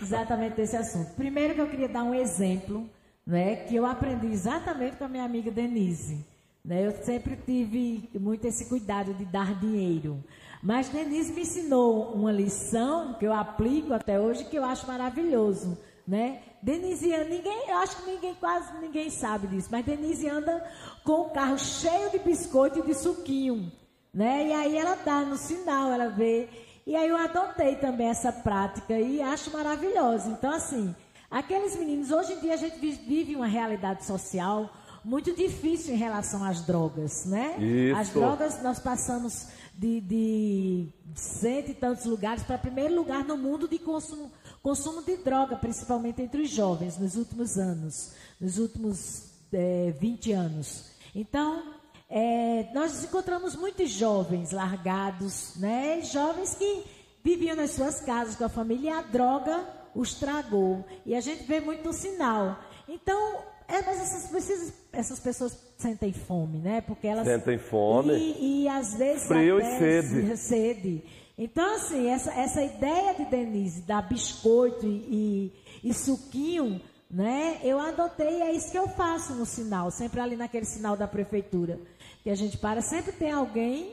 [0.00, 1.14] exatamente nesse assunto.
[1.14, 2.88] Primeiro que eu queria dar um exemplo,
[3.26, 6.24] né, que eu aprendi exatamente com a minha amiga Denise.
[6.64, 10.22] Né, eu sempre tive muito esse cuidado de dar dinheiro.
[10.62, 15.76] Mas Denise me ensinou uma lição que eu aplico até hoje que eu acho maravilhoso,
[16.08, 16.40] né?
[16.62, 20.64] Denise, ninguém, eu acho que ninguém, quase ninguém sabe disso, mas Denise anda
[21.04, 23.70] com o carro cheio de biscoito e de suquinho,
[24.14, 24.48] né?
[24.48, 26.48] E aí ela dá no sinal, ela vê.
[26.86, 30.28] E aí eu adotei também essa prática e acho maravilhosa.
[30.28, 30.94] Então, assim,
[31.30, 34.70] aqueles meninos, hoje em dia a gente vive uma realidade social
[35.04, 37.56] muito difícil em relação às drogas, né?
[37.58, 38.00] Isso.
[38.00, 43.68] As drogas, nós passamos de, de cento e tantos lugares para primeiro lugar no mundo
[43.68, 44.32] de consumo,
[44.62, 50.90] consumo de droga, principalmente entre os jovens, nos últimos anos, nos últimos é, 20 anos.
[51.14, 51.73] Então,
[52.16, 56.00] é, nós encontramos muitos jovens largados, né?
[56.02, 56.84] Jovens que
[57.24, 60.84] viviam nas suas casas com a família e a droga os tragou.
[61.04, 62.56] E a gente vê muito sinal.
[62.88, 66.80] Então, é, mas essas, essas pessoas sentem fome, né?
[66.82, 70.36] Porque elas sentem fome e, e às vezes frio e sede.
[70.36, 71.04] sede.
[71.36, 75.50] Então assim essa, essa ideia de Denise dar biscoito e,
[75.82, 76.80] e, e suquinho,
[77.10, 77.58] né?
[77.64, 81.08] Eu adotei e é isso que eu faço no sinal, sempre ali naquele sinal da
[81.08, 81.80] prefeitura
[82.24, 83.92] que a gente para, sempre tem alguém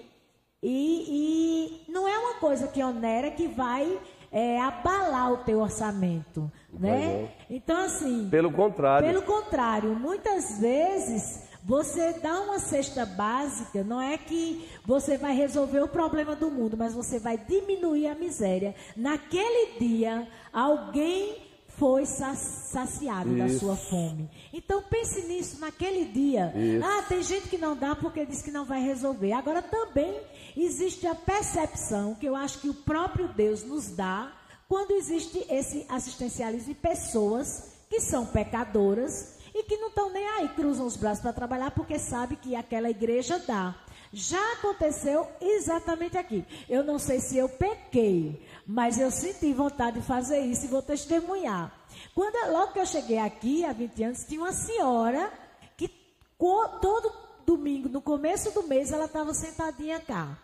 [0.63, 3.99] e, e não é uma coisa que onera que vai
[4.31, 7.29] é, abalar o teu orçamento, né?
[7.49, 14.17] Então assim, pelo contrário, pelo contrário, muitas vezes você dá uma cesta básica, não é
[14.17, 18.73] que você vai resolver o problema do mundo, mas você vai diminuir a miséria.
[18.95, 21.50] Naquele dia, alguém
[21.81, 23.37] foi saciado Isso.
[23.39, 24.29] da sua fome.
[24.53, 26.53] Então pense nisso naquele dia.
[26.55, 26.85] Isso.
[26.85, 29.31] Ah, tem gente que não dá porque diz que não vai resolver.
[29.31, 30.21] Agora também
[30.55, 34.31] existe a percepção que eu acho que o próprio Deus nos dá
[34.69, 40.49] quando existe esse assistencialismo de pessoas que são pecadoras e que não estão nem aí,
[40.49, 43.75] cruzam os braços para trabalhar porque sabe que aquela igreja dá.
[44.13, 46.45] Já aconteceu exatamente aqui.
[46.67, 50.81] Eu não sei se eu pequei, mas eu senti vontade de fazer isso e vou
[50.81, 51.73] testemunhar.
[52.13, 55.31] Quando, logo que eu cheguei aqui, há 20 anos, tinha uma senhora
[55.77, 55.87] que
[56.37, 57.13] todo
[57.45, 60.37] domingo, no começo do mês, ela estava sentadinha cá.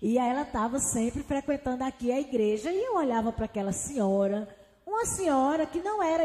[0.00, 4.48] E aí ela estava sempre frequentando aqui a igreja e eu olhava para aquela senhora,
[4.90, 6.24] uma senhora que não era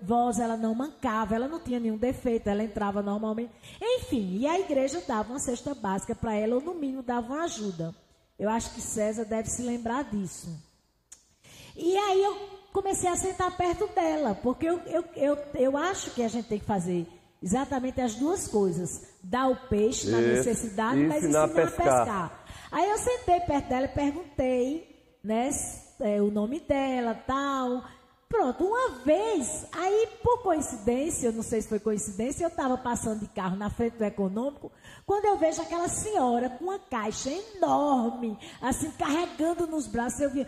[0.00, 3.52] voz, ela não mancava, ela não tinha nenhum defeito, ela entrava normalmente.
[3.80, 7.44] Enfim, e a igreja dava uma cesta básica para ela, ou no mínimo dava uma
[7.44, 7.94] ajuda.
[8.38, 10.48] Eu acho que César deve se lembrar disso.
[11.76, 12.36] E aí eu
[12.72, 16.60] comecei a sentar perto dela, porque eu, eu, eu, eu acho que a gente tem
[16.60, 17.06] que fazer
[17.42, 21.86] exatamente as duas coisas: dar o peixe na necessidade, mas ensinar, ensinar a pescar.
[21.86, 22.44] a pescar.
[22.70, 25.50] Aí eu sentei perto dela e perguntei, né,
[26.00, 27.84] é, o nome dela, tal.
[28.34, 33.20] Pronto, uma vez, aí por coincidência, eu não sei se foi coincidência, eu estava passando
[33.20, 34.72] de carro na frente do econômico,
[35.06, 40.44] quando eu vejo aquela senhora com uma caixa enorme, assim, carregando nos braços, eu vi.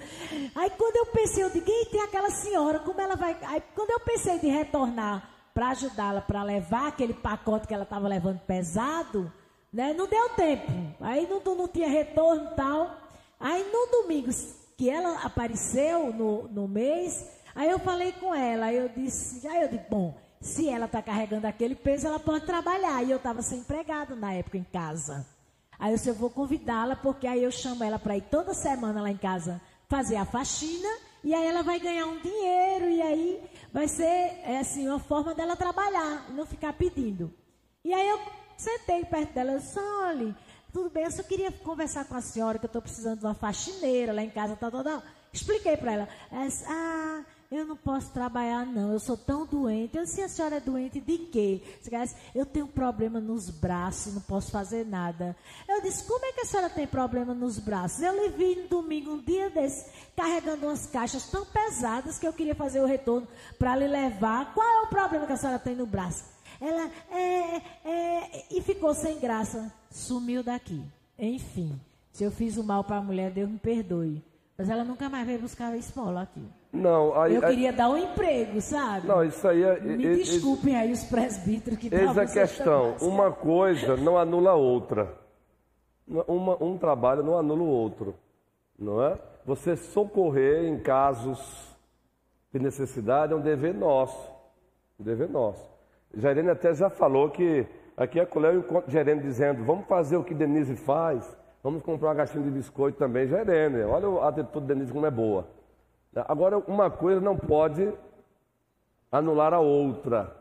[0.56, 3.36] Aí quando eu pensei, eu digo, tem aquela senhora, como ela vai.
[3.42, 8.08] Aí quando eu pensei de retornar para ajudá-la, para levar aquele pacote que ela estava
[8.08, 9.32] levando pesado,
[9.72, 9.94] né?
[9.94, 10.72] Não deu tempo.
[11.00, 12.96] Aí não, não tinha retorno e tal.
[13.38, 14.28] Aí no domingo
[14.76, 19.68] que ela apareceu no, no mês, aí eu falei com ela, eu disse, aí eu
[19.68, 23.02] disse, bom, se ela está carregando aquele peso, ela pode trabalhar.
[23.02, 25.26] E eu estava sem empregado na época em casa.
[25.78, 29.02] Aí eu disse, eu vou convidá-la, porque aí eu chamo ela para ir toda semana
[29.02, 30.88] lá em casa fazer a faxina,
[31.22, 33.42] e aí ela vai ganhar um dinheiro, e aí
[33.72, 37.32] vai ser é assim, uma forma dela trabalhar, não ficar pedindo.
[37.84, 38.20] E aí eu
[38.56, 40.36] sentei perto dela e disse, olha,
[40.72, 43.34] tudo bem, eu só queria conversar com a senhora, que eu estou precisando de uma
[43.34, 45.02] faxineira lá em casa, tal, tal.
[45.32, 46.08] Expliquei para ela.
[46.30, 48.92] ela disse, ah, eu não posso trabalhar, não.
[48.92, 49.96] Eu sou tão doente.
[49.96, 51.62] Eu disse, a senhora é doente de quê?
[52.34, 55.36] Eu tenho problema nos braços, não posso fazer nada.
[55.68, 58.02] Eu disse, como é que a senhora tem problema nos braços?
[58.02, 62.32] Eu lhe vi no domingo, um dia desse, carregando umas caixas tão pesadas que eu
[62.32, 63.28] queria fazer o retorno
[63.58, 64.52] para lhe levar.
[64.52, 66.24] Qual é o problema que a senhora tem no braço?
[66.60, 69.72] Ela, é, é, e ficou sem graça.
[69.90, 70.82] Sumiu daqui.
[71.18, 71.78] Enfim,
[72.12, 74.22] se eu fiz o mal para a mulher, Deus me perdoe.
[74.56, 76.42] Mas ela nunca mais veio buscar a esmola aqui.
[76.76, 79.06] Não, aí, eu queria aí, dar um emprego, sabe?
[79.06, 79.80] Não, isso aí é.
[79.80, 82.96] Me é, desculpem é, aí os presbíteros que Essa é a questão.
[83.00, 85.12] Uma coisa não anula a outra.
[86.06, 88.14] Uma, um trabalho não anula o outro.
[88.78, 89.18] Não é?
[89.44, 91.40] Você socorrer em casos
[92.52, 94.30] de necessidade é um dever nosso.
[95.00, 95.68] Um dever nosso.
[96.14, 97.66] Jairene até já falou que
[97.96, 102.08] aqui a Colé eu encontro Jairene dizendo: vamos fazer o que Denise faz, vamos comprar
[102.08, 103.26] uma caixinha de biscoito também.
[103.26, 105.46] Jairene, olha a atitude de Denise como é boa.
[106.28, 107.92] Agora, uma coisa não pode
[109.10, 110.34] anular a outra.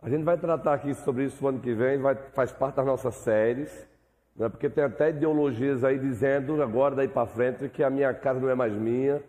[0.00, 2.86] A gente vai tratar aqui sobre isso no ano que vem, vai, faz parte das
[2.86, 3.88] nossas séries,
[4.36, 4.48] né?
[4.48, 8.48] porque tem até ideologias aí dizendo, agora daí para frente, que a minha casa não
[8.48, 9.22] é mais minha.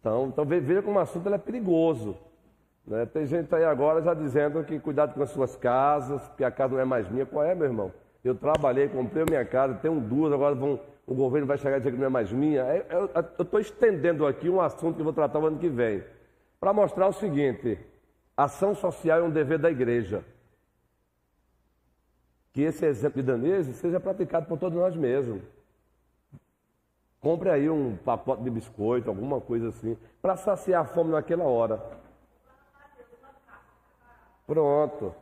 [0.00, 2.16] Então, então veja como o assunto é perigoso.
[2.86, 3.06] Né?
[3.06, 6.74] Tem gente aí agora já dizendo que cuidado com as suas casas, que a casa
[6.74, 7.26] não é mais minha.
[7.26, 7.92] Qual é, meu irmão?
[8.22, 11.80] Eu trabalhei, comprei a minha casa, tenho duas, agora vão o governo vai chegar e
[11.80, 12.62] dizer que não é mais minha.
[12.62, 16.02] É, eu estou estendendo aqui um assunto que eu vou tratar o ano que vem.
[16.58, 17.78] Para mostrar o seguinte:
[18.36, 20.24] ação social é um dever da igreja.
[22.52, 25.42] Que esse exemplo de Danese seja praticado por todos nós mesmos.
[27.20, 31.82] Compre aí um pacote de biscoito, alguma coisa assim, para saciar a fome naquela hora.
[34.46, 35.14] Pronto.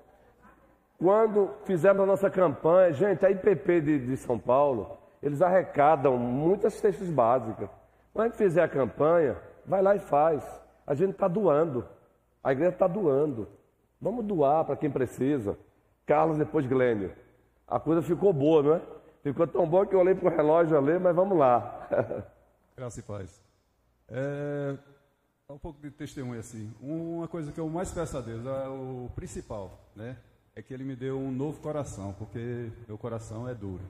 [0.98, 6.74] Quando fizemos a nossa campanha, gente, a IPP de, de São Paulo, eles arrecadam muitas
[6.74, 7.70] cestas básicas.
[8.12, 10.44] Quando a gente fizer a campanha, vai lá e faz.
[10.86, 11.86] A gente está doando.
[12.42, 13.48] A igreja está doando.
[14.00, 15.56] Vamos doar para quem precisa.
[16.04, 17.12] Carlos, depois Glênio.
[17.68, 18.82] A coisa ficou boa, não é?
[19.22, 21.88] Ficou tão boa que eu olhei para o relógio ali, mas vamos lá.
[22.76, 23.40] Graça e paz.
[24.08, 24.76] É,
[25.48, 26.74] um pouco de testemunho assim.
[26.80, 30.16] Uma coisa que eu mais peço a Deus, é o principal, né?
[30.56, 33.82] É que Ele me deu um novo coração, porque meu coração é duro.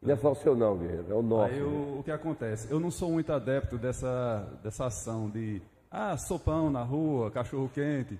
[0.00, 1.52] Não é só o seu não, guerreiro, é o nosso.
[1.52, 2.70] Aí o, o que acontece?
[2.70, 5.60] Eu não sou muito adepto dessa, dessa ação de
[5.90, 8.18] ah, sopão na rua, cachorro quente.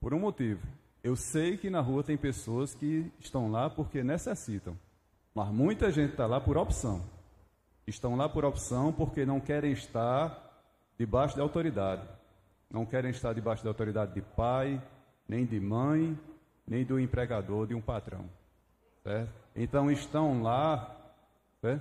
[0.00, 0.60] Por um motivo.
[1.02, 4.76] Eu sei que na rua tem pessoas que estão lá porque necessitam.
[5.34, 7.02] Mas muita gente está lá por opção.
[7.86, 10.64] Estão lá por opção porque não querem estar
[10.98, 12.06] debaixo da autoridade.
[12.70, 14.82] Não querem estar debaixo da autoridade de pai,
[15.28, 16.18] nem de mãe,
[16.66, 18.28] nem do empregador, de um patrão.
[19.04, 19.32] Certo?
[19.54, 21.14] Então estão lá,
[21.62, 21.80] né?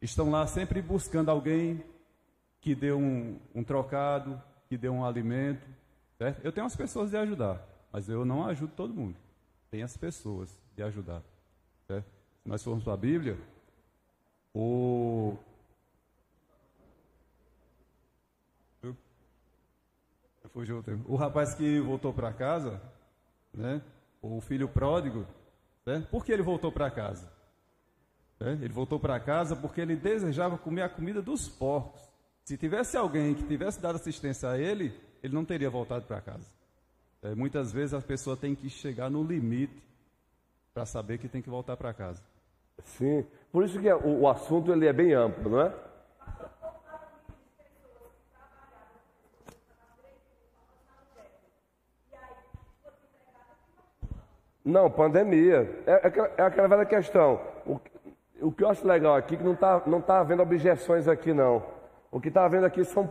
[0.00, 1.84] estão lá sempre buscando alguém
[2.60, 5.66] que dê um, um trocado, que dê um alimento.
[6.16, 6.42] Certo?
[6.42, 7.60] Eu tenho as pessoas de ajudar,
[7.92, 9.16] mas eu não ajudo todo mundo.
[9.70, 11.22] Tem as pessoas de ajudar.
[11.86, 12.06] Certo?
[12.42, 13.36] Se nós formos para a Bíblia,
[14.54, 15.36] o
[20.52, 21.04] Fugiu o tempo.
[21.10, 22.82] O rapaz que voltou para casa,
[23.54, 23.80] né?
[24.20, 25.24] O filho pródigo,
[25.90, 26.06] né?
[26.10, 27.30] Por que ele voltou para casa?
[28.38, 28.58] Né?
[28.62, 32.00] Ele voltou para casa porque ele desejava comer a comida dos porcos.
[32.44, 36.46] Se tivesse alguém que tivesse dado assistência a ele, ele não teria voltado para casa.
[37.22, 39.82] É, muitas vezes a pessoa tem que chegar no limite
[40.72, 42.22] para saber que tem que voltar para casa.
[42.84, 45.74] Sim, por isso que o, o assunto ele é bem amplo, não é?
[54.70, 55.68] Não, pandemia.
[55.86, 57.40] É, é, é aquela velha questão.
[57.66, 57.80] O,
[58.40, 61.32] o, que eu acho legal aqui é que não está não tá havendo objeções aqui,
[61.32, 61.62] não.
[62.10, 63.10] O que está havendo aqui são,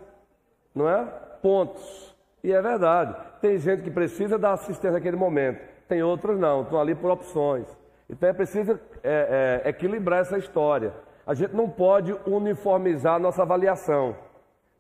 [0.74, 1.06] não é?
[1.42, 2.16] pontos.
[2.44, 3.16] E é verdade.
[3.42, 7.68] Tem gente que precisa da assistência naquele momento, tem outros não, estão ali por opções.
[8.10, 10.94] Então é preciso é, é, equilibrar essa história.
[11.26, 14.16] A gente não pode uniformizar a nossa avaliação.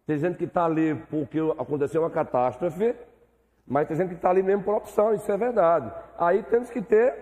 [0.08, 2.96] Tem gente que está ali porque aconteceu uma catástrofe,
[3.70, 5.94] mas tem gente que está ali mesmo por opção, isso é verdade.
[6.18, 7.14] Aí temos que ter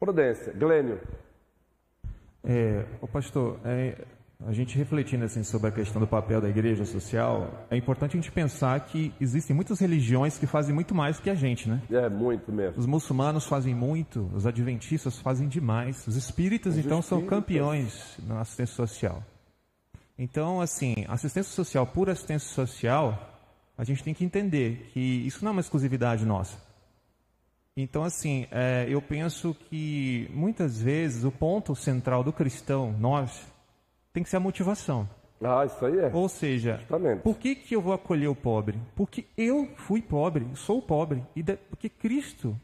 [0.00, 0.52] prudência.
[0.54, 0.98] Glênio.
[2.42, 4.02] É, o pastor, é,
[4.46, 8.20] a gente refletindo assim sobre a questão do papel da igreja social, é importante a
[8.20, 11.82] gente pensar que existem muitas religiões que fazem muito mais que a gente, né?
[11.90, 12.78] É muito mesmo.
[12.78, 17.28] Os muçulmanos fazem muito, os adventistas fazem demais, os espíritas os então espíritas.
[17.28, 19.22] são campeões na assistência social.
[20.18, 23.39] Então, assim, assistência social por assistência social,
[23.80, 26.58] a gente tem que entender que isso não é uma exclusividade nossa.
[27.74, 33.40] Então, assim, é, eu penso que muitas vezes o ponto central do cristão, nós,
[34.12, 35.08] tem que ser a motivação.
[35.42, 36.10] Ah, isso aí é.
[36.12, 37.22] Ou seja, Justamente.
[37.22, 38.78] por que, que eu vou acolher o pobre?
[38.94, 42.54] Porque eu fui pobre, sou pobre, e de, porque Cristo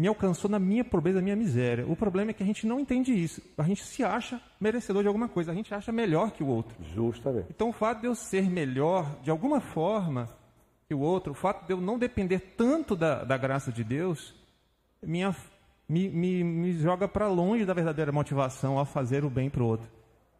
[0.00, 1.86] me alcançou na minha pobreza, na minha miséria.
[1.86, 3.42] O problema é que a gente não entende isso.
[3.58, 6.74] A gente se acha merecedor de alguma coisa, a gente acha melhor que o outro.
[6.94, 7.48] Justamente.
[7.50, 10.26] Então, o fato de eu ser melhor, de alguma forma,
[10.88, 14.34] que o outro, o fato de eu não depender tanto da, da graça de Deus,
[15.02, 15.36] minha,
[15.86, 19.66] me, me, me joga para longe da verdadeira motivação a fazer o bem para o
[19.66, 19.86] outro.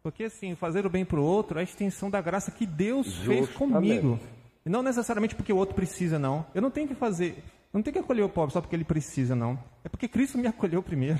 [0.01, 3.05] Porque, assim, fazer o bem para o outro é a extensão da graça que Deus
[3.05, 3.45] Justamente.
[3.45, 4.19] fez comigo.
[4.65, 6.47] E não necessariamente porque o outro precisa, não.
[6.55, 9.35] Eu não tenho que fazer, não tenho que acolher o pobre só porque ele precisa,
[9.35, 9.57] não.
[9.83, 11.19] É porque Cristo me acolheu primeiro.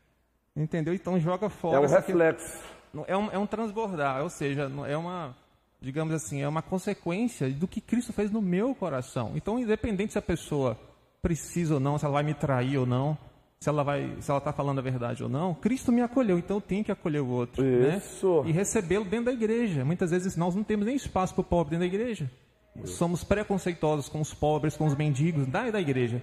[0.56, 0.92] Entendeu?
[0.92, 1.76] Então joga fora.
[1.76, 2.62] É um reflexo.
[3.06, 5.34] É um, é um transbordar, ou seja, é uma,
[5.80, 9.32] digamos assim, é uma consequência do que Cristo fez no meu coração.
[9.34, 10.78] Então, independente se a pessoa
[11.22, 13.16] precisa ou não, se ela vai me trair ou não,
[13.58, 16.58] se ela vai, se ela está falando a verdade ou não, Cristo me acolheu, então
[16.58, 17.96] eu tenho que acolher o outro, né?
[17.96, 18.42] Isso.
[18.42, 18.50] né?
[18.50, 19.84] E recebê-lo dentro da igreja.
[19.84, 22.30] Muitas vezes nós não temos nem espaço para o pobre dentro da igreja.
[22.84, 26.22] Somos preconceituosos com os pobres, com os mendigos da, da igreja.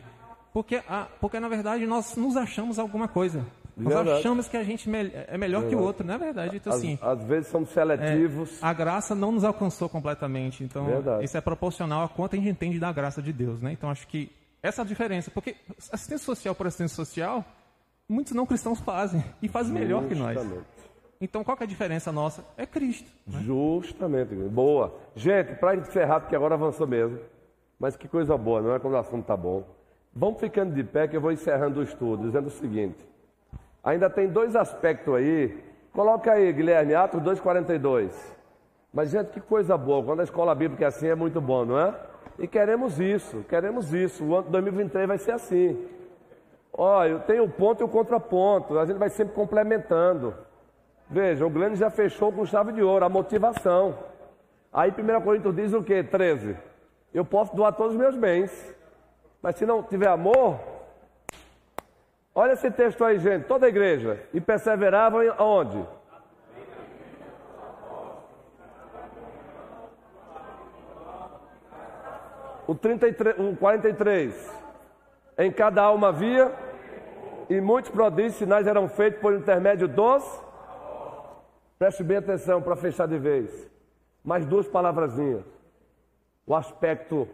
[0.52, 3.46] Porque, a, porque na verdade nós nos achamos alguma coisa.
[3.78, 4.20] Nós verdade.
[4.20, 5.68] achamos que a gente é melhor verdade.
[5.70, 6.58] que o outro, não é verdade?
[6.58, 8.62] Então, assim, às, às vezes somos seletivos.
[8.62, 10.64] É, a graça não nos alcançou completamente.
[10.64, 11.24] Então, verdade.
[11.24, 13.62] isso é proporcional a quanto a gente entende da graça de Deus.
[13.62, 13.72] Né?
[13.72, 14.30] Então, acho que
[14.62, 15.56] essa é a diferença, porque
[15.92, 17.46] assistência social por assistência social,
[18.08, 20.38] muitos não cristãos fazem e fazem melhor que nós.
[21.22, 22.46] Então, qual é a diferença nossa?
[22.56, 23.12] É Cristo.
[23.28, 23.41] Né?
[23.41, 24.34] Justamente.
[24.34, 24.94] Boa.
[25.16, 27.20] Gente, para encerrar, porque agora avançou mesmo.
[27.78, 29.66] Mas que coisa boa, não é quando o assunto está bom.
[30.14, 33.06] Vamos ficando de pé que eu vou encerrando o estudo, dizendo o seguinte.
[33.84, 35.62] Ainda tem dois aspectos aí.
[35.91, 38.12] Coloca aí, Guilherme, Atos 2,42.
[38.94, 40.04] Mas, gente, que coisa boa.
[40.04, 41.94] Quando a escola bíblica é assim, é muito bom, não é?
[42.38, 44.24] E queremos isso, queremos isso.
[44.24, 45.86] O ano de 2023 vai ser assim.
[46.72, 48.80] Olha, eu tenho o ponto e o contraponto.
[48.80, 50.34] A gente vai sempre complementando.
[51.10, 53.98] Veja, o Glenn já fechou com chave de ouro, a motivação.
[54.72, 56.03] Aí 1 Coríntios diz o quê?
[56.03, 56.56] 13.
[57.14, 58.76] Eu posso doar todos os meus bens.
[59.41, 60.60] Mas se não tiver amor,
[62.36, 64.19] olha esse texto aí, gente, toda a igreja.
[64.34, 65.84] E perseveravam onde?
[72.69, 74.60] o, 33, o 43.
[75.40, 76.52] Em cada alma havia,
[77.49, 80.49] e muitos prodígios sinais eram feitos por intermédio dos.
[81.80, 83.68] Preste bem atenção para fechar de vez.
[84.23, 85.43] Mais duas palavrazinhas.
[86.45, 87.27] O aspecto,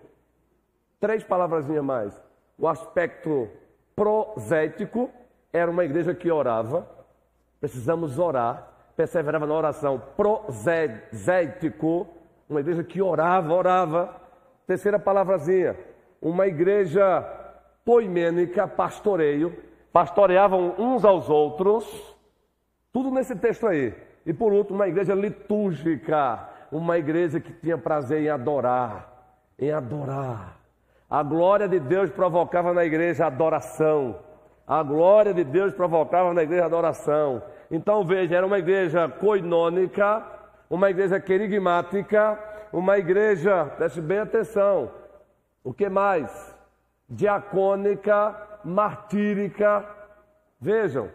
[0.99, 2.23] três palavrazinhas mais.
[2.57, 3.49] O aspecto
[3.95, 5.09] prosético
[5.51, 6.88] era uma igreja que orava.
[7.59, 8.72] Precisamos orar.
[8.95, 10.01] Perseverava na oração.
[10.15, 12.07] Prosético,
[12.47, 14.26] uma igreja que orava, orava
[14.67, 15.77] Terceira palavrazinha,
[16.19, 17.22] uma igreja
[17.84, 19.55] poimênica, pastoreio,
[19.93, 21.85] pastoreavam uns aos outros,
[22.91, 23.93] tudo nesse texto aí.
[24.26, 29.07] E por último, uma igreja litúrgica, uma igreja que tinha prazer em adorar,
[29.60, 30.57] em adorar.
[31.10, 34.19] A glória de Deus provocava na igreja adoração.
[34.68, 37.43] A glória de Deus provocava na igreja adoração.
[37.69, 40.23] Então veja, era uma igreja coinônica,
[40.69, 42.39] uma igreja querigmática,
[42.73, 44.91] uma igreja, preste bem atenção,
[45.64, 46.56] o que mais?
[47.07, 49.85] Diacônica, martírica,
[50.60, 51.10] vejam,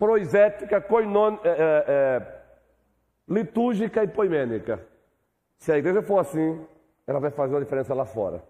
[0.00, 2.42] proisética, coinôn, é, é, é,
[3.28, 4.80] litúrgica e poimênica.
[5.58, 6.58] Se a igreja for assim,
[7.06, 8.42] ela vai fazer uma diferença lá fora.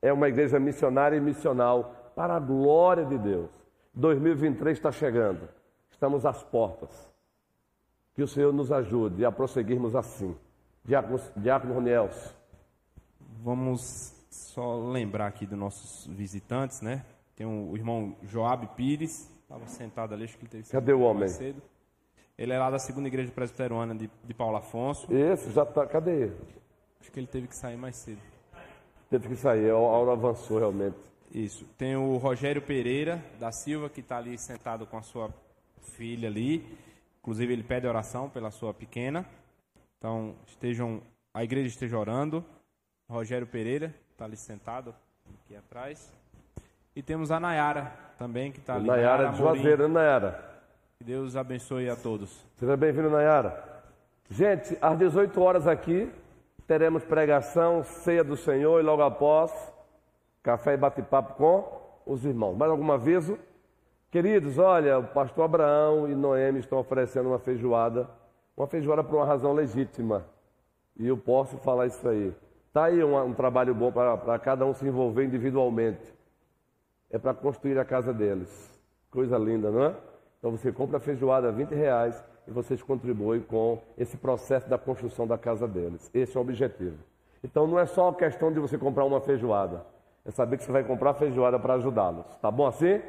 [0.00, 3.50] É uma igreja missionária e missional para a glória de Deus.
[3.94, 5.48] 2023 está chegando,
[5.90, 7.12] estamos às portas.
[8.14, 10.36] Que o Senhor nos ajude a prosseguirmos assim.
[10.84, 12.10] Diácono, Diácono.
[13.42, 17.04] Vamos só lembrar aqui dos nossos visitantes, né?
[17.34, 21.28] Tem o irmão Joab Pires, estava sentado ali, acho que ele teve Cadê o homem?
[21.28, 21.62] Cedo.
[22.36, 25.10] Ele é lá da segunda igreja presbiteriana de, de Paulo Afonso.
[25.10, 25.86] Esse já tá.
[25.86, 26.36] Cadê ele?
[27.00, 28.20] Acho que ele teve que sair mais cedo.
[29.08, 30.96] Teve que sair, a hora avançou realmente.
[31.32, 31.64] Isso.
[31.78, 35.32] Tem o Rogério Pereira da Silva, que está ali sentado com a sua
[35.80, 36.64] filha ali.
[37.20, 39.24] Inclusive, ele pede oração pela sua pequena.
[39.96, 41.00] Então, estejam,
[41.32, 42.44] a igreja esteja orando.
[43.08, 44.94] Rogério Pereira está ali sentado,
[45.44, 46.12] aqui atrás.
[46.96, 48.86] E temos a Nayara também, que está ali.
[48.86, 50.42] Nayara de Juazeiro, né, Nayara?
[50.96, 52.42] Que Deus abençoe a todos.
[52.54, 53.82] Seja bem-vindo, Nayara.
[54.30, 56.10] Gente, às 18 horas aqui,
[56.66, 59.52] teremos pregação, ceia do Senhor e logo após,
[60.42, 62.56] café e bate-papo com os irmãos.
[62.56, 63.38] Mais algum aviso?
[64.10, 68.08] Queridos, olha, o pastor Abraão e Noemi estão oferecendo uma feijoada,
[68.56, 70.24] uma feijoada por uma razão legítima.
[70.98, 72.34] E eu posso falar isso aí.
[72.68, 76.15] Está aí um, um, trabalho bom para cada um se envolver individualmente.
[77.10, 78.48] É para construir a casa deles.
[79.10, 79.94] Coisa linda, não é?
[80.38, 84.78] Então você compra a feijoada a 20 reais e vocês contribuem com esse processo da
[84.78, 86.10] construção da casa deles.
[86.14, 86.98] Esse é o objetivo.
[87.42, 89.84] Então não é só questão de você comprar uma feijoada,
[90.24, 92.26] é saber que você vai comprar feijoada para ajudá-los.
[92.42, 93.00] Tá bom assim?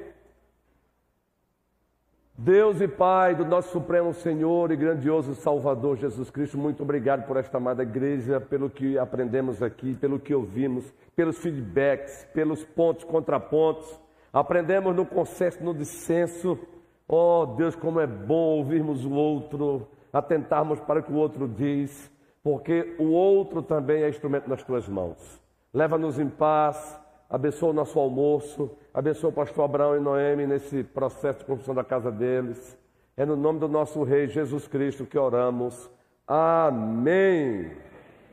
[2.39, 7.35] Deus e Pai do nosso Supremo Senhor e grandioso Salvador Jesus Cristo, muito obrigado por
[7.35, 13.99] esta amada igreja, pelo que aprendemos aqui, pelo que ouvimos, pelos feedbacks, pelos pontos, contrapontos.
[14.31, 16.59] Aprendemos no consenso, no dissenso.
[17.07, 22.11] Oh Deus, como é bom ouvirmos o outro, atentarmos para o que o outro diz,
[22.43, 25.41] porque o outro também é instrumento nas tuas mãos.
[25.73, 31.39] Leva-nos em paz, abençoa o nosso almoço, abençoa o pastor Abraão e Noemi nesse processo
[31.39, 32.77] de construção da casa deles.
[33.15, 35.89] É no nome do nosso Rei Jesus Cristo que oramos.
[36.27, 37.71] Amém.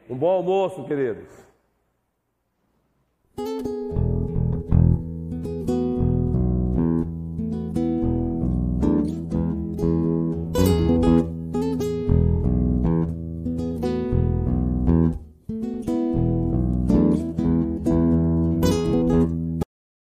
[0.09, 1.44] Um bom almoço, queridos.